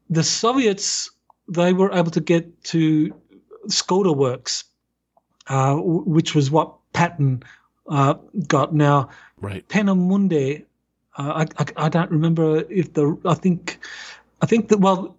the 0.09 0.23
Soviets 0.23 1.11
they 1.49 1.73
were 1.73 1.91
able 1.93 2.11
to 2.11 2.19
get 2.19 2.63
to 2.65 3.13
Skoda 3.67 4.15
Works, 4.15 4.65
uh, 5.47 5.75
which 5.75 6.35
was 6.35 6.51
what 6.51 6.75
Patton 6.93 7.43
uh, 7.87 8.15
got. 8.47 8.73
Now, 8.73 9.09
right. 9.39 9.67
Peenemünde, 9.69 10.65
uh, 11.17 11.45
I, 11.57 11.63
I, 11.63 11.85
I 11.85 11.89
don't 11.89 12.11
remember 12.11 12.63
if 12.69 12.93
the 12.93 13.17
I 13.25 13.33
think 13.33 13.79
I 14.41 14.45
think 14.45 14.69
that 14.69 14.79
well, 14.79 15.15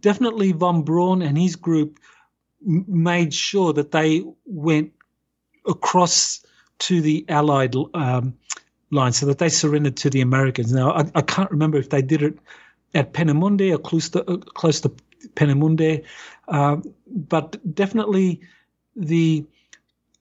definitely 0.00 0.52
von 0.52 0.82
Braun 0.82 1.22
and 1.22 1.38
his 1.38 1.56
group 1.56 1.98
made 2.62 3.32
sure 3.32 3.72
that 3.72 3.92
they 3.92 4.24
went 4.44 4.92
across 5.66 6.44
to 6.78 7.00
the 7.00 7.24
Allied 7.28 7.74
um, 7.94 8.34
line 8.90 9.12
so 9.12 9.26
that 9.26 9.38
they 9.38 9.48
surrendered 9.48 9.96
to 9.96 10.10
the 10.10 10.20
Americans. 10.20 10.72
Now, 10.72 10.92
I, 10.92 11.04
I 11.14 11.22
can't 11.22 11.50
remember 11.50 11.78
if 11.78 11.90
they 11.90 12.02
did 12.02 12.22
it 12.22 12.38
at 12.94 13.12
Peenemünde 13.12 13.72
or 13.72 13.78
close 13.78 14.08
to, 14.10 14.24
uh, 14.30 14.36
close 14.36 14.80
to 14.82 14.92
Peenemünde, 15.34 16.04
uh, 16.48 16.76
but 17.06 17.74
definitely 17.74 18.40
the 18.94 19.44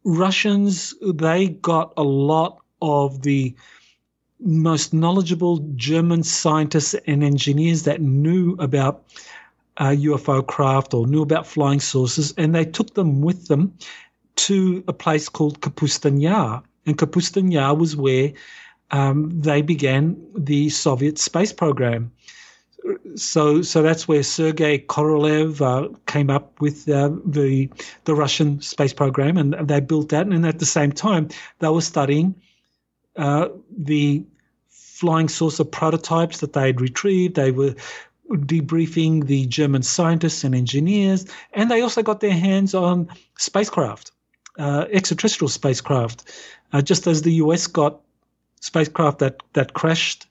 Russians, 0.03 0.93
they 1.01 1.49
got 1.49 1.93
a 1.97 2.03
lot 2.03 2.59
of 2.81 3.21
the 3.21 3.55
most 4.39 4.93
knowledgeable 4.93 5.57
German 5.75 6.23
scientists 6.23 6.93
and 7.07 7.23
engineers 7.23 7.83
that 7.83 8.01
knew 8.01 8.55
about 8.59 9.03
uh, 9.77 9.89
UFO 9.89 10.45
craft 10.45 10.93
or 10.93 11.07
knew 11.07 11.21
about 11.21 11.47
flying 11.47 11.79
saucers, 11.79 12.33
and 12.37 12.53
they 12.53 12.65
took 12.65 12.93
them 12.93 13.21
with 13.21 13.47
them 13.47 13.77
to 14.35 14.83
a 14.87 14.93
place 14.93 15.29
called 15.29 15.61
Kapustin 15.61 16.21
Yar 16.21 16.63
and 16.85 16.97
Kapustin 16.97 17.51
Yar 17.51 17.75
was 17.75 17.95
where 17.95 18.33
um, 18.91 19.29
they 19.41 19.61
began 19.61 20.17
the 20.35 20.69
Soviet 20.69 21.17
space 21.17 21.51
program. 21.53 22.11
So, 23.15 23.63
so 23.63 23.81
that's 23.81 24.07
where 24.07 24.21
Sergei 24.21 24.77
Korolev 24.77 25.59
uh, 25.59 25.89
came 26.05 26.29
up 26.29 26.61
with 26.61 26.87
uh, 26.87 27.09
the 27.25 27.67
the 28.03 28.13
Russian 28.13 28.61
space 28.61 28.93
program, 28.93 29.37
and 29.37 29.67
they 29.67 29.79
built 29.79 30.09
that. 30.09 30.27
And 30.27 30.45
at 30.45 30.59
the 30.59 30.67
same 30.67 30.91
time, 30.91 31.29
they 31.59 31.69
were 31.69 31.81
studying 31.81 32.35
uh, 33.15 33.49
the 33.75 34.23
flying 34.69 35.29
saucer 35.29 35.63
prototypes 35.63 36.39
that 36.41 36.53
they 36.53 36.67
had 36.67 36.79
retrieved. 36.79 37.35
They 37.35 37.51
were 37.51 37.73
debriefing 38.29 39.25
the 39.25 39.47
German 39.47 39.81
scientists 39.81 40.43
and 40.43 40.53
engineers, 40.53 41.25
and 41.53 41.71
they 41.71 41.81
also 41.81 42.03
got 42.03 42.19
their 42.19 42.33
hands 42.33 42.75
on 42.75 43.09
spacecraft, 43.37 44.11
uh, 44.57 44.85
extraterrestrial 44.91 45.49
spacecraft 45.49 46.23
uh, 46.73 46.81
just 46.81 47.07
as 47.07 47.21
the 47.21 47.33
US 47.33 47.67
got 47.67 48.01
spacecraft 48.59 49.19
that, 49.19 49.41
that 49.53 49.73
crashed 49.73 50.27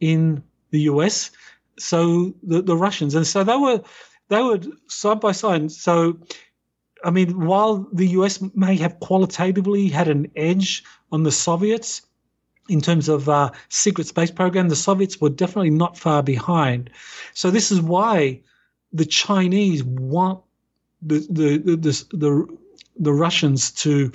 in 0.00 0.42
the 0.70 0.82
US, 0.82 1.30
so 1.78 2.34
the, 2.42 2.62
the 2.62 2.76
Russians, 2.76 3.14
and 3.14 3.26
so 3.26 3.42
they 3.42 3.56
were 3.56 3.82
they 4.28 4.42
were 4.42 4.60
side 4.88 5.20
by 5.20 5.32
side. 5.32 5.72
So, 5.72 6.18
I 7.02 7.10
mean, 7.10 7.46
while 7.46 7.88
the 7.92 8.08
US 8.18 8.42
may 8.54 8.76
have 8.76 9.00
qualitatively 9.00 9.88
had 9.88 10.08
an 10.08 10.30
edge 10.36 10.84
on 11.10 11.22
the 11.22 11.32
Soviets 11.32 12.02
in 12.68 12.80
terms 12.80 13.08
of 13.08 13.28
uh, 13.28 13.50
secret 13.70 14.06
space 14.06 14.30
program, 14.30 14.68
the 14.68 14.76
Soviets 14.76 15.20
were 15.20 15.30
definitely 15.30 15.70
not 15.70 15.96
far 15.96 16.22
behind. 16.22 16.90
So 17.32 17.50
this 17.50 17.72
is 17.72 17.80
why 17.80 18.42
the 18.92 19.06
Chinese 19.06 19.82
want 19.82 20.42
the 21.00 21.26
the 21.30 21.58
the 21.58 21.76
the, 21.76 22.16
the, 22.16 22.58
the 22.98 23.12
Russians 23.12 23.70
to 23.72 24.12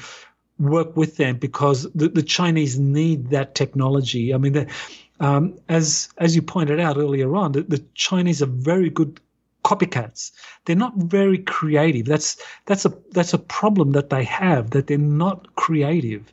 work 0.60 0.96
with 0.96 1.18
them 1.18 1.38
because 1.38 1.84
the, 1.94 2.10
the 2.10 2.24
Chinese 2.24 2.78
need 2.78 3.30
that 3.30 3.56
technology. 3.56 4.34
I 4.34 4.38
mean, 4.38 4.54
the, 4.54 4.68
um, 5.20 5.58
as 5.70 6.10
as 6.18 6.36
you 6.36 6.42
pointed 6.42 6.80
out 6.80 6.98
earlier 6.98 7.36
on, 7.36 7.54
the, 7.54 7.64
the, 7.64 7.84
Chinese 7.94 8.42
are 8.42 8.48
very 8.48 8.90
good 8.90 9.20
copycats. 9.64 10.32
They're 10.66 10.76
not 10.76 10.96
very 10.98 11.38
creative. 11.38 12.06
That's 12.06 12.38
that's 12.66 12.86
a 12.86 12.94
that's 13.12 13.34
a 13.34 13.40
problem 13.40 13.92
that 13.94 14.10
they 14.10 14.24
have 14.26 14.72
that 14.72 14.88
they're 14.88 14.98
not 14.98 15.56
creative, 15.56 16.32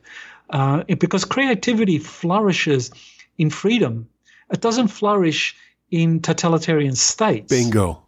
uh, 0.49 0.83
because 0.99 1.25
creativity 1.25 1.99
flourishes 1.99 2.91
in 3.37 3.49
freedom. 3.49 4.07
It 4.51 4.61
doesn't 4.61 4.89
flourish 4.89 5.55
in 5.89 6.21
totalitarian 6.21 6.95
states. 6.95 7.49
Bingo. 7.49 8.01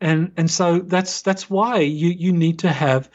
And 0.00 0.32
and 0.36 0.50
so 0.50 0.78
that's 0.78 1.22
that's 1.22 1.50
why 1.50 1.80
you 1.80 2.08
you 2.08 2.32
need 2.32 2.60
to 2.60 2.70
have 2.70 3.10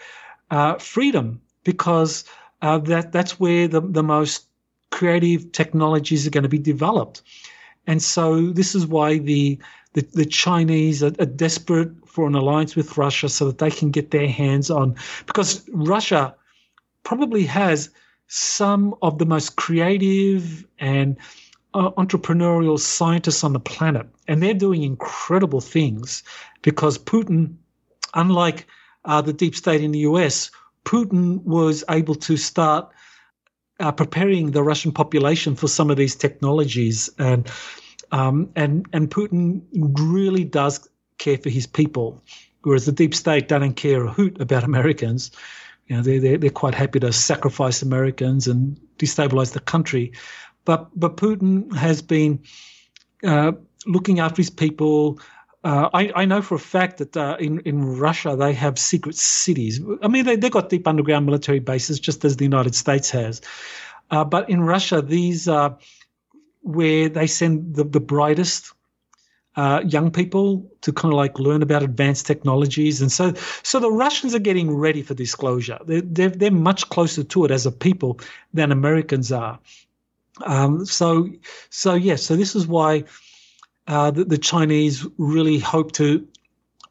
uh, 0.56 0.78
freedom 0.80 1.42
because 1.66 2.24
uh, 2.62 2.78
that 2.78 3.12
that's 3.12 3.38
where 3.40 3.68
the, 3.68 3.82
the 3.82 4.04
most 4.04 4.48
creative 4.90 5.52
technologies 5.52 6.26
are 6.26 6.30
going 6.30 6.44
to 6.44 6.58
be 6.58 6.72
developed. 6.74 7.22
And 7.88 8.02
so 8.02 8.52
this 8.52 8.74
is 8.74 8.88
why 8.88 9.18
the 9.18 9.60
the, 9.94 10.02
the 10.14 10.26
Chinese 10.26 11.04
are, 11.04 11.14
are, 11.20 11.26
desperate 11.26 11.92
for 12.06 12.28
an 12.28 12.36
alliance 12.36 12.76
with 12.76 12.98
Russia 12.98 13.28
so 13.30 13.48
that 13.48 13.58
they 13.58 13.70
can 13.70 13.92
get 13.92 14.12
their 14.12 14.28
hands 14.28 14.70
on 14.70 14.96
because 15.26 15.68
Russia 15.72 16.36
probably 17.04 17.44
has 17.44 17.90
some 18.28 18.96
of 19.02 19.18
the 19.18 19.26
most 19.26 19.58
creative 19.58 20.66
and 20.80 21.18
uh, 21.74 21.92
entrepreneurial 21.92 22.80
scientists 22.80 23.44
on 23.44 23.52
the 23.52 23.60
planet, 23.60 24.08
and 24.30 24.42
they're 24.42 24.54
doing 24.54 24.84
incredible 24.84 25.60
things 25.60 26.24
because 26.62 26.98
Putin, 26.98 27.56
unlike 28.14 28.68
uh, 29.06 29.22
the 29.22 29.34
deep 29.34 29.56
state 29.56 29.82
in 29.82 29.92
the 29.92 30.00
US, 30.00 30.52
Putin 30.84 31.44
was 31.44 31.84
able 31.90 32.16
to 32.16 32.38
start 32.38 32.92
uh, 33.80 33.92
preparing 33.92 34.52
the 34.52 34.64
Russian 34.64 34.92
population 34.92 35.56
for 35.56 35.68
some 35.68 35.90
of 35.90 35.98
these 35.98 36.16
technologies, 36.16 37.10
and 37.18 37.50
um, 38.12 38.50
and 38.56 38.86
and 38.94 39.10
Putin 39.10 39.62
really 39.74 40.44
does 40.44 40.88
care 41.18 41.38
for 41.38 41.50
his 41.50 41.68
people, 41.68 42.24
whereas 42.64 42.86
the 42.86 42.92
deep 42.92 43.14
state 43.14 43.48
doesn't 43.48 43.74
care 43.74 44.06
a 44.06 44.12
hoot 44.12 44.40
about 44.40 44.64
Americans. 44.72 45.32
You 45.88 45.98
know, 45.98 46.02
they 46.02 46.20
they're, 46.20 46.38
they're 46.38 46.50
quite 46.50 46.76
happy 46.76 47.00
to 47.00 47.12
sacrifice 47.12 47.82
Americans 47.82 48.48
and 48.48 48.80
destabilize 48.98 49.54
the 49.54 49.60
country, 49.60 50.14
but 50.64 50.88
but 50.98 51.18
Putin 51.18 51.76
has 51.76 52.02
been 52.02 52.40
uh, 53.24 53.52
looking 53.86 54.20
after 54.20 54.38
his 54.38 54.50
people. 54.50 55.20
Uh, 55.66 55.90
I, 55.96 56.12
I, 56.16 56.26
know 56.26 56.44
for 56.44 56.54
a 56.54 56.60
fact 56.60 57.00
that 57.00 57.18
uh, 57.18 57.38
in 57.40 57.60
in 57.62 57.98
Russia 57.98 58.36
they 58.36 58.54
have 58.54 58.78
secret 58.78 59.16
cities. 59.16 59.82
I 60.04 60.08
mean, 60.08 60.24
they 60.24 60.36
they 60.36 60.52
got 60.52 60.70
deep 60.70 60.88
underground 60.88 61.26
military 61.26 61.58
bases, 61.60 62.00
just 62.00 62.24
as 62.24 62.38
the 62.38 62.46
United 62.46 62.76
States 62.76 63.10
has. 63.10 63.42
Uh, 64.12 64.24
but 64.24 64.48
in 64.48 64.62
Russia, 64.62 65.02
these 65.02 65.48
are 65.48 65.76
where 66.62 67.10
they 67.10 67.26
send 67.26 67.74
the 67.74 67.84
the 67.84 68.00
brightest 68.00 68.74
uh, 69.56 69.82
young 69.84 70.12
people 70.12 70.72
to 70.82 70.94
kind 70.94 71.12
of 71.12 71.18
like 71.18 71.40
learn 71.40 71.64
about 71.64 71.82
advanced 71.82 72.28
technologies, 72.28 73.02
and 73.02 73.12
so 73.12 73.34
so 73.64 73.80
the 73.80 73.92
Russians 73.92 74.36
are 74.36 74.46
getting 74.48 74.70
ready 74.70 75.02
for 75.02 75.16
disclosure. 75.16 75.80
They're 75.88 76.02
they're, 76.02 76.30
they're 76.30 76.52
much 76.52 76.90
closer 76.90 77.24
to 77.24 77.46
it 77.46 77.50
as 77.50 77.66
a 77.66 77.72
people 77.72 78.20
than 78.54 78.72
Americans 78.72 79.32
are. 79.32 79.58
Um, 80.46 80.86
so 80.86 81.28
so 81.72 81.96
yes, 81.96 82.06
yeah, 82.06 82.16
so 82.18 82.36
this 82.36 82.56
is 82.56 82.68
why 82.68 83.06
uh, 83.88 84.12
the, 84.12 84.26
the, 84.26 84.38
Chinese 84.38 85.06
really 85.18 85.60
hope 85.60 85.92
to 85.94 86.28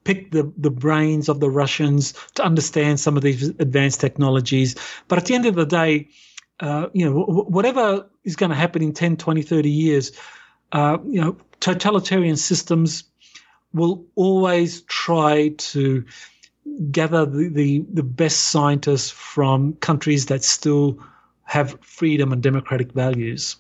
pick 0.05 0.31
the, 0.31 0.53
the 0.57 0.71
brains 0.71 1.29
of 1.29 1.41
the 1.41 1.51
Russians 1.51 2.15
to 2.35 2.45
understand 2.45 3.01
some 3.01 3.17
of 3.17 3.23
these 3.23 3.49
advanced 3.49 4.01
technologies. 4.01 4.77
But 5.09 5.19
at 5.19 5.27
the 5.27 5.35
end 5.35 5.47
of 5.47 5.55
the 5.55 5.67
day, 5.67 6.09
uh, 6.61 6.89
you 6.93 7.05
know, 7.05 7.21
w- 7.21 7.45
whatever 7.45 8.09
is 8.23 8.37
going 8.37 8.51
to 8.51 8.57
happen 8.57 8.83
in 8.83 8.93
10, 8.93 9.17
20, 9.17 9.43
30 9.43 9.71
years, 9.71 10.13
uh, 10.73 10.99
you 11.05 11.21
know, 11.21 11.37
totalitarian 11.61 12.37
systems 12.37 13.05
will 13.73 14.05
always 14.15 14.83
try 14.83 15.49
to 15.57 16.05
gather 16.91 17.27
the, 17.27 17.49
the, 17.49 17.85
the 17.93 18.03
best 18.03 18.45
scientists 18.45 19.11
from 19.11 19.75
countries 19.75 20.27
that 20.27 20.45
still 20.45 20.99
have 21.45 21.79
freedom 21.83 22.33
and 22.33 22.43
democratic 22.43 22.93
values. 22.93 23.57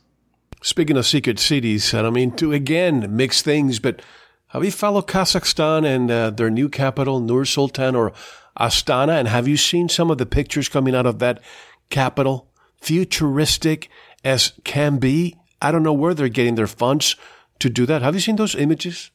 Speaking 0.64 0.96
of 0.96 1.04
secret 1.04 1.38
cities, 1.38 1.92
and 1.92 2.06
I 2.06 2.10
mean 2.10 2.34
to 2.36 2.54
again 2.54 3.14
mix 3.14 3.42
things, 3.42 3.78
but 3.78 4.00
have 4.46 4.64
you 4.64 4.70
followed 4.70 5.06
Kazakhstan 5.06 5.84
and 5.84 6.10
uh, 6.10 6.30
their 6.30 6.48
new 6.48 6.70
capital, 6.70 7.20
Nur 7.20 7.44
Sultan 7.44 7.94
or 7.94 8.14
Astana? 8.58 9.18
And 9.18 9.28
have 9.28 9.46
you 9.46 9.58
seen 9.58 9.90
some 9.90 10.10
of 10.10 10.16
the 10.16 10.24
pictures 10.24 10.70
coming 10.70 10.94
out 10.94 11.04
of 11.04 11.18
that 11.18 11.42
capital? 11.90 12.48
Futuristic 12.80 13.90
as 14.24 14.54
can 14.64 14.96
be. 14.96 15.36
I 15.60 15.70
don't 15.70 15.82
know 15.82 15.92
where 15.92 16.14
they're 16.14 16.30
getting 16.30 16.54
their 16.54 16.66
funds 16.66 17.14
to 17.58 17.68
do 17.68 17.84
that. 17.84 18.00
Have 18.00 18.14
you 18.14 18.20
seen 18.20 18.36
those 18.36 18.54
images? 18.54 19.10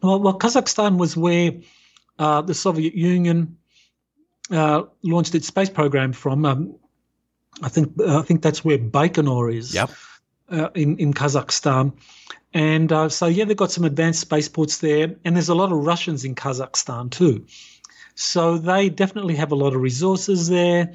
Well, 0.00 0.20
well 0.20 0.38
Kazakhstan 0.38 0.98
was 0.98 1.16
where 1.16 1.50
uh, 2.16 2.42
the 2.42 2.54
Soviet 2.54 2.94
Union 2.94 3.56
uh, 4.52 4.84
launched 5.02 5.34
its 5.34 5.48
space 5.48 5.68
program 5.68 6.12
from. 6.12 6.44
Um, 6.44 6.76
I 7.60 7.68
think 7.68 8.00
I 8.00 8.22
think 8.22 8.42
that's 8.42 8.64
where 8.64 8.78
Baikonur 8.78 9.52
is. 9.52 9.74
Yep 9.74 9.90
uh, 9.90 9.94
in 10.74 10.98
in 10.98 11.12
Kazakhstan. 11.12 11.92
And 12.52 12.92
uh, 12.92 13.08
so, 13.08 13.26
yeah, 13.26 13.44
they've 13.44 13.56
got 13.56 13.70
some 13.70 13.84
advanced 13.84 14.20
spaceports 14.20 14.78
there, 14.78 15.14
and 15.24 15.36
there's 15.36 15.50
a 15.50 15.54
lot 15.54 15.70
of 15.70 15.78
Russians 15.78 16.24
in 16.24 16.34
Kazakhstan 16.34 17.10
too. 17.10 17.46
So 18.16 18.58
they 18.58 18.88
definitely 18.88 19.36
have 19.36 19.52
a 19.52 19.54
lot 19.54 19.74
of 19.74 19.80
resources 19.80 20.48
there. 20.48 20.94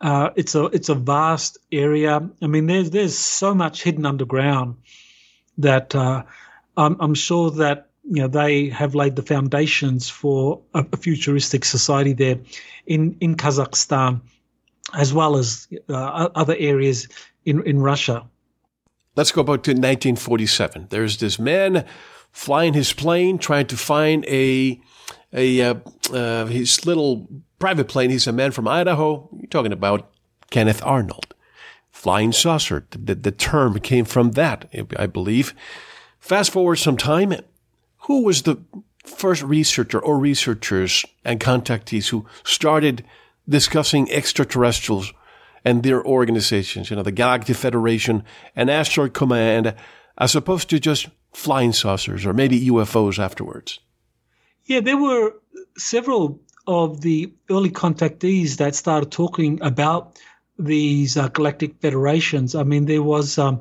Uh, 0.00 0.30
it's 0.36 0.54
a 0.54 0.66
it's 0.66 0.90
a 0.90 0.94
vast 0.94 1.58
area. 1.72 2.28
I 2.42 2.46
mean, 2.46 2.66
there's 2.66 2.90
there's 2.90 3.18
so 3.18 3.54
much 3.54 3.82
hidden 3.82 4.04
underground 4.04 4.76
that 5.58 5.94
uh, 5.94 6.24
I'm, 6.76 6.96
I'm, 7.00 7.14
sure 7.14 7.50
that 7.52 7.88
you 8.04 8.22
know 8.22 8.28
they 8.28 8.68
have 8.68 8.94
laid 8.94 9.16
the 9.16 9.22
foundations 9.22 10.10
for 10.10 10.60
a, 10.74 10.84
a 10.92 10.96
futuristic 10.96 11.64
society 11.64 12.12
there 12.12 12.38
in 12.86 13.16
in 13.20 13.36
Kazakhstan, 13.36 14.20
as 14.92 15.14
well 15.14 15.36
as 15.36 15.66
uh, 15.88 16.28
other 16.34 16.54
areas 16.58 17.08
in 17.46 17.62
in 17.62 17.80
Russia. 17.80 18.28
Let's 19.16 19.30
go 19.30 19.42
back 19.42 19.62
to 19.64 19.70
1947. 19.70 20.88
There's 20.90 21.18
this 21.18 21.38
man 21.38 21.84
flying 22.32 22.74
his 22.74 22.92
plane, 22.92 23.38
trying 23.38 23.66
to 23.68 23.76
find 23.76 24.24
a 24.26 24.80
a 25.32 25.62
uh, 25.62 25.74
uh, 26.12 26.46
his 26.46 26.84
little 26.84 27.28
private 27.58 27.88
plane. 27.88 28.10
He's 28.10 28.26
a 28.26 28.32
man 28.32 28.50
from 28.50 28.66
Idaho. 28.66 29.28
You're 29.36 29.46
talking 29.46 29.72
about 29.72 30.10
Kenneth 30.50 30.82
Arnold. 30.84 31.34
Flying 31.90 32.32
saucer. 32.32 32.86
The, 32.90 33.14
the 33.14 33.30
term 33.30 33.78
came 33.78 34.04
from 34.04 34.32
that, 34.32 34.68
I 34.96 35.06
believe. 35.06 35.54
Fast 36.18 36.50
forward 36.50 36.76
some 36.76 36.96
time. 36.96 37.34
Who 37.98 38.22
was 38.22 38.42
the 38.42 38.62
first 39.04 39.42
researcher 39.42 39.98
or 40.00 40.18
researchers 40.18 41.04
and 41.24 41.40
contactees 41.40 42.08
who 42.08 42.26
started 42.42 43.04
discussing 43.48 44.10
extraterrestrials 44.10 45.12
and 45.64 45.82
their 45.82 46.04
organizations, 46.04 46.90
you 46.90 46.96
know, 46.96 47.02
the 47.02 47.12
Galactic 47.12 47.56
Federation 47.56 48.22
and 48.54 48.68
Ashtar 48.68 49.12
Command, 49.12 49.74
as 50.18 50.36
opposed 50.36 50.70
to 50.70 50.78
just 50.78 51.08
flying 51.32 51.72
saucers 51.72 52.26
or 52.26 52.32
maybe 52.32 52.66
UFOs 52.66 53.18
afterwards? 53.18 53.80
Yeah, 54.66 54.80
there 54.80 54.96
were 54.96 55.34
several 55.76 56.40
of 56.66 57.00
the 57.00 57.32
early 57.50 57.70
contactees 57.70 58.56
that 58.56 58.74
started 58.74 59.10
talking 59.10 59.60
about 59.62 60.18
these 60.58 61.16
uh, 61.16 61.28
galactic 61.28 61.80
federations. 61.80 62.54
I 62.54 62.62
mean, 62.62 62.86
there 62.86 63.02
was 63.02 63.38
um, 63.38 63.60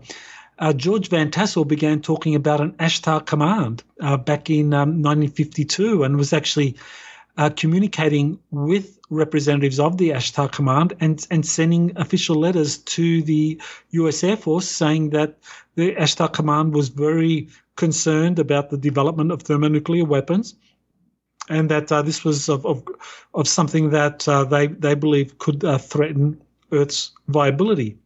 uh, 0.60 0.74
George 0.74 1.10
Van 1.10 1.32
Tassel 1.32 1.66
began 1.66 2.02
talking 2.02 2.36
about 2.36 2.62
an 2.62 2.74
Ashtar 2.74 3.26
command 3.26 3.84
uh, 4.00 4.18
back 4.18 4.50
in 4.50 4.74
um, 4.74 5.02
1952 5.02 6.04
and 6.04 6.16
was 6.16 6.34
actually 6.34 6.76
uh, 7.38 7.50
communicating 7.50 8.40
with 8.52 9.00
representatives 9.10 9.80
of 9.80 9.98
the 9.98 10.10
Ashtar 10.10 10.52
Command 10.52 10.94
and, 11.00 11.26
and 11.32 11.46
sending 11.46 11.92
official 11.96 12.36
letters 12.36 12.78
to 12.80 13.22
the 13.24 13.60
US 13.92 14.24
Air 14.24 14.38
Force 14.38 14.70
saying 14.70 15.12
that 15.12 15.38
the 15.76 15.96
Ashtar 15.96 16.32
Command 16.32 16.74
was 16.74 16.90
very 16.90 17.50
concerned 17.76 18.40
about 18.40 18.70
the 18.70 18.78
development 18.78 19.32
of 19.32 19.42
thermonuclear 19.42 20.06
weapons 20.06 20.56
and 21.50 21.70
that 21.70 21.92
uh, 21.92 22.02
this 22.02 22.24
was 22.24 22.50
of, 22.50 22.66
of, 22.66 22.84
of 23.34 23.48
something 23.48 23.90
that 23.90 24.28
uh, 24.28 24.44
they, 24.44 24.68
they 24.68 24.96
believe 24.96 25.38
could 25.40 25.64
uh, 25.64 25.78
threaten 25.78 26.42
Earth's 26.72 27.12
viability 27.28 27.98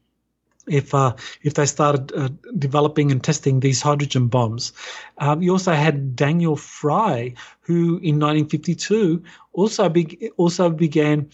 if 0.67 0.93
uh, 0.93 1.15
if 1.43 1.53
they 1.53 1.65
started 1.65 2.11
uh, 2.13 2.29
developing 2.57 3.11
and 3.11 3.23
testing 3.23 3.59
these 3.59 3.81
hydrogen 3.81 4.27
bombs. 4.27 4.73
Um, 5.17 5.41
you 5.41 5.51
also 5.51 5.73
had 5.73 6.15
Daniel 6.15 6.55
Fry, 6.55 7.33
who 7.61 7.97
in 7.97 8.19
1952 8.19 9.23
also 9.53 9.89
be- 9.89 10.31
also 10.37 10.69
began 10.69 11.29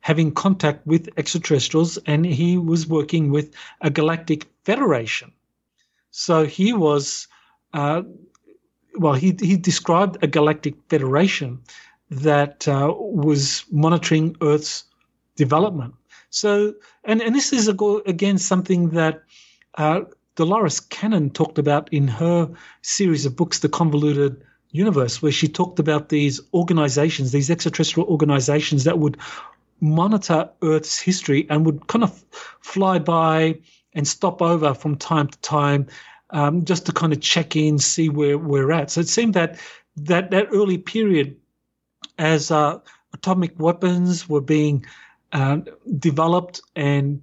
having 0.00 0.32
contact 0.32 0.86
with 0.86 1.08
extraterrestrials, 1.16 1.98
and 2.06 2.24
he 2.24 2.56
was 2.56 2.86
working 2.86 3.30
with 3.30 3.52
a 3.80 3.90
galactic 3.90 4.46
federation. 4.64 5.32
So 6.10 6.46
he 6.46 6.72
was, 6.72 7.28
uh, 7.74 8.02
well, 8.96 9.14
he 9.14 9.36
he 9.40 9.56
described 9.56 10.18
a 10.22 10.26
galactic 10.26 10.74
federation 10.88 11.60
that 12.10 12.66
uh, 12.66 12.92
was 12.96 13.64
monitoring 13.70 14.36
Earth's 14.40 14.84
development. 15.36 15.94
So, 16.30 16.74
and, 17.04 17.22
and 17.22 17.34
this 17.34 17.52
is 17.52 17.68
again 17.68 18.38
something 18.38 18.90
that 18.90 19.22
uh, 19.76 20.02
Dolores 20.36 20.80
Cannon 20.80 21.30
talked 21.30 21.58
about 21.58 21.92
in 21.92 22.08
her 22.08 22.50
series 22.82 23.26
of 23.26 23.36
books, 23.36 23.60
The 23.60 23.68
Convoluted 23.68 24.42
Universe, 24.70 25.22
where 25.22 25.32
she 25.32 25.48
talked 25.48 25.78
about 25.78 26.10
these 26.10 26.40
organizations, 26.52 27.32
these 27.32 27.50
extraterrestrial 27.50 28.08
organizations 28.08 28.84
that 28.84 28.98
would 28.98 29.16
monitor 29.80 30.50
Earth's 30.62 31.00
history 31.00 31.46
and 31.48 31.64
would 31.64 31.86
kind 31.86 32.04
of 32.04 32.24
fly 32.60 32.98
by 32.98 33.58
and 33.94 34.06
stop 34.06 34.42
over 34.42 34.74
from 34.74 34.96
time 34.96 35.28
to 35.28 35.38
time 35.38 35.86
um, 36.30 36.64
just 36.64 36.86
to 36.86 36.92
kind 36.92 37.12
of 37.12 37.20
check 37.20 37.56
in, 37.56 37.78
see 37.78 38.08
where 38.08 38.36
we're 38.36 38.70
at. 38.72 38.90
So 38.90 39.00
it 39.00 39.08
seemed 39.08 39.34
that 39.34 39.58
that, 39.96 40.30
that 40.30 40.48
early 40.52 40.78
period, 40.78 41.36
as 42.18 42.50
uh, 42.50 42.78
atomic 43.14 43.58
weapons 43.58 44.28
were 44.28 44.40
being 44.40 44.84
uh, 45.32 45.58
developed 45.98 46.60
and 46.76 47.22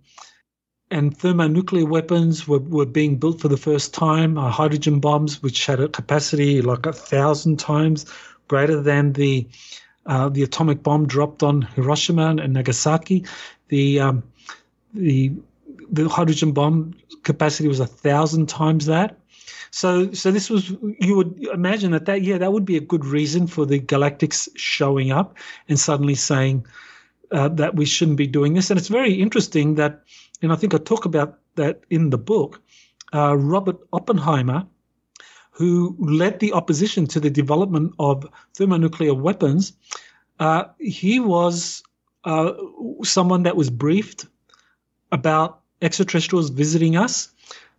and 0.91 1.17
thermonuclear 1.17 1.85
weapons 1.85 2.47
were, 2.47 2.59
were 2.59 2.85
being 2.85 3.17
built 3.17 3.41
for 3.41 3.47
the 3.47 3.57
first 3.57 3.93
time. 3.93 4.37
Uh, 4.37 4.51
hydrogen 4.51 4.99
bombs, 4.99 5.41
which 5.41 5.65
had 5.65 5.79
a 5.79 5.89
capacity 5.89 6.61
like 6.61 6.85
a 6.85 6.93
thousand 6.93 7.57
times 7.59 8.05
greater 8.47 8.79
than 8.81 9.13
the 9.13 9.47
uh, 10.05 10.29
the 10.29 10.43
atomic 10.43 10.83
bomb 10.83 11.07
dropped 11.07 11.41
on 11.41 11.63
Hiroshima 11.63 12.35
and 12.35 12.53
Nagasaki. 12.53 13.25
The 13.69 13.99
um, 13.99 14.23
the 14.93 15.33
the 15.89 16.07
hydrogen 16.07 16.51
bomb 16.51 16.93
capacity 17.23 17.67
was 17.67 17.79
a 17.79 17.87
thousand 17.87 18.47
times 18.47 18.85
that. 18.85 19.17
So, 19.71 20.13
so 20.13 20.31
this 20.31 20.49
was 20.49 20.69
you 21.01 21.15
would 21.17 21.43
imagine 21.53 21.91
that 21.91 22.05
that 22.05 22.21
yeah 22.21 22.37
that 22.37 22.53
would 22.53 22.65
be 22.65 22.77
a 22.77 22.81
good 22.81 23.03
reason 23.03 23.47
for 23.47 23.65
the 23.65 23.79
Galactics 23.79 24.47
showing 24.55 25.11
up 25.11 25.35
and 25.67 25.79
suddenly 25.79 26.15
saying 26.15 26.65
uh, 27.35 27.49
that 27.49 27.75
we 27.75 27.85
shouldn't 27.85 28.17
be 28.17 28.27
doing 28.27 28.53
this. 28.53 28.69
And 28.69 28.79
it's 28.79 28.87
very 28.87 29.13
interesting 29.13 29.75
that, 29.75 30.03
and 30.41 30.53
I 30.53 30.55
think 30.55 30.73
I 30.73 30.77
talk 30.77 31.05
about 31.05 31.37
that 31.55 31.81
in 31.89 32.09
the 32.09 32.17
book. 32.17 32.61
Uh, 33.13 33.35
Robert 33.35 33.77
Oppenheimer, 33.91 34.65
who 35.51 35.95
led 35.99 36.39
the 36.39 36.53
opposition 36.53 37.07
to 37.07 37.19
the 37.19 37.29
development 37.29 37.93
of 37.99 38.25
thermonuclear 38.53 39.13
weapons, 39.13 39.73
uh, 40.39 40.63
he 40.79 41.19
was 41.19 41.83
uh, 42.23 42.53
someone 43.03 43.43
that 43.43 43.57
was 43.57 43.69
briefed 43.69 44.25
about 45.11 45.59
extraterrestrials 45.81 46.49
visiting 46.49 46.95
us. 46.95 47.29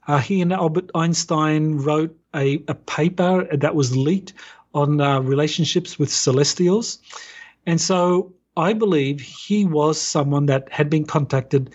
Uh, 0.07 0.18
he 0.18 0.42
and 0.42 0.52
Albert 0.52 0.90
Einstein 0.94 1.78
wrote 1.78 2.16
a, 2.34 2.62
a 2.68 2.74
paper 2.74 3.48
that 3.57 3.74
was 3.74 3.96
leaked 3.96 4.34
on 4.74 5.00
uh, 5.00 5.20
relationships 5.20 5.98
with 5.98 6.12
celestials. 6.12 6.98
And 7.66 7.80
so 7.80 8.36
I 8.57 8.72
believe 8.72 9.20
he 9.20 9.64
was 9.64 10.00
someone 10.00 10.46
that 10.46 10.70
had 10.70 10.88
been 10.88 11.04
contacted 11.04 11.74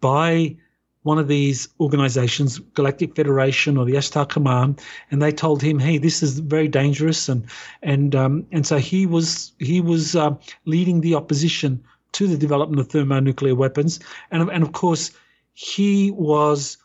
by 0.00 0.56
one 1.04 1.18
of 1.18 1.26
these 1.26 1.68
organizations, 1.80 2.58
Galactic 2.74 3.16
Federation 3.16 3.76
or 3.76 3.84
the 3.84 3.94
Ashtar 3.94 4.28
Command, 4.28 4.80
and 5.10 5.20
they 5.20 5.32
told 5.32 5.62
him, 5.62 5.78
"Hey, 5.78 5.98
this 5.98 6.22
is 6.22 6.38
very 6.38 6.68
dangerous," 6.68 7.28
and 7.28 7.44
and 7.82 8.14
um, 8.14 8.46
and 8.52 8.66
so 8.66 8.78
he 8.78 9.06
was 9.06 9.52
he 9.58 9.80
was 9.80 10.14
uh, 10.14 10.34
leading 10.64 11.00
the 11.00 11.14
opposition 11.14 11.82
to 12.12 12.26
the 12.26 12.36
development 12.36 12.80
of 12.80 12.88
thermonuclear 12.88 13.54
weapons, 13.54 13.98
and 14.30 14.48
and 14.50 14.62
of 14.62 14.72
course 14.72 15.10
he 15.54 16.12
was 16.12 16.78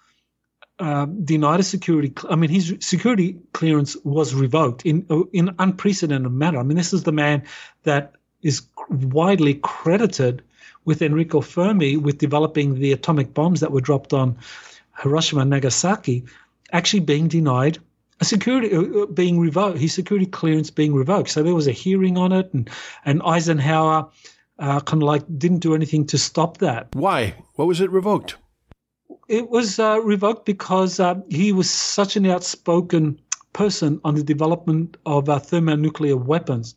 uh, 0.80 1.06
denied 1.24 1.60
a 1.60 1.64
security. 1.64 2.14
I 2.30 2.36
mean, 2.36 2.50
his 2.50 2.76
security 2.80 3.38
clearance 3.54 3.96
was 4.04 4.34
revoked 4.34 4.86
in 4.86 5.06
in 5.34 5.54
unprecedented 5.60 6.32
manner. 6.32 6.60
I 6.60 6.64
mean, 6.64 6.78
this 6.78 6.94
is 6.94 7.04
the 7.04 7.12
man 7.12 7.44
that 7.84 8.14
is 8.42 8.64
widely 8.90 9.56
credited 9.56 10.42
with 10.86 11.02
Enrico 11.02 11.42
Fermi 11.42 11.98
with 11.98 12.18
developing 12.18 12.76
the 12.76 12.94
atomic 12.94 13.34
bombs 13.34 13.60
that 13.60 13.72
were 13.72 13.82
dropped 13.82 14.14
on 14.14 14.38
Hiroshima 15.02 15.42
and 15.42 15.50
Nagasaki, 15.50 16.24
actually 16.72 17.02
being 17.02 17.28
denied 17.28 17.80
a 18.20 18.26
security 18.26 18.74
uh, 18.74 18.82
uh, 18.82 19.06
being 19.08 19.40
revoked, 19.40 19.78
his 19.78 19.94
security 19.94 20.26
clearance 20.26 20.72
being 20.72 20.94
revoked. 20.94 21.30
So 21.30 21.44
there 21.44 21.56
was 21.56 21.68
a 21.68 21.72
hearing 21.72 22.18
on 22.18 22.32
it, 22.32 22.52
and 22.54 22.70
and 23.06 23.22
Eisenhower 23.24 24.10
uh, 24.60 24.80
kind 24.82 25.04
of 25.04 25.08
like 25.08 25.24
didn't 25.38 25.60
do 25.60 25.76
anything 25.76 26.08
to 26.08 26.18
stop 26.18 26.58
that. 26.58 26.88
Why? 26.96 27.36
What 27.56 27.68
was 27.68 27.82
it 27.82 27.92
revoked? 27.92 28.38
It 29.28 29.50
was 29.50 29.78
uh, 29.78 30.00
revoked 30.02 30.46
because 30.46 31.00
uh, 31.00 31.16
he 31.30 31.52
was 31.52 31.70
such 31.70 32.16
an 32.16 32.26
outspoken 32.26 33.20
person 33.54 34.00
on 34.04 34.16
the 34.16 34.24
development 34.24 34.98
of 35.06 35.30
uh, 35.30 35.40
thermonuclear 35.40 36.18
weapons, 36.18 36.76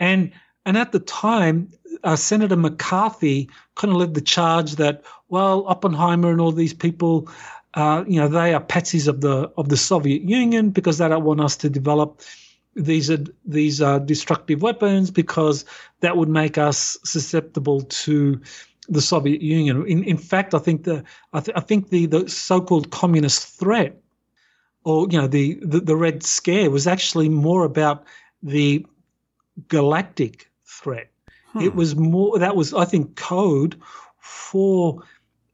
and 0.00 0.32
and 0.68 0.76
at 0.76 0.92
the 0.92 1.00
time, 1.00 1.72
uh, 2.04 2.14
Senator 2.14 2.54
McCarthy 2.54 3.48
kind 3.74 3.90
of 3.90 3.98
led 3.98 4.12
the 4.12 4.20
charge 4.20 4.72
that, 4.76 5.02
well, 5.30 5.66
Oppenheimer 5.66 6.30
and 6.30 6.42
all 6.42 6.52
these 6.52 6.74
people, 6.74 7.30
uh, 7.72 8.04
you 8.06 8.20
know, 8.20 8.28
they 8.28 8.52
are 8.52 8.60
patsies 8.62 9.08
of 9.08 9.22
the 9.22 9.50
of 9.56 9.70
the 9.70 9.78
Soviet 9.78 10.20
Union 10.20 10.68
because 10.68 10.98
they 10.98 11.08
don't 11.08 11.24
want 11.24 11.40
us 11.40 11.56
to 11.56 11.70
develop 11.70 12.20
these 12.74 13.10
are 13.10 13.24
these 13.46 13.80
are 13.80 13.98
destructive 13.98 14.60
weapons 14.60 15.10
because 15.10 15.64
that 16.00 16.18
would 16.18 16.28
make 16.28 16.58
us 16.58 16.98
susceptible 17.02 17.80
to 18.04 18.38
the 18.90 19.00
Soviet 19.00 19.40
Union. 19.40 19.86
In 19.86 20.04
in 20.04 20.18
fact, 20.18 20.52
I 20.52 20.58
think 20.58 20.84
the 20.84 21.02
I, 21.32 21.40
th- 21.40 21.56
I 21.56 21.60
think 21.60 21.88
the 21.88 22.04
the 22.04 22.28
so-called 22.28 22.90
communist 22.90 23.58
threat, 23.58 23.98
or 24.84 25.08
you 25.10 25.18
know 25.18 25.28
the, 25.28 25.54
the 25.62 25.80
the 25.80 25.96
Red 25.96 26.22
Scare, 26.22 26.70
was 26.70 26.86
actually 26.86 27.30
more 27.30 27.64
about 27.64 28.04
the 28.42 28.84
galactic 29.68 30.47
threat. 30.78 31.10
Hmm. 31.52 31.60
It 31.60 31.74
was 31.74 31.96
more 31.96 32.38
that 32.38 32.56
was 32.56 32.74
I 32.74 32.84
think 32.84 33.16
code 33.16 33.80
for 34.18 35.02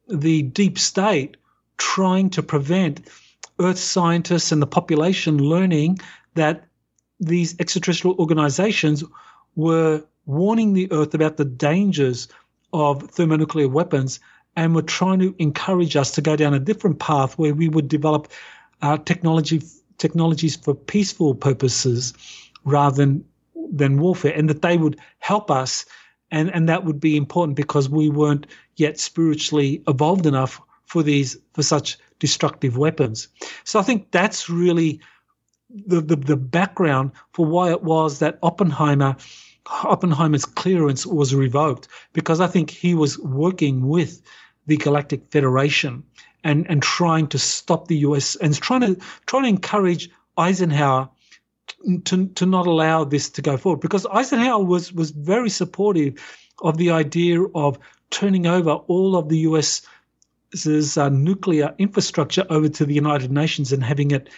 the 0.08 0.42
deep 0.42 0.78
state 0.78 1.36
trying 1.78 2.30
to 2.30 2.42
prevent 2.42 3.08
Earth 3.58 3.78
scientists 3.78 4.52
and 4.52 4.60
the 4.60 4.66
population 4.66 5.38
learning 5.38 5.98
that 6.34 6.64
these 7.20 7.58
extraterrestrial 7.60 8.16
organizations 8.18 9.04
were 9.54 10.02
warning 10.26 10.72
the 10.72 10.90
Earth 10.90 11.14
about 11.14 11.36
the 11.36 11.44
dangers 11.44 12.28
of 12.72 13.02
thermonuclear 13.10 13.68
weapons 13.68 14.20
and 14.56 14.74
were 14.74 14.82
trying 14.82 15.20
to 15.20 15.34
encourage 15.38 15.96
us 15.96 16.10
to 16.12 16.20
go 16.20 16.36
down 16.36 16.54
a 16.54 16.58
different 16.58 16.98
path 16.98 17.38
where 17.38 17.54
we 17.54 17.68
would 17.68 17.88
develop 17.88 18.28
uh, 18.82 18.98
technology 18.98 19.62
technologies 19.96 20.56
for 20.56 20.74
peaceful 20.74 21.34
purposes 21.34 22.12
rather 22.64 22.96
than 22.96 23.24
than 23.72 23.98
warfare, 23.98 24.34
and 24.34 24.48
that 24.48 24.62
they 24.62 24.76
would 24.76 24.98
help 25.18 25.50
us, 25.50 25.84
and 26.30 26.50
and 26.54 26.68
that 26.68 26.84
would 26.84 27.00
be 27.00 27.16
important 27.16 27.56
because 27.56 27.88
we 27.88 28.08
weren't 28.08 28.46
yet 28.76 28.98
spiritually 28.98 29.82
evolved 29.88 30.26
enough 30.26 30.60
for 30.86 31.02
these 31.02 31.36
for 31.52 31.62
such 31.62 31.98
destructive 32.18 32.76
weapons. 32.76 33.28
So 33.64 33.78
I 33.78 33.82
think 33.82 34.10
that's 34.10 34.48
really 34.48 35.00
the, 35.86 36.00
the, 36.00 36.16
the 36.16 36.36
background 36.36 37.12
for 37.32 37.46
why 37.46 37.70
it 37.70 37.82
was 37.82 38.18
that 38.20 38.38
Oppenheimer 38.42 39.16
Oppenheimer's 39.66 40.44
clearance 40.44 41.06
was 41.06 41.34
revoked 41.34 41.88
because 42.12 42.40
I 42.40 42.46
think 42.46 42.70
he 42.70 42.94
was 42.94 43.18
working 43.18 43.88
with 43.88 44.22
the 44.66 44.76
Galactic 44.76 45.30
Federation 45.30 46.02
and, 46.44 46.66
and 46.68 46.82
trying 46.82 47.26
to 47.28 47.38
stop 47.38 47.88
the 47.88 47.96
US 47.98 48.36
and 48.36 48.54
trying 48.60 48.82
to 48.82 48.96
trying 49.26 49.44
to 49.44 49.48
encourage 49.48 50.10
Eisenhower 50.36 51.08
to 52.04 52.26
to 52.26 52.46
not 52.46 52.66
allow 52.66 53.04
this 53.04 53.30
to 53.30 53.42
go 53.42 53.56
forward 53.56 53.80
because 53.80 54.06
Eisenhower 54.06 54.64
was 54.64 54.92
was 54.92 55.10
very 55.10 55.50
supportive 55.50 56.14
of 56.62 56.76
the 56.78 56.90
idea 56.90 57.42
of 57.54 57.78
turning 58.10 58.46
over 58.46 58.70
all 58.70 59.16
of 59.16 59.28
the 59.28 59.38
US's 59.38 60.96
uh, 60.96 61.08
nuclear 61.08 61.74
infrastructure 61.78 62.46
over 62.48 62.68
to 62.68 62.86
the 62.86 62.94
United 62.94 63.30
Nations 63.30 63.72
and 63.72 63.82
having 63.82 64.12
it 64.12 64.30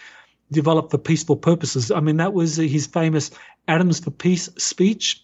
developed 0.50 0.90
for 0.90 0.98
peaceful 0.98 1.36
purposes. 1.36 1.90
I 1.90 2.00
mean, 2.00 2.16
that 2.16 2.32
was 2.32 2.56
his 2.56 2.86
famous 2.86 3.30
Atoms 3.68 4.00
for 4.00 4.10
Peace 4.10 4.48
speech 4.56 5.22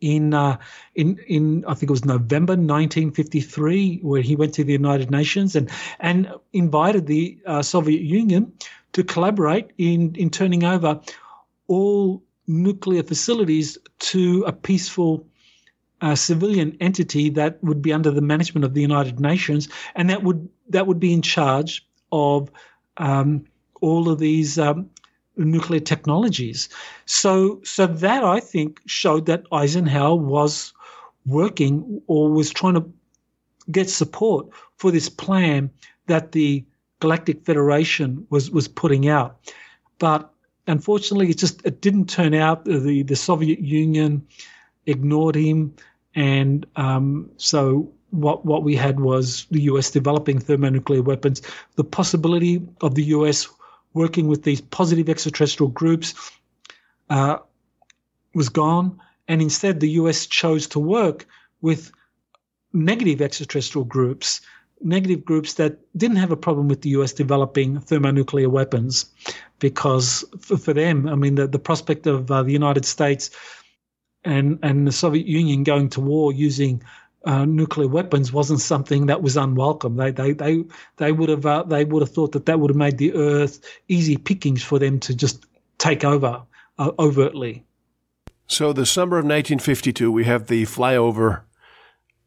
in 0.00 0.34
uh, 0.34 0.58
in 0.94 1.18
in 1.26 1.64
I 1.66 1.74
think 1.74 1.84
it 1.84 1.90
was 1.90 2.04
November 2.04 2.52
1953, 2.52 4.00
where 4.02 4.22
he 4.22 4.36
went 4.36 4.54
to 4.54 4.64
the 4.64 4.72
United 4.72 5.10
Nations 5.10 5.56
and 5.56 5.70
and 6.00 6.32
invited 6.52 7.06
the 7.06 7.38
uh, 7.46 7.62
Soviet 7.62 8.02
Union 8.02 8.52
to 8.92 9.04
collaborate 9.04 9.70
in 9.78 10.14
in 10.14 10.30
turning 10.30 10.64
over 10.64 11.00
all 11.68 12.22
nuclear 12.46 13.02
facilities 13.02 13.78
to 13.98 14.44
a 14.46 14.52
peaceful 14.52 15.26
uh, 16.00 16.14
civilian 16.14 16.76
entity 16.80 17.30
that 17.30 17.62
would 17.64 17.80
be 17.80 17.92
under 17.92 18.10
the 18.10 18.20
management 18.20 18.64
of 18.64 18.74
the 18.74 18.82
United 18.82 19.20
Nations, 19.20 19.68
and 19.94 20.10
that 20.10 20.22
would 20.22 20.48
that 20.68 20.86
would 20.86 21.00
be 21.00 21.12
in 21.12 21.22
charge 21.22 21.86
of 22.12 22.50
um, 22.98 23.44
all 23.80 24.08
of 24.08 24.18
these 24.18 24.58
um, 24.58 24.90
nuclear 25.36 25.80
technologies. 25.80 26.68
So, 27.06 27.60
so 27.64 27.86
that 27.86 28.24
I 28.24 28.40
think 28.40 28.80
showed 28.86 29.26
that 29.26 29.44
Eisenhower 29.52 30.16
was 30.16 30.72
working 31.26 32.02
or 32.06 32.30
was 32.30 32.50
trying 32.50 32.74
to 32.74 32.84
get 33.70 33.88
support 33.88 34.48
for 34.76 34.90
this 34.90 35.08
plan 35.08 35.70
that 36.06 36.32
the 36.32 36.64
Galactic 37.00 37.44
Federation 37.44 38.26
was 38.30 38.50
was 38.50 38.68
putting 38.68 39.08
out, 39.08 39.38
but 39.98 40.33
unfortunately, 40.66 41.30
it 41.30 41.38
just 41.38 41.64
it 41.64 41.80
didn't 41.80 42.08
turn 42.08 42.34
out. 42.34 42.64
The 42.64 43.02
the 43.02 43.16
Soviet 43.16 43.60
Union 43.60 44.26
ignored 44.86 45.36
him, 45.36 45.74
and 46.14 46.66
um, 46.76 47.30
so 47.36 47.92
what 48.10 48.44
what 48.44 48.62
we 48.62 48.76
had 48.76 49.00
was 49.00 49.46
the 49.50 49.62
U.S. 49.62 49.90
developing 49.90 50.38
thermonuclear 50.38 51.02
weapons. 51.02 51.42
The 51.76 51.84
possibility 51.84 52.62
of 52.80 52.94
the 52.94 53.04
U.S. 53.04 53.48
working 53.92 54.28
with 54.28 54.42
these 54.42 54.60
positive 54.60 55.08
extraterrestrial 55.08 55.70
groups 55.70 56.14
uh, 57.10 57.38
was 58.34 58.48
gone, 58.48 59.00
and 59.28 59.42
instead 59.42 59.80
the 59.80 59.90
U.S. 59.90 60.26
chose 60.26 60.66
to 60.68 60.78
work 60.78 61.26
with 61.60 61.92
negative 62.72 63.22
extraterrestrial 63.22 63.84
groups 63.84 64.40
negative 64.80 65.24
groups 65.24 65.54
that 65.54 65.78
didn't 65.96 66.16
have 66.16 66.30
a 66.30 66.36
problem 66.36 66.68
with 66.68 66.82
the 66.82 66.90
US 66.90 67.12
developing 67.12 67.80
thermonuclear 67.80 68.48
weapons 68.48 69.06
because 69.58 70.24
for, 70.38 70.56
for 70.56 70.72
them, 70.72 71.08
I 71.08 71.14
mean, 71.14 71.36
the, 71.36 71.46
the 71.46 71.58
prospect 71.58 72.06
of 72.06 72.30
uh, 72.30 72.42
the 72.42 72.52
United 72.52 72.84
States 72.84 73.30
and, 74.24 74.58
and 74.62 74.86
the 74.86 74.92
Soviet 74.92 75.26
Union 75.26 75.64
going 75.64 75.88
to 75.90 76.00
war 76.00 76.32
using 76.32 76.82
uh, 77.24 77.44
nuclear 77.44 77.88
weapons 77.88 78.32
wasn't 78.32 78.60
something 78.60 79.06
that 79.06 79.22
was 79.22 79.36
unwelcome. 79.36 79.96
They 79.96 80.10
they 80.10 80.32
they 80.32 80.64
they 80.96 81.12
would 81.12 81.28
have 81.30 81.46
uh, 81.46 81.62
they 81.62 81.84
would 81.84 82.02
have 82.02 82.12
thought 82.12 82.32
that 82.32 82.46
that 82.46 82.60
would 82.60 82.70
have 82.70 82.76
made 82.76 82.98
the 82.98 83.14
Earth 83.14 83.60
easy 83.88 84.16
pickings 84.16 84.62
for 84.62 84.78
them 84.78 85.00
to 85.00 85.14
just 85.14 85.46
take 85.78 86.04
over 86.04 86.42
uh, 86.78 86.90
overtly. 86.98 87.64
So 88.46 88.72
the 88.72 88.84
summer 88.84 89.16
of 89.16 89.24
1952, 89.24 90.12
we 90.12 90.24
have 90.24 90.48
the 90.48 90.64
flyover 90.64 91.42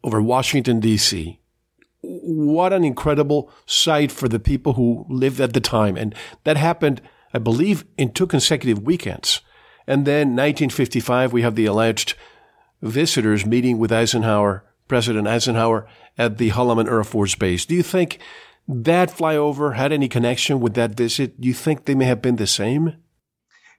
over 0.04 0.22
Washington 0.22 0.80
D.C. 0.80 1.40
What 2.02 2.74
an 2.74 2.84
incredible 2.84 3.52
sight 3.66 4.12
for 4.12 4.28
the 4.28 4.40
people 4.40 4.74
who 4.74 5.06
lived 5.10 5.40
at 5.40 5.54
the 5.54 5.62
time, 5.62 5.98
and 5.98 6.14
that 6.44 6.58
happened, 6.58 7.02
I 7.34 7.40
believe, 7.40 7.86
in 7.98 8.12
two 8.12 8.28
consecutive 8.28 8.84
weekends. 8.84 9.42
And 9.88 10.06
then 10.06 10.36
1955, 10.36 11.34
we 11.34 11.42
have 11.42 11.56
the 11.56 11.66
alleged 11.66 12.16
visitors 12.82 13.46
meeting 13.46 13.78
with 13.78 13.92
Eisenhower 13.92 14.64
President 14.88 15.28
Eisenhower 15.28 15.88
at 16.18 16.38
the 16.38 16.52
Holloman 16.52 16.90
Air 16.90 17.04
Force 17.04 17.36
Base. 17.36 17.66
Do 17.66 17.76
you 17.76 17.84
think 17.84 18.20
that 18.68 19.10
flyover 19.10 19.76
had 19.76 19.92
any 19.92 20.08
connection 20.08 20.60
with 20.60 20.74
that 20.76 20.96
visit? 20.96 21.40
Do 21.40 21.48
you 21.48 21.54
think 21.54 21.86
they 21.86 21.96
may 21.96 22.06
have 22.06 22.22
been 22.22 22.38
the 22.38 22.48
same? 22.48 22.96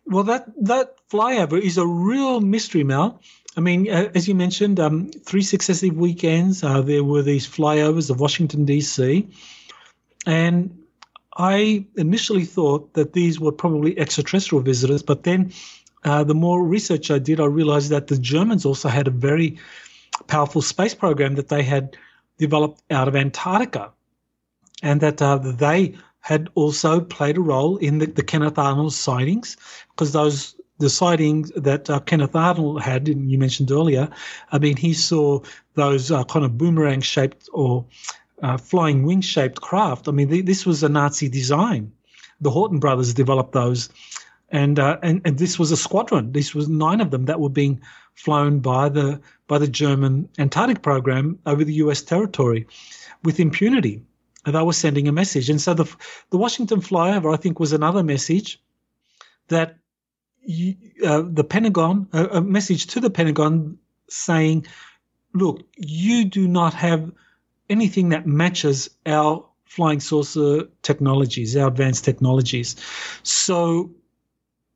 Well, 0.06 0.24
that 0.24 0.46
that 0.62 0.96
flyover 1.10 1.60
is 1.60 1.76
a 1.76 1.86
real 1.86 2.40
mystery, 2.40 2.84
Mel. 2.84 3.20
I 3.59 3.61
mean, 3.61 3.90
uh, 3.90 4.09
as 4.14 4.28
you 4.28 4.36
mentioned, 4.36 4.78
um, 4.78 5.11
three 5.11 5.42
successive 5.42 5.96
weekends 5.96 6.62
uh, 6.62 6.80
there 6.80 7.02
were 7.02 7.22
these 7.22 7.44
flyovers 7.44 8.09
of 8.09 8.20
Washington 8.20 8.64
D.C. 8.64 9.28
and 10.24 10.78
I 11.36 11.84
initially 11.96 12.44
thought 12.44 12.94
that 12.94 13.14
these 13.14 13.40
were 13.40 13.50
probably 13.50 13.98
extraterrestrial 13.98 14.62
visitors, 14.62 15.02
but 15.02 15.24
then 15.24 15.52
uh, 16.04 16.22
the 16.22 16.36
more 16.36 16.64
research 16.64 17.11
I 17.11 17.18
did, 17.18 17.40
I 17.40 17.46
realized 17.46 17.90
that 17.90 18.06
the 18.06 18.16
Germans 18.16 18.64
also 18.64 18.88
had 18.88 19.09
a 19.09 19.11
very 19.28 19.59
powerful 20.28 20.62
space 20.62 20.94
program 20.94 21.34
that 21.34 21.48
they 21.48 21.64
had 21.64 21.96
developed 22.38 22.80
out 22.92 23.09
of 23.09 23.16
Antarctica, 23.16 23.90
and 24.84 25.00
that 25.00 25.20
uh, 25.20 25.38
they 25.38 25.96
had 26.20 26.48
also 26.54 27.00
played 27.00 27.36
a 27.36 27.40
role 27.40 27.76
in 27.78 27.98
the, 27.98 28.06
the 28.06 28.22
Kenneth 28.22 28.56
Arnold 28.56 28.92
sightings 28.92 29.56
because 29.90 30.12
those 30.12 30.54
the 30.78 30.90
sightings 30.90 31.50
that 31.56 31.90
uh, 31.90 32.00
Kenneth 32.00 32.36
Arnold 32.36 32.82
had, 32.82 33.08
and 33.08 33.30
you 33.30 33.38
mentioned 33.38 33.70
earlier, 33.70 34.08
I 34.52 34.58
mean, 34.58 34.76
he 34.76 34.94
saw 34.94 35.40
those 35.74 36.10
uh, 36.10 36.24
kind 36.24 36.44
of 36.44 36.56
boomerang 36.56 37.00
shaped 37.00 37.48
or 37.52 37.84
uh, 38.42 38.56
flying 38.56 39.02
wing 39.02 39.20
shaped 39.20 39.60
craft. 39.60 40.08
I 40.08 40.12
mean, 40.12 40.28
th- 40.28 40.44
this 40.44 40.64
was 40.64 40.82
a 40.82 40.88
Nazi 40.88 41.28
design. 41.28 41.92
The 42.40 42.50
Horten 42.50 42.78
brothers 42.78 43.12
developed 43.12 43.52
those. 43.52 43.88
And, 44.50 44.78
uh, 44.78 44.98
and 45.02 45.20
and 45.26 45.36
this 45.36 45.58
was 45.58 45.72
a 45.72 45.76
squadron. 45.76 46.32
This 46.32 46.54
was 46.54 46.68
nine 46.68 47.02
of 47.02 47.10
them 47.10 47.26
that 47.26 47.40
were 47.40 47.50
being 47.50 47.82
flown 48.14 48.60
by 48.60 48.88
the 48.88 49.20
by 49.46 49.58
the 49.58 49.68
German 49.68 50.28
Antarctic 50.38 50.80
program 50.80 51.38
over 51.44 51.64
the 51.64 51.74
U.S. 51.74 52.00
territory 52.00 52.66
with 53.24 53.40
impunity. 53.40 54.00
And 54.46 54.54
they 54.54 54.62
were 54.62 54.72
sending 54.72 55.06
a 55.06 55.12
message. 55.12 55.50
And 55.50 55.60
so 55.60 55.74
the 55.74 55.84
the 56.30 56.38
Washington 56.38 56.80
flyover, 56.80 57.34
I 57.34 57.36
think, 57.36 57.60
was 57.60 57.74
another 57.74 58.02
message 58.02 58.58
that 59.48 59.76
uh, 61.05 61.22
the 61.26 61.45
Pentagon, 61.45 62.09
a, 62.12 62.24
a 62.26 62.41
message 62.41 62.86
to 62.89 63.01
the 63.01 63.11
Pentagon 63.11 63.78
saying, 64.09 64.66
look, 65.34 65.62
you 65.76 66.24
do 66.24 66.49
not 66.49 66.74
have 66.74 67.11
anything 67.68 68.11
that 68.11 68.26
matches 68.26 68.91
our 69.07 69.45
flying 69.64 70.01
saucer 70.01 70.64
technologies, 70.82 71.57
our 71.57 71.68
advanced 71.68 72.05
technologies. 72.05 72.76
So 73.22 73.91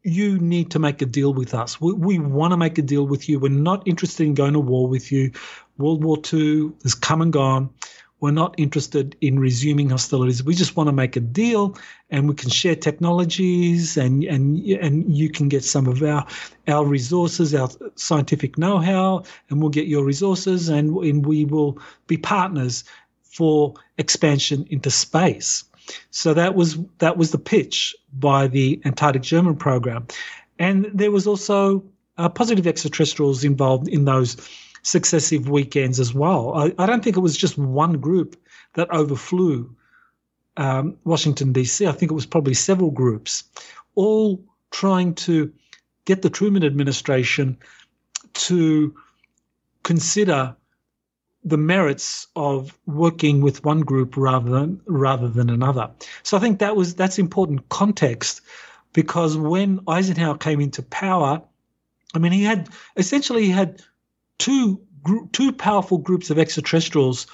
you 0.02 0.38
need 0.38 0.70
to 0.72 0.78
make 0.78 1.00
a 1.00 1.06
deal 1.06 1.32
with 1.32 1.54
us. 1.54 1.80
We, 1.80 1.92
we 1.92 2.18
want 2.18 2.52
to 2.52 2.56
make 2.56 2.76
a 2.78 2.82
deal 2.82 3.06
with 3.06 3.28
you. 3.28 3.38
We're 3.38 3.50
not 3.50 3.86
interested 3.86 4.26
in 4.26 4.34
going 4.34 4.52
to 4.52 4.60
war 4.60 4.88
with 4.88 5.12
you. 5.12 5.32
World 5.78 6.04
War 6.04 6.18
II 6.32 6.72
has 6.82 6.94
come 6.94 7.22
and 7.22 7.32
gone. 7.32 7.70
We're 8.22 8.30
not 8.30 8.54
interested 8.56 9.16
in 9.20 9.40
resuming 9.40 9.90
hostilities. 9.90 10.44
We 10.44 10.54
just 10.54 10.76
want 10.76 10.86
to 10.86 10.92
make 10.92 11.16
a 11.16 11.20
deal, 11.20 11.76
and 12.08 12.28
we 12.28 12.36
can 12.36 12.50
share 12.50 12.76
technologies, 12.76 13.96
and 13.96 14.22
and 14.22 14.64
and 14.64 15.12
you 15.12 15.28
can 15.28 15.48
get 15.48 15.64
some 15.64 15.88
of 15.88 16.00
our 16.04 16.24
our 16.68 16.84
resources, 16.84 17.52
our 17.52 17.68
scientific 17.96 18.56
know-how, 18.56 19.24
and 19.50 19.60
we'll 19.60 19.70
get 19.70 19.88
your 19.88 20.04
resources, 20.04 20.68
and, 20.68 20.96
and 20.98 21.26
we 21.26 21.44
will 21.44 21.80
be 22.06 22.16
partners 22.16 22.84
for 23.24 23.74
expansion 23.98 24.68
into 24.70 24.88
space. 24.88 25.64
So 26.12 26.32
that 26.32 26.54
was 26.54 26.78
that 26.98 27.16
was 27.16 27.32
the 27.32 27.38
pitch 27.38 27.92
by 28.12 28.46
the 28.46 28.80
Antarctic 28.84 29.22
German 29.22 29.56
program, 29.56 30.06
and 30.60 30.88
there 30.94 31.10
was 31.10 31.26
also 31.26 31.82
uh, 32.18 32.28
positive 32.28 32.68
extraterrestrials 32.68 33.42
involved 33.42 33.88
in 33.88 34.04
those 34.04 34.36
successive 34.82 35.48
weekends 35.48 36.00
as 36.00 36.12
well. 36.12 36.54
I, 36.54 36.72
I, 36.78 36.86
don't 36.86 37.02
think 37.02 37.16
it 37.16 37.20
was 37.20 37.36
just 37.36 37.56
one 37.56 37.94
group 38.00 38.36
that 38.74 38.90
overflew 38.90 39.74
um, 40.56 40.96
Washington 41.04 41.52
D.C. 41.52 41.86
I 41.86 41.92
think 41.92 42.10
it 42.10 42.14
was 42.14 42.26
probably 42.26 42.54
several 42.54 42.90
groups, 42.90 43.44
all 43.94 44.44
trying 44.70 45.14
to 45.14 45.52
get 46.04 46.22
the 46.22 46.30
Truman 46.30 46.64
administration 46.64 47.56
to 48.34 48.94
consider 49.82 50.56
the 51.44 51.56
merits 51.56 52.28
of 52.36 52.78
working 52.86 53.40
with 53.40 53.64
one 53.64 53.80
group 53.80 54.16
rather 54.16 54.50
than 54.50 54.80
rather 54.86 55.28
than 55.28 55.50
another. 55.50 55.90
So 56.22 56.36
I 56.36 56.40
think 56.40 56.60
that 56.60 56.76
was 56.76 56.94
that's 56.94 57.18
important 57.18 57.68
context 57.68 58.42
because 58.92 59.36
when 59.36 59.80
Eisenhower 59.88 60.36
came 60.36 60.60
into 60.60 60.82
power, 60.82 61.42
I 62.14 62.18
mean 62.18 62.32
he 62.32 62.44
had 62.44 62.68
essentially 62.96 63.44
he 63.44 63.50
had 63.50 63.82
two 64.42 64.80
two 65.32 65.52
powerful 65.52 65.98
groups 65.98 66.30
of 66.30 66.38
extraterrestrials 66.38 67.26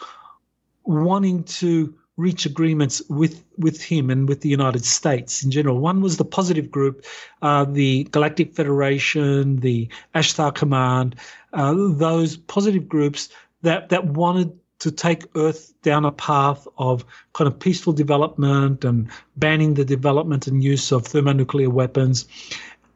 wanting 0.84 1.44
to 1.44 1.94
reach 2.18 2.44
agreements 2.44 3.00
with 3.08 3.44
with 3.56 3.80
him 3.82 4.10
and 4.10 4.28
with 4.28 4.40
the 4.42 4.48
United 4.48 4.84
States 4.84 5.42
in 5.42 5.50
general. 5.50 5.78
One 5.78 6.02
was 6.02 6.16
the 6.16 6.24
positive 6.24 6.70
group, 6.70 7.06
uh, 7.40 7.64
the 7.64 8.04
Galactic 8.04 8.54
Federation, 8.54 9.60
the 9.60 9.88
Ashtar 10.14 10.54
Command, 10.54 11.16
uh, 11.52 11.74
those 11.76 12.36
positive 12.36 12.88
groups 12.88 13.30
that 13.62 13.88
that 13.88 14.04
wanted 14.04 14.58
to 14.80 14.90
take 14.90 15.24
Earth 15.34 15.72
down 15.82 16.04
a 16.04 16.12
path 16.12 16.68
of 16.76 17.04
kind 17.32 17.48
of 17.48 17.58
peaceful 17.58 17.92
development 17.92 18.84
and 18.84 19.08
banning 19.36 19.74
the 19.74 19.84
development 19.84 20.46
and 20.46 20.62
use 20.62 20.92
of 20.92 21.06
thermonuclear 21.06 21.70
weapons, 21.70 22.26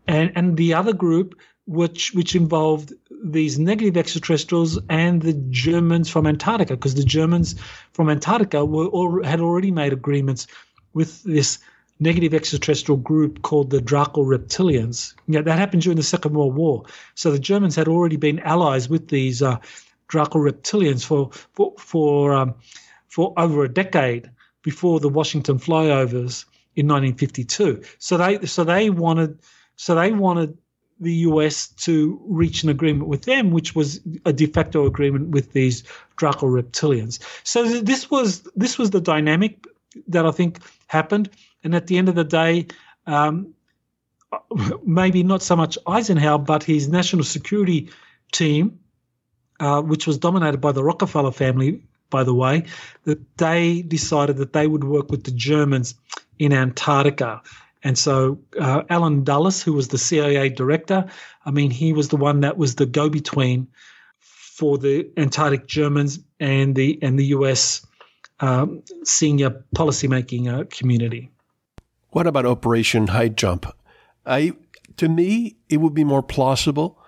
and 0.06 0.32
and 0.34 0.56
the 0.56 0.74
other 0.74 0.92
group 0.92 1.34
which 1.66 2.12
which 2.12 2.34
involved 2.34 2.92
these 3.22 3.58
negative 3.58 3.96
extraterrestrials 3.96 4.78
and 4.88 5.22
the 5.22 5.34
Germans 5.50 6.10
from 6.10 6.26
Antarctica, 6.26 6.74
because 6.74 6.94
the 6.94 7.04
Germans 7.04 7.54
from 7.92 8.10
Antarctica 8.10 8.64
were 8.64 8.86
or, 8.86 9.22
had 9.22 9.40
already 9.40 9.70
made 9.70 9.92
agreements 9.92 10.46
with 10.92 11.22
this 11.22 11.58
negative 12.00 12.34
extraterrestrial 12.34 12.98
group 12.98 13.42
called 13.42 13.70
the 13.70 13.80
Draco 13.80 14.24
Reptilians. 14.24 15.14
That 15.28 15.46
happened 15.46 15.82
during 15.82 15.96
the 15.96 16.02
Second 16.02 16.34
World 16.34 16.54
War. 16.54 16.84
So 17.14 17.30
the 17.30 17.38
Germans 17.38 17.76
had 17.76 17.88
already 17.88 18.16
been 18.16 18.40
allies 18.40 18.88
with 18.88 19.08
these 19.08 19.40
uh, 19.40 19.58
Draco 20.08 20.38
reptilians 20.38 21.04
for 21.04 21.30
for 21.54 21.74
for 21.78 22.34
um, 22.34 22.54
for 23.08 23.32
over 23.36 23.64
a 23.64 23.72
decade 23.72 24.30
before 24.62 25.00
the 25.00 25.08
Washington 25.08 25.58
flyovers 25.58 26.44
in 26.74 26.88
1952. 26.88 27.82
So 27.98 28.16
they 28.16 28.46
so 28.46 28.64
they 28.64 28.90
wanted 28.90 29.38
so 29.76 29.94
they 29.94 30.12
wanted 30.12 30.58
the 31.02 31.14
US 31.28 31.68
to 31.68 32.20
reach 32.24 32.62
an 32.62 32.68
agreement 32.68 33.08
with 33.08 33.22
them, 33.22 33.50
which 33.50 33.74
was 33.74 34.00
a 34.24 34.32
de 34.32 34.46
facto 34.46 34.86
agreement 34.86 35.30
with 35.30 35.52
these 35.52 35.84
Draco 36.16 36.46
reptilians. 36.46 37.18
So 37.44 37.80
this 37.80 38.10
was 38.10 38.42
this 38.56 38.78
was 38.78 38.90
the 38.90 39.00
dynamic 39.00 39.66
that 40.08 40.24
I 40.24 40.30
think 40.30 40.58
happened, 40.86 41.30
and 41.64 41.74
at 41.74 41.86
the 41.86 41.98
end 41.98 42.08
of 42.08 42.14
the 42.14 42.24
day. 42.24 42.66
Um, 43.06 43.54
maybe 44.86 45.22
not 45.22 45.42
so 45.42 45.54
much 45.54 45.76
Eisenhower, 45.86 46.38
but 46.38 46.62
his 46.62 46.88
national 46.88 47.22
security 47.22 47.90
team 48.32 48.78
uh, 49.62 49.80
which 49.80 50.08
was 50.08 50.18
dominated 50.18 50.60
by 50.60 50.72
the 50.72 50.82
Rockefeller 50.82 51.30
family, 51.30 51.80
by 52.10 52.24
the 52.24 52.34
way, 52.34 52.64
that 53.04 53.20
they 53.38 53.82
decided 53.82 54.36
that 54.38 54.52
they 54.52 54.66
would 54.66 54.82
work 54.82 55.10
with 55.10 55.22
the 55.22 55.30
Germans 55.30 55.94
in 56.40 56.52
Antarctica. 56.52 57.40
And 57.84 57.98
so 57.98 58.38
uh, 58.60 58.82
Allen 58.90 59.24
Dulles, 59.24 59.62
who 59.62 59.72
was 59.72 59.88
the 59.88 59.98
CIA 59.98 60.48
director, 60.48 61.04
I 61.44 61.50
mean, 61.50 61.70
he 61.70 61.92
was 61.92 62.08
the 62.08 62.16
one 62.16 62.40
that 62.40 62.56
was 62.56 62.76
the 62.76 62.86
go-between 62.86 63.68
for 64.20 64.78
the 64.78 65.10
Antarctic 65.16 65.66
Germans 65.66 66.20
and 66.38 66.76
the 66.76 66.98
and 67.02 67.18
the 67.18 67.26
U.S. 67.26 67.84
Um, 68.40 68.82
senior 69.04 69.64
policymaking 69.74 70.52
uh, 70.52 70.64
community. 70.70 71.30
What 72.10 72.26
about 72.26 72.46
Operation 72.46 73.08
High 73.08 73.28
Jump? 73.28 73.66
I, 74.26 74.52
to 74.98 75.08
me, 75.08 75.56
it 75.68 75.78
would 75.78 75.94
be 75.94 76.04
more 76.04 76.22
plausible 76.22 76.98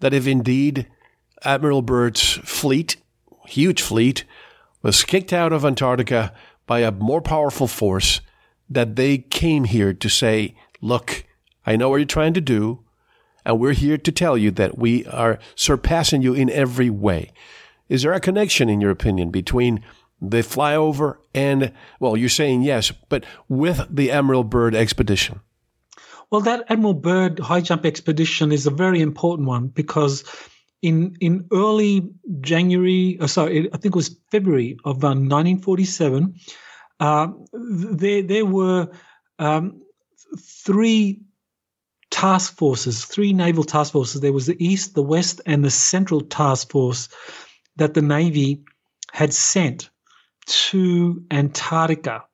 that 0.00 0.12
if 0.12 0.26
indeed 0.26 0.88
Admiral 1.44 1.82
Byrd's 1.82 2.32
fleet, 2.44 2.96
huge 3.46 3.80
fleet, 3.80 4.24
was 4.82 5.04
kicked 5.04 5.32
out 5.32 5.52
of 5.52 5.64
Antarctica 5.64 6.34
by 6.66 6.80
a 6.80 6.90
more 6.92 7.22
powerful 7.22 7.68
force 7.68 8.20
that 8.68 8.96
they 8.96 9.18
came 9.18 9.64
here 9.64 9.92
to 9.92 10.08
say, 10.08 10.54
look, 10.80 11.24
I 11.66 11.76
know 11.76 11.88
what 11.88 11.96
you're 11.96 12.06
trying 12.06 12.34
to 12.34 12.40
do, 12.40 12.84
and 13.44 13.58
we're 13.58 13.72
here 13.72 13.98
to 13.98 14.12
tell 14.12 14.36
you 14.36 14.50
that 14.52 14.78
we 14.78 15.06
are 15.06 15.38
surpassing 15.54 16.22
you 16.22 16.34
in 16.34 16.50
every 16.50 16.90
way. 16.90 17.32
Is 17.88 18.02
there 18.02 18.12
a 18.12 18.20
connection, 18.20 18.68
in 18.68 18.80
your 18.80 18.90
opinion, 18.90 19.30
between 19.30 19.82
the 20.20 20.38
flyover 20.38 21.16
and, 21.34 21.72
well, 22.00 22.16
you're 22.16 22.28
saying 22.28 22.62
yes, 22.62 22.92
but 23.08 23.24
with 23.48 23.86
the 23.88 24.10
Admiral 24.10 24.44
Byrd 24.44 24.74
expedition? 24.74 25.40
Well, 26.30 26.42
that 26.42 26.64
Admiral 26.68 26.94
Byrd 26.94 27.38
high 27.38 27.62
jump 27.62 27.86
expedition 27.86 28.52
is 28.52 28.66
a 28.66 28.70
very 28.70 29.00
important 29.00 29.48
one 29.48 29.68
because 29.68 30.24
in 30.82 31.16
in 31.20 31.48
early 31.52 32.10
January, 32.40 33.16
oh, 33.20 33.26
sorry, 33.26 33.68
I 33.72 33.78
think 33.78 33.94
it 33.94 33.96
was 33.96 34.16
February 34.30 34.78
of 34.84 35.02
uh, 35.02 35.16
1947, 35.16 36.34
uh, 37.00 37.28
there 37.52 38.22
there 38.22 38.46
were 38.46 38.90
um, 39.38 39.82
three 40.38 41.20
task 42.10 42.56
forces, 42.56 43.04
three 43.04 43.32
naval 43.32 43.64
task 43.64 43.92
forces. 43.92 44.20
There 44.20 44.32
was 44.32 44.46
the 44.46 44.62
East, 44.64 44.94
the 44.94 45.02
West, 45.02 45.40
and 45.46 45.64
the 45.64 45.70
Central 45.70 46.22
Task 46.22 46.70
Force 46.70 47.08
that 47.76 47.94
the 47.94 48.02
Navy 48.02 48.64
had 49.12 49.32
sent 49.32 49.90
to 50.46 51.24
Antarctica, 51.30 52.24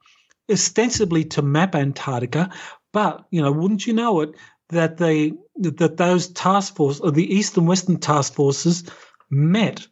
ostensibly 0.50 1.24
to 1.24 1.42
map 1.42 1.74
Antarctica. 1.74 2.50
But 2.92 3.26
you 3.30 3.42
know, 3.42 3.52
wouldn't 3.52 3.86
you 3.86 3.92
know 3.92 4.20
it 4.20 4.30
that 4.70 4.96
they 4.96 5.32
that 5.56 5.96
those 5.96 6.28
task 6.28 6.76
forces, 6.76 7.00
or 7.00 7.10
the 7.10 7.34
East 7.34 7.56
and 7.56 7.66
Western 7.68 7.98
task 7.98 8.34
forces, 8.34 8.84
met 9.30 9.86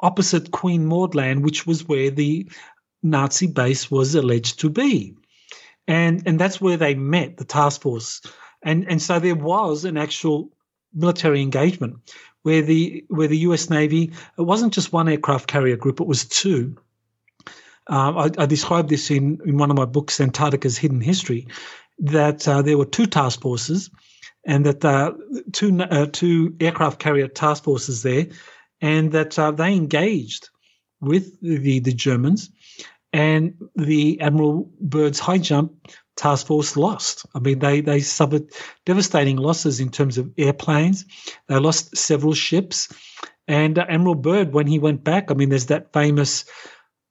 opposite 0.00 0.50
Queen 0.50 0.86
Maud 0.86 1.14
Land, 1.14 1.44
which 1.44 1.66
was 1.66 1.86
where 1.86 2.10
the 2.10 2.50
Nazi 3.02 3.46
base 3.46 3.90
was 3.90 4.14
alleged 4.14 4.60
to 4.60 4.70
be, 4.70 5.16
and 5.86 6.22
and 6.26 6.38
that's 6.38 6.60
where 6.60 6.76
they 6.76 6.94
met 6.94 7.36
the 7.36 7.44
task 7.44 7.82
force, 7.82 8.20
and 8.62 8.86
and 8.88 9.00
so 9.00 9.18
there 9.18 9.34
was 9.34 9.84
an 9.84 9.96
actual 9.96 10.50
military 10.94 11.40
engagement 11.40 11.96
where 12.42 12.62
the 12.62 13.04
where 13.08 13.28
the 13.28 13.38
U.S. 13.38 13.70
Navy 13.70 14.12
it 14.38 14.42
wasn't 14.42 14.72
just 14.72 14.92
one 14.92 15.08
aircraft 15.08 15.46
carrier 15.46 15.76
group; 15.76 16.00
it 16.00 16.06
was 16.06 16.24
two. 16.26 16.76
Um, 17.86 18.18
I, 18.18 18.30
I 18.38 18.46
described 18.46 18.88
this 18.88 19.10
in, 19.10 19.40
in 19.44 19.58
one 19.58 19.70
of 19.70 19.76
my 19.76 19.84
books, 19.84 20.20
Antarctica's 20.20 20.78
Hidden 20.78 21.00
History, 21.00 21.48
that 21.98 22.46
uh, 22.46 22.62
there 22.62 22.78
were 22.78 22.84
two 22.84 23.06
task 23.06 23.40
forces, 23.40 23.90
and 24.44 24.64
that 24.66 24.84
uh, 24.84 25.12
two 25.52 25.80
uh, 25.80 26.06
two 26.12 26.54
aircraft 26.60 27.00
carrier 27.00 27.28
task 27.28 27.64
forces 27.64 28.02
there, 28.02 28.26
and 28.80 29.12
that 29.12 29.38
uh, 29.38 29.50
they 29.50 29.74
engaged 29.74 30.50
with 31.00 31.40
the 31.40 31.80
the 31.80 31.92
Germans, 31.92 32.50
and 33.12 33.54
the 33.76 34.20
Admiral 34.20 34.70
Byrd's 34.80 35.18
high 35.18 35.38
jump 35.38 35.72
task 36.16 36.46
force 36.46 36.76
lost. 36.76 37.26
I 37.34 37.38
mean, 37.38 37.58
they 37.58 37.80
they 37.80 38.00
suffered 38.00 38.50
devastating 38.84 39.36
losses 39.36 39.80
in 39.80 39.90
terms 39.90 40.18
of 40.18 40.30
airplanes. 40.36 41.04
They 41.48 41.58
lost 41.58 41.96
several 41.96 42.34
ships, 42.34 42.88
and 43.48 43.78
uh, 43.78 43.86
Admiral 43.88 44.14
Byrd, 44.14 44.52
when 44.52 44.66
he 44.66 44.78
went 44.78 45.02
back, 45.02 45.30
I 45.30 45.34
mean, 45.34 45.48
there's 45.48 45.66
that 45.66 45.92
famous 45.92 46.44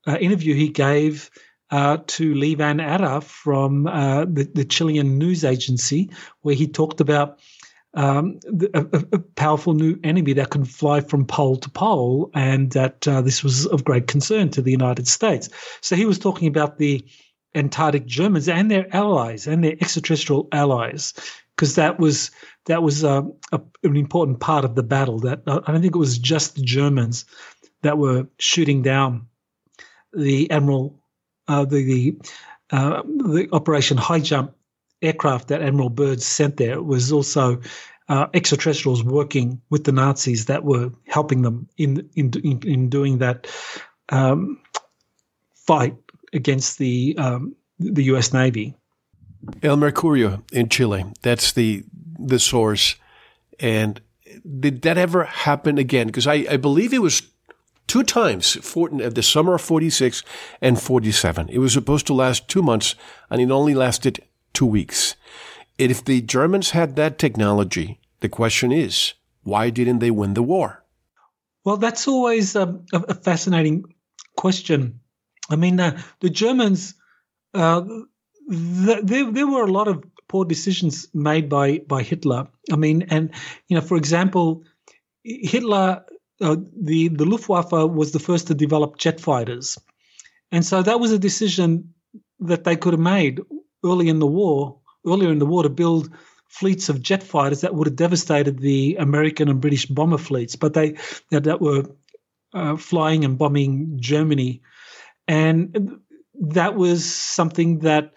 uh, 0.07 0.17
interview 0.17 0.55
he 0.55 0.69
gave 0.69 1.29
uh, 1.71 1.97
to 2.07 2.33
Lee 2.33 2.55
Van 2.55 2.79
Atta 2.79 3.21
from 3.21 3.87
uh, 3.87 4.25
the, 4.25 4.49
the, 4.53 4.65
Chilean 4.65 5.17
news 5.17 5.43
agency, 5.43 6.09
where 6.41 6.55
he 6.55 6.67
talked 6.67 7.01
about 7.01 7.39
um, 7.95 8.39
a, 8.73 8.85
a, 9.13 9.19
powerful 9.19 9.73
new 9.73 9.97
enemy 10.03 10.33
that 10.33 10.51
can 10.51 10.63
fly 10.63 11.01
from 11.01 11.25
pole 11.25 11.57
to 11.57 11.69
pole, 11.69 12.29
and 12.35 12.71
that 12.71 13.07
uh, 13.07 13.21
this 13.21 13.43
was 13.43 13.65
of 13.67 13.83
great 13.83 14.07
concern 14.07 14.49
to 14.51 14.61
the 14.61 14.71
United 14.71 15.07
States. 15.07 15.49
So 15.81 15.95
he 15.95 16.05
was 16.05 16.19
talking 16.19 16.47
about 16.47 16.77
the 16.77 17.03
Antarctic 17.55 18.05
Germans 18.05 18.47
and 18.47 18.69
their 18.69 18.93
allies 18.95 19.47
and 19.47 19.63
their 19.63 19.75
extraterrestrial 19.81 20.47
allies, 20.51 21.13
because 21.55 21.75
that 21.75 21.99
was 21.99 22.29
that 22.65 22.83
was 22.83 23.03
uh, 23.03 23.23
a, 23.51 23.61
an 23.83 23.95
important 23.97 24.39
part 24.39 24.65
of 24.65 24.75
the 24.75 24.83
battle. 24.83 25.19
That 25.19 25.41
uh, 25.47 25.61
I 25.65 25.71
don't 25.71 25.81
think 25.81 25.95
it 25.95 25.99
was 25.99 26.19
just 26.19 26.55
the 26.55 26.61
Germans 26.61 27.25
that 27.81 27.97
were 27.97 28.27
shooting 28.37 28.83
down 28.83 29.27
the 30.13 30.51
Admiral 30.51 30.99
uh, 31.47 31.65
the 31.65 31.83
the, 31.83 32.17
uh, 32.69 33.01
the 33.03 33.49
Operation 33.51 33.97
High 33.97 34.19
Jump 34.19 34.53
aircraft 35.01 35.47
that 35.47 35.61
Admiral 35.61 35.89
Byrd 35.89 36.21
sent 36.21 36.57
there 36.57 36.81
was 36.81 37.11
also 37.11 37.61
uh, 38.09 38.27
extraterrestrials 38.33 39.03
working 39.03 39.61
with 39.69 39.83
the 39.83 39.91
Nazis 39.91 40.45
that 40.45 40.63
were 40.63 40.91
helping 41.07 41.43
them 41.43 41.67
in 41.77 42.09
in 42.15 42.31
in, 42.43 42.61
in 42.63 42.89
doing 42.89 43.19
that 43.19 43.47
um, 44.09 44.59
fight 45.53 45.95
against 46.33 46.79
the 46.79 47.15
um, 47.17 47.55
the 47.79 48.03
U.S. 48.05 48.33
Navy. 48.33 48.75
El 49.63 49.77
Mercurio 49.77 50.41
in 50.51 50.69
Chile. 50.69 51.05
That's 51.21 51.53
the 51.53 51.83
the 52.17 52.39
source. 52.39 52.95
And 53.59 54.01
did 54.59 54.81
that 54.81 54.97
ever 54.97 55.23
happen 55.23 55.77
again? 55.77 56.07
Because 56.07 56.27
I, 56.27 56.45
I 56.49 56.57
believe 56.57 56.93
it 56.93 57.01
was 57.01 57.23
two 57.87 58.03
times 58.03 58.55
for, 58.61 58.89
the 58.89 59.23
summer 59.23 59.55
of 59.55 59.61
46 59.61 60.23
and 60.61 60.79
47. 60.79 61.49
It 61.49 61.57
was 61.57 61.73
supposed 61.73 62.07
to 62.07 62.13
last 62.13 62.47
two 62.47 62.61
months 62.61 62.95
and 63.29 63.41
it 63.41 63.51
only 63.51 63.73
lasted 63.73 64.23
two 64.53 64.65
weeks. 64.65 65.15
If 65.77 66.03
the 66.03 66.21
Germans 66.21 66.71
had 66.71 66.95
that 66.95 67.17
technology, 67.17 67.99
the 68.19 68.29
question 68.29 68.71
is, 68.71 69.13
why 69.43 69.69
didn't 69.69 69.99
they 69.99 70.11
win 70.11 70.33
the 70.33 70.43
war? 70.43 70.83
Well, 71.63 71.77
that's 71.77 72.07
always 72.07 72.55
a, 72.55 72.79
a 72.93 73.13
fascinating 73.13 73.85
question. 74.35 74.99
I 75.49 75.55
mean, 75.55 75.79
uh, 75.79 76.01
the 76.19 76.29
Germans, 76.29 76.95
uh, 77.53 77.81
th- 78.49 79.03
there, 79.03 79.31
there 79.31 79.47
were 79.47 79.63
a 79.63 79.71
lot 79.71 79.87
of 79.87 80.03
poor 80.27 80.45
decisions 80.45 81.07
made 81.13 81.49
by, 81.49 81.79
by 81.79 82.03
Hitler. 82.03 82.47
I 82.71 82.75
mean, 82.75 83.03
and, 83.09 83.31
you 83.67 83.75
know, 83.75 83.81
for 83.81 83.97
example, 83.97 84.63
Hitler 85.23 86.03
uh, 86.41 86.55
the 86.81 87.09
the 87.09 87.25
Luftwaffe 87.25 87.71
was 87.71 88.11
the 88.11 88.19
first 88.19 88.47
to 88.47 88.53
develop 88.53 88.97
jet 88.97 89.19
fighters, 89.19 89.77
and 90.51 90.65
so 90.65 90.81
that 90.81 90.99
was 90.99 91.11
a 91.11 91.19
decision 91.19 91.93
that 92.39 92.63
they 92.63 92.75
could 92.75 92.93
have 92.93 92.99
made 92.99 93.41
early 93.84 94.09
in 94.09 94.19
the 94.19 94.27
war, 94.27 94.77
earlier 95.05 95.32
in 95.32 95.39
the 95.39 95.45
war, 95.45 95.63
to 95.63 95.69
build 95.69 96.09
fleets 96.47 96.89
of 96.89 97.01
jet 97.01 97.23
fighters 97.23 97.61
that 97.61 97.75
would 97.75 97.88
have 97.88 97.95
devastated 97.95 98.59
the 98.59 98.95
American 98.99 99.49
and 99.49 99.61
British 99.61 99.86
bomber 99.86 100.17
fleets, 100.17 100.55
but 100.55 100.73
they 100.73 100.95
that, 101.32 101.43
that 101.43 101.61
were 101.61 101.84
uh, 102.53 102.75
flying 102.75 103.23
and 103.23 103.38
bombing 103.38 103.97
Germany, 103.99 104.61
and 105.27 105.99
that 106.34 106.75
was 106.75 107.05
something 107.05 107.80
that 107.80 108.13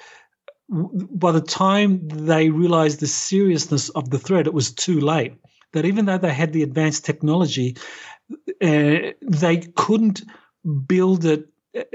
by 0.69 1.33
the 1.33 1.41
time 1.41 2.09
they 2.09 2.49
realized 2.49 3.01
the 3.01 3.07
seriousness 3.07 3.91
of 3.91 4.11
the 4.11 4.19
threat, 4.19 4.47
it 4.47 4.55
was 4.55 4.73
too 4.73 5.01
late. 5.01 5.35
That 5.73 5.85
even 5.85 6.07
though 6.07 6.19
they 6.19 6.33
had 6.33 6.53
the 6.53 6.63
advanced 6.63 7.05
technology, 7.05 7.77
uh, 8.63 9.13
they 9.21 9.57
couldn't 9.75 10.23
build 10.87 11.25
it 11.25 11.49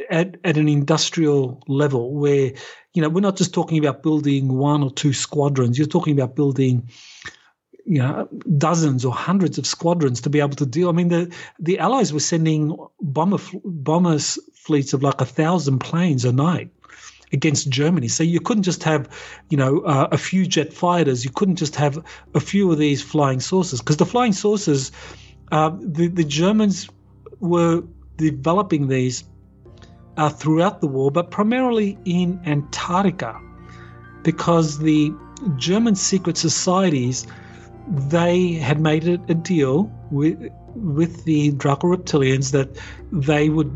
at, 0.09 0.37
at 0.43 0.57
an 0.57 0.67
industrial 0.67 1.63
level 1.67 2.13
where, 2.13 2.53
you 2.97 3.03
know, 3.03 3.09
we're 3.09 3.21
not 3.21 3.35
just 3.35 3.53
talking 3.53 3.77
about 3.77 4.01
building 4.01 4.57
one 4.57 4.81
or 4.81 4.89
two 4.89 5.13
squadrons. 5.13 5.77
You're 5.77 5.85
talking 5.85 6.19
about 6.19 6.35
building, 6.35 6.89
you 7.85 7.99
know, 7.99 8.27
dozens 8.57 9.05
or 9.05 9.13
hundreds 9.13 9.59
of 9.59 9.67
squadrons 9.67 10.21
to 10.21 10.31
be 10.31 10.39
able 10.39 10.55
to 10.55 10.65
deal. 10.65 10.89
I 10.89 10.93
mean, 10.93 11.09
the 11.09 11.31
the 11.59 11.77
Allies 11.77 12.11
were 12.11 12.19
sending 12.19 12.75
bomber 12.99 13.37
bombers 13.63 14.39
fleets 14.55 14.93
of 14.93 15.03
like 15.03 15.21
a 15.21 15.25
thousand 15.25 15.77
planes 15.77 16.25
a 16.25 16.31
night 16.31 16.71
against 17.31 17.69
Germany. 17.69 18.07
So 18.07 18.23
you 18.23 18.39
couldn't 18.39 18.63
just 18.63 18.83
have, 18.85 19.07
you 19.51 19.57
know, 19.57 19.81
uh, 19.81 20.07
a 20.11 20.17
few 20.17 20.47
jet 20.47 20.73
fighters. 20.73 21.23
You 21.23 21.29
couldn't 21.29 21.57
just 21.57 21.75
have 21.75 22.03
a 22.33 22.39
few 22.39 22.71
of 22.71 22.79
these 22.79 23.03
flying 23.03 23.41
saucers 23.41 23.79
because 23.79 23.97
the 23.97 24.07
flying 24.07 24.33
saucers 24.33 24.91
uh, 25.51 25.69
the, 25.79 26.07
the 26.07 26.23
Germans 26.23 26.89
were 27.39 27.83
developing 28.15 28.87
these 28.87 29.23
uh, 30.17 30.29
throughout 30.29 30.81
the 30.81 30.87
war, 30.87 31.11
but 31.11 31.31
primarily 31.31 31.97
in 32.05 32.39
Antarctica, 32.45 33.39
because 34.23 34.79
the 34.79 35.13
German 35.55 35.95
secret 35.95 36.37
societies 36.37 37.27
they 37.89 38.53
had 38.53 38.81
made 38.81 39.07
a, 39.07 39.17
deal 39.33 39.89
with 40.11 40.37
with 40.75 41.23
the 41.23 41.51
Draco 41.51 41.95
reptilians 41.95 42.51
that 42.51 42.77
they 43.11 43.49
would 43.49 43.71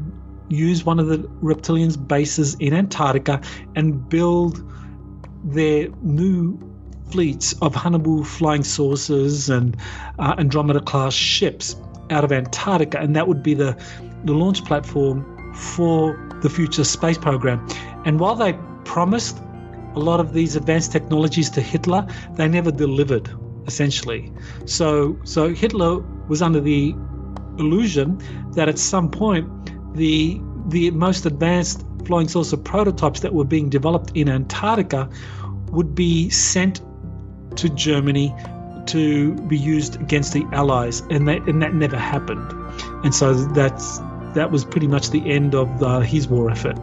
use 0.50 0.86
one 0.86 1.00
of 1.00 1.08
the 1.08 1.20
reptilians' 1.42 1.96
bases 1.96 2.56
in 2.56 2.74
Antarctica 2.74 3.40
and 3.76 4.10
build 4.10 4.62
their 5.44 5.88
new 6.02 6.60
fleets 7.10 7.54
of 7.62 7.74
Haunebu 7.74 8.26
flying 8.26 8.64
saucers 8.64 9.50
and 9.50 9.78
uh, 10.20 10.36
Andromeda 10.38 10.82
class 10.82 11.14
ships 11.14 11.76
out 12.10 12.24
of 12.24 12.32
Antarctica, 12.32 13.00
and 13.00 13.16
that 13.16 13.28
would 13.28 13.42
be 13.42 13.54
the, 13.54 13.82
the 14.26 14.34
launch 14.34 14.64
platform 14.66 15.26
for 15.54 16.18
the 16.42 16.50
future 16.50 16.84
space 16.84 17.18
program. 17.18 17.66
And 18.06 18.20
while 18.20 18.36
they 18.36 18.54
promised 18.86 19.42
a 19.96 20.00
lot 20.00 20.20
of 20.20 20.34
these 20.34 20.56
advanced 20.56 20.92
technologies 20.92 21.50
to 21.52 21.62
Hitler, 21.62 22.08
they 22.36 22.48
never 22.48 22.72
delivered, 22.72 23.30
essentially. 23.68 24.32
So, 24.66 25.18
so 25.24 25.54
Hitler 25.54 26.00
was 26.28 26.42
under 26.42 26.60
the 26.60 26.96
illusion 27.60 28.22
that 28.54 28.70
at 28.70 28.80
some 28.80 29.10
point 29.10 29.48
the 29.96 30.40
the 30.68 30.92
most 30.92 31.26
advanced 31.26 31.84
flying 32.06 32.28
saucer 32.28 32.56
prototypes 32.56 33.20
that 33.22 33.34
were 33.34 33.44
being 33.44 33.70
developed 33.70 34.12
in 34.16 34.30
Antarctica 34.30 35.10
would 35.72 35.94
be 35.96 36.30
sent 36.30 36.82
to 37.56 37.68
Germany 37.70 38.34
to 38.88 39.36
be 39.48 39.58
used 39.58 40.00
against 40.02 40.34
the 40.34 40.46
Allies, 40.52 41.02
and 41.10 41.28
that 41.28 41.48
and 41.48 41.62
that 41.62 41.74
never 41.74 41.98
happened. 41.98 42.52
and 43.04 43.14
so 43.14 43.34
that's 43.34 44.00
that 44.34 44.52
was 44.52 44.66
pretty 44.66 44.88
much 44.88 45.12
the 45.12 45.30
end 45.30 45.56
of 45.56 45.84
uh, 45.84 46.00
his 46.00 46.28
war 46.28 46.50
effort. 46.50 46.78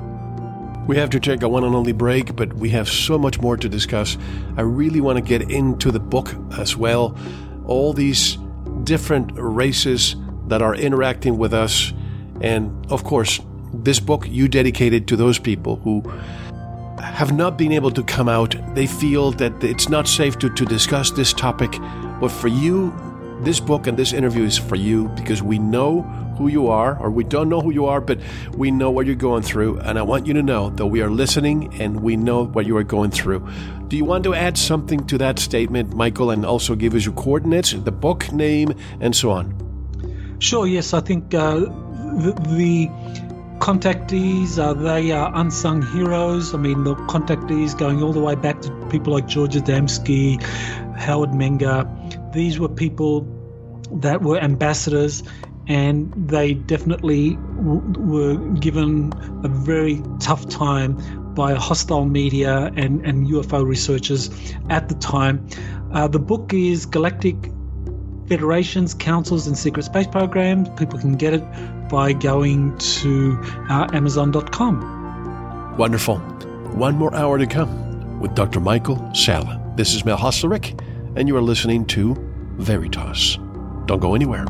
We 0.87 0.97
have 0.97 1.11
to 1.11 1.21
take 1.21 1.43
a 1.43 1.49
one 1.49 1.65
and 1.65 1.75
only 1.75 1.93
break, 1.93 2.35
but 2.35 2.55
we 2.55 2.71
have 2.71 2.89
so 2.89 3.19
much 3.19 3.41
more 3.41 3.57
to 3.59 3.69
discuss. 3.69 4.17
I 4.57 4.63
really 4.63 5.01
want 5.01 5.17
to 5.19 5.23
get 5.23 5.51
into 5.51 5.91
the 5.91 6.01
book 6.01 6.35
as 6.59 6.77
well. 6.77 7.17
All 7.67 7.93
these 7.93 8.39
different 8.85 9.31
races 9.35 10.17
that 10.47 10.63
are 10.63 10.75
interacting 10.75 11.37
with 11.37 11.53
us. 11.53 11.93
And 12.41 12.91
of 12.91 13.05
course, 13.05 13.41
this 13.75 14.01
book 14.01 14.27
you 14.29 14.49
dedicated 14.49 15.07
to 15.09 15.17
those 15.17 15.39
people 15.39 15.77
who 15.77 16.01
have 17.01 17.33
not 17.33 17.59
been 17.59 17.73
able 17.73 17.91
to 17.91 18.03
come 18.03 18.29
out. 18.29 18.55
They 18.75 18.87
feel 18.87 19.33
that 19.33 19.63
it's 19.63 19.89
not 19.89 20.09
safe 20.09 20.39
to, 20.39 20.49
to 20.49 20.65
discuss 20.65 21.11
this 21.11 21.33
topic. 21.33 21.73
But 22.21 22.31
for 22.31 22.49
you, 22.49 22.93
this 23.43 23.61
book 23.61 23.87
and 23.87 23.97
this 23.97 24.13
interview 24.13 24.45
is 24.45 24.59
for 24.59 24.77
you 24.77 25.09
because 25.11 25.43
we 25.43 25.59
know 25.59 26.03
who 26.39 26.49
you 26.49 26.69
are, 26.69 26.97
or 26.99 27.11
we 27.11 27.25
don't 27.25 27.49
know 27.49 27.61
who 27.61 27.73
you 27.73 27.87
are, 27.87 28.01
but 28.01 28.19
we 28.57 28.71
know 28.71 28.91
what 28.91 29.07
you're 29.07 29.17
going 29.17 29.43
through. 29.43 29.79
And 29.81 29.99
I 29.99 30.03
want 30.03 30.27
you 30.27 30.35
to 30.35 30.43
know 30.43 30.71
that 30.71 30.87
we 30.87 31.03
are 31.03 31.11
listening 31.11 31.81
and 31.81 32.01
we 32.01 32.17
know 32.17 32.47
what 32.47 32.65
you 32.65 32.77
are 32.77 32.85
going 32.85 33.11
through. 33.11 33.47
Do 33.89 33.97
you 33.97 34.05
want 34.05 34.25
to 34.25 34.35
add 34.35 34.57
something 34.57 35.05
to 35.09 35.19
that 35.19 35.39
statement, 35.39 35.95
Michael, 35.95 36.31
and 36.31 36.47
also 36.47 36.77
give 36.77 36.95
us 36.95 37.05
your 37.05 37.15
coordinates, 37.15 37.73
the 37.73 37.93
book 37.93 38.31
name, 38.33 38.73
and 39.01 39.15
so 39.15 39.31
on? 39.31 40.37
Sure, 40.39 40.67
yes. 40.67 40.95
I 40.95 41.01
think 41.01 41.35
uh, 41.35 41.59
the, 41.59 42.33
the 42.49 42.89
contactees 43.59 44.59
uh, 44.59 44.73
they 44.73 45.11
are 45.11 45.33
unsung 45.35 45.83
heroes. 45.83 46.55
I 46.55 46.59
mean, 46.59 46.85
the 46.85 46.95
contactees 46.95 47.77
going 47.77 48.03
all 48.03 48.13
the 48.13 48.21
way 48.21 48.37
back 48.37 48.63
to 48.63 48.87
people 48.91 49.13
like 49.13 49.27
George 49.27 49.55
Adamski, 49.55 50.41
Howard 50.97 51.31
Menger. 51.31 51.87
These 52.33 52.59
were 52.59 52.69
people 52.69 53.27
that 53.93 54.23
were 54.23 54.39
ambassadors, 54.39 55.23
and 55.67 56.13
they 56.15 56.55
definitely 56.55 57.37
w- 57.57 57.83
were 57.99 58.37
given 58.55 59.13
a 59.45 59.49
very 59.49 60.03
tough 60.21 60.49
time 60.49 60.97
by 61.35 61.55
hostile 61.55 62.05
media 62.05 62.73
and, 62.77 63.05
and 63.07 63.29
UFO 63.29 63.65
researchers 63.65 64.31
at 64.71 64.89
the 64.89 64.95
time. 64.97 65.47
Uh, 65.93 66.09
the 66.09 66.19
book 66.19 66.53
is 66.53 66.85
Galactic 66.85 67.37
Federations, 68.29 68.93
Councils, 68.93 69.47
and 69.47 69.57
Secret 69.57 69.85
Space 69.85 70.07
Programs. 70.07 70.69
People 70.71 70.99
can 70.99 71.15
get 71.15 71.33
it 71.33 71.45
by 71.89 72.13
going 72.13 72.77
to 72.79 73.39
uh, 73.71 73.89
Amazon.com. 73.93 75.77
Wonderful. 75.79 76.19
One 76.75 76.97
more 76.97 77.15
hour 77.15 77.39
to 77.39 77.47
come 77.47 78.21
with 78.21 78.35
Dr. 78.35 78.61
Michael 78.61 79.15
Salla. 79.15 79.63
This 79.77 79.95
is 79.95 80.05
Mel 80.05 80.19
Hoslerich, 80.19 80.79
and 81.17 81.29
you 81.29 81.37
are 81.37 81.43
listening 81.43 81.85
to 81.87 82.15
Veritas. 82.59 83.39
Don't 83.87 84.01
go 84.01 84.15
anywhere. 84.15 84.47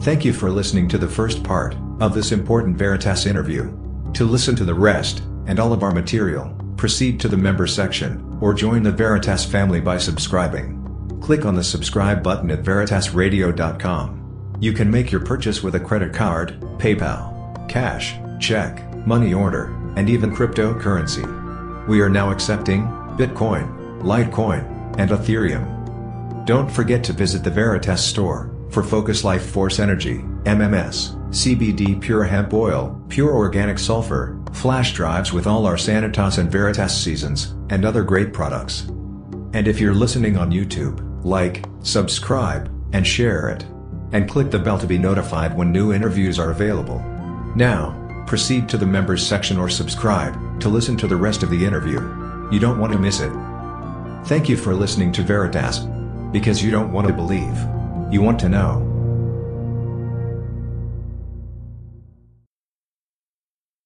Thank 0.00 0.24
you 0.24 0.32
for 0.32 0.50
listening 0.50 0.88
to 0.88 0.98
the 0.98 1.08
first 1.08 1.42
part 1.42 1.76
of 2.00 2.14
this 2.14 2.32
important 2.32 2.76
Veritas 2.76 3.26
interview. 3.26 3.72
To 4.14 4.24
listen 4.24 4.54
to 4.56 4.64
the 4.64 4.74
rest 4.74 5.22
and 5.46 5.58
all 5.58 5.72
of 5.72 5.82
our 5.82 5.92
material, 5.92 6.54
proceed 6.76 7.18
to 7.20 7.28
the 7.28 7.36
member 7.36 7.66
section 7.66 8.38
or 8.40 8.52
join 8.52 8.82
the 8.82 8.92
Veritas 8.92 9.44
family 9.44 9.80
by 9.80 9.98
subscribing. 9.98 10.80
Click 11.22 11.46
on 11.46 11.54
the 11.54 11.64
subscribe 11.64 12.22
button 12.22 12.50
at 12.50 12.62
veritasradio.com. 12.62 14.56
You 14.60 14.72
can 14.72 14.90
make 14.90 15.10
your 15.10 15.24
purchase 15.24 15.62
with 15.62 15.74
a 15.74 15.80
credit 15.80 16.12
card, 16.12 16.60
PayPal, 16.78 17.68
cash, 17.68 18.14
check, 18.40 18.84
money 19.06 19.32
order, 19.32 19.74
and 19.96 20.10
even 20.10 20.34
cryptocurrency. 20.34 21.86
We 21.86 22.00
are 22.00 22.10
now 22.10 22.30
accepting 22.30 22.82
Bitcoin, 23.16 24.02
Litecoin, 24.02 24.73
and 24.98 25.10
Ethereum. 25.10 26.44
Don't 26.46 26.70
forget 26.70 27.02
to 27.04 27.12
visit 27.12 27.42
the 27.42 27.50
Veritas 27.50 28.04
store 28.04 28.54
for 28.70 28.82
Focus 28.82 29.24
Life 29.24 29.46
Force 29.46 29.78
Energy, 29.78 30.18
MMS, 30.44 31.14
CBD 31.30 32.00
Pure 32.00 32.24
Hemp 32.24 32.52
Oil, 32.52 33.00
Pure 33.08 33.34
Organic 33.34 33.78
Sulfur, 33.78 34.38
flash 34.52 34.92
drives 34.92 35.32
with 35.32 35.46
all 35.46 35.66
our 35.66 35.76
Sanitas 35.76 36.38
and 36.38 36.50
Veritas 36.50 36.96
seasons, 36.96 37.54
and 37.70 37.84
other 37.84 38.02
great 38.02 38.32
products. 38.32 38.82
And 39.52 39.68
if 39.68 39.80
you're 39.80 39.94
listening 39.94 40.36
on 40.36 40.50
YouTube, 40.50 41.00
like, 41.24 41.64
subscribe, 41.82 42.70
and 42.92 43.06
share 43.06 43.48
it. 43.48 43.64
And 44.12 44.28
click 44.28 44.50
the 44.50 44.58
bell 44.58 44.78
to 44.78 44.86
be 44.86 44.98
notified 44.98 45.56
when 45.56 45.72
new 45.72 45.92
interviews 45.92 46.38
are 46.38 46.50
available. 46.50 46.98
Now, 47.56 48.24
proceed 48.26 48.68
to 48.68 48.76
the 48.76 48.86
members 48.86 49.26
section 49.26 49.56
or 49.56 49.68
subscribe 49.68 50.60
to 50.60 50.68
listen 50.68 50.96
to 50.98 51.06
the 51.06 51.16
rest 51.16 51.42
of 51.42 51.50
the 51.50 51.64
interview. 51.64 52.00
You 52.50 52.60
don't 52.60 52.78
want 52.78 52.92
to 52.92 52.98
miss 52.98 53.20
it. 53.20 53.32
Thank 54.26 54.48
you 54.48 54.56
for 54.56 54.74
listening 54.74 55.12
to 55.12 55.22
Veritas. 55.22 55.80
Because 56.32 56.62
you 56.62 56.70
don't 56.70 56.92
want 56.92 57.06
to 57.08 57.12
believe. 57.12 57.58
You 58.10 58.22
want 58.22 58.38
to 58.40 58.48
know. 58.48 58.93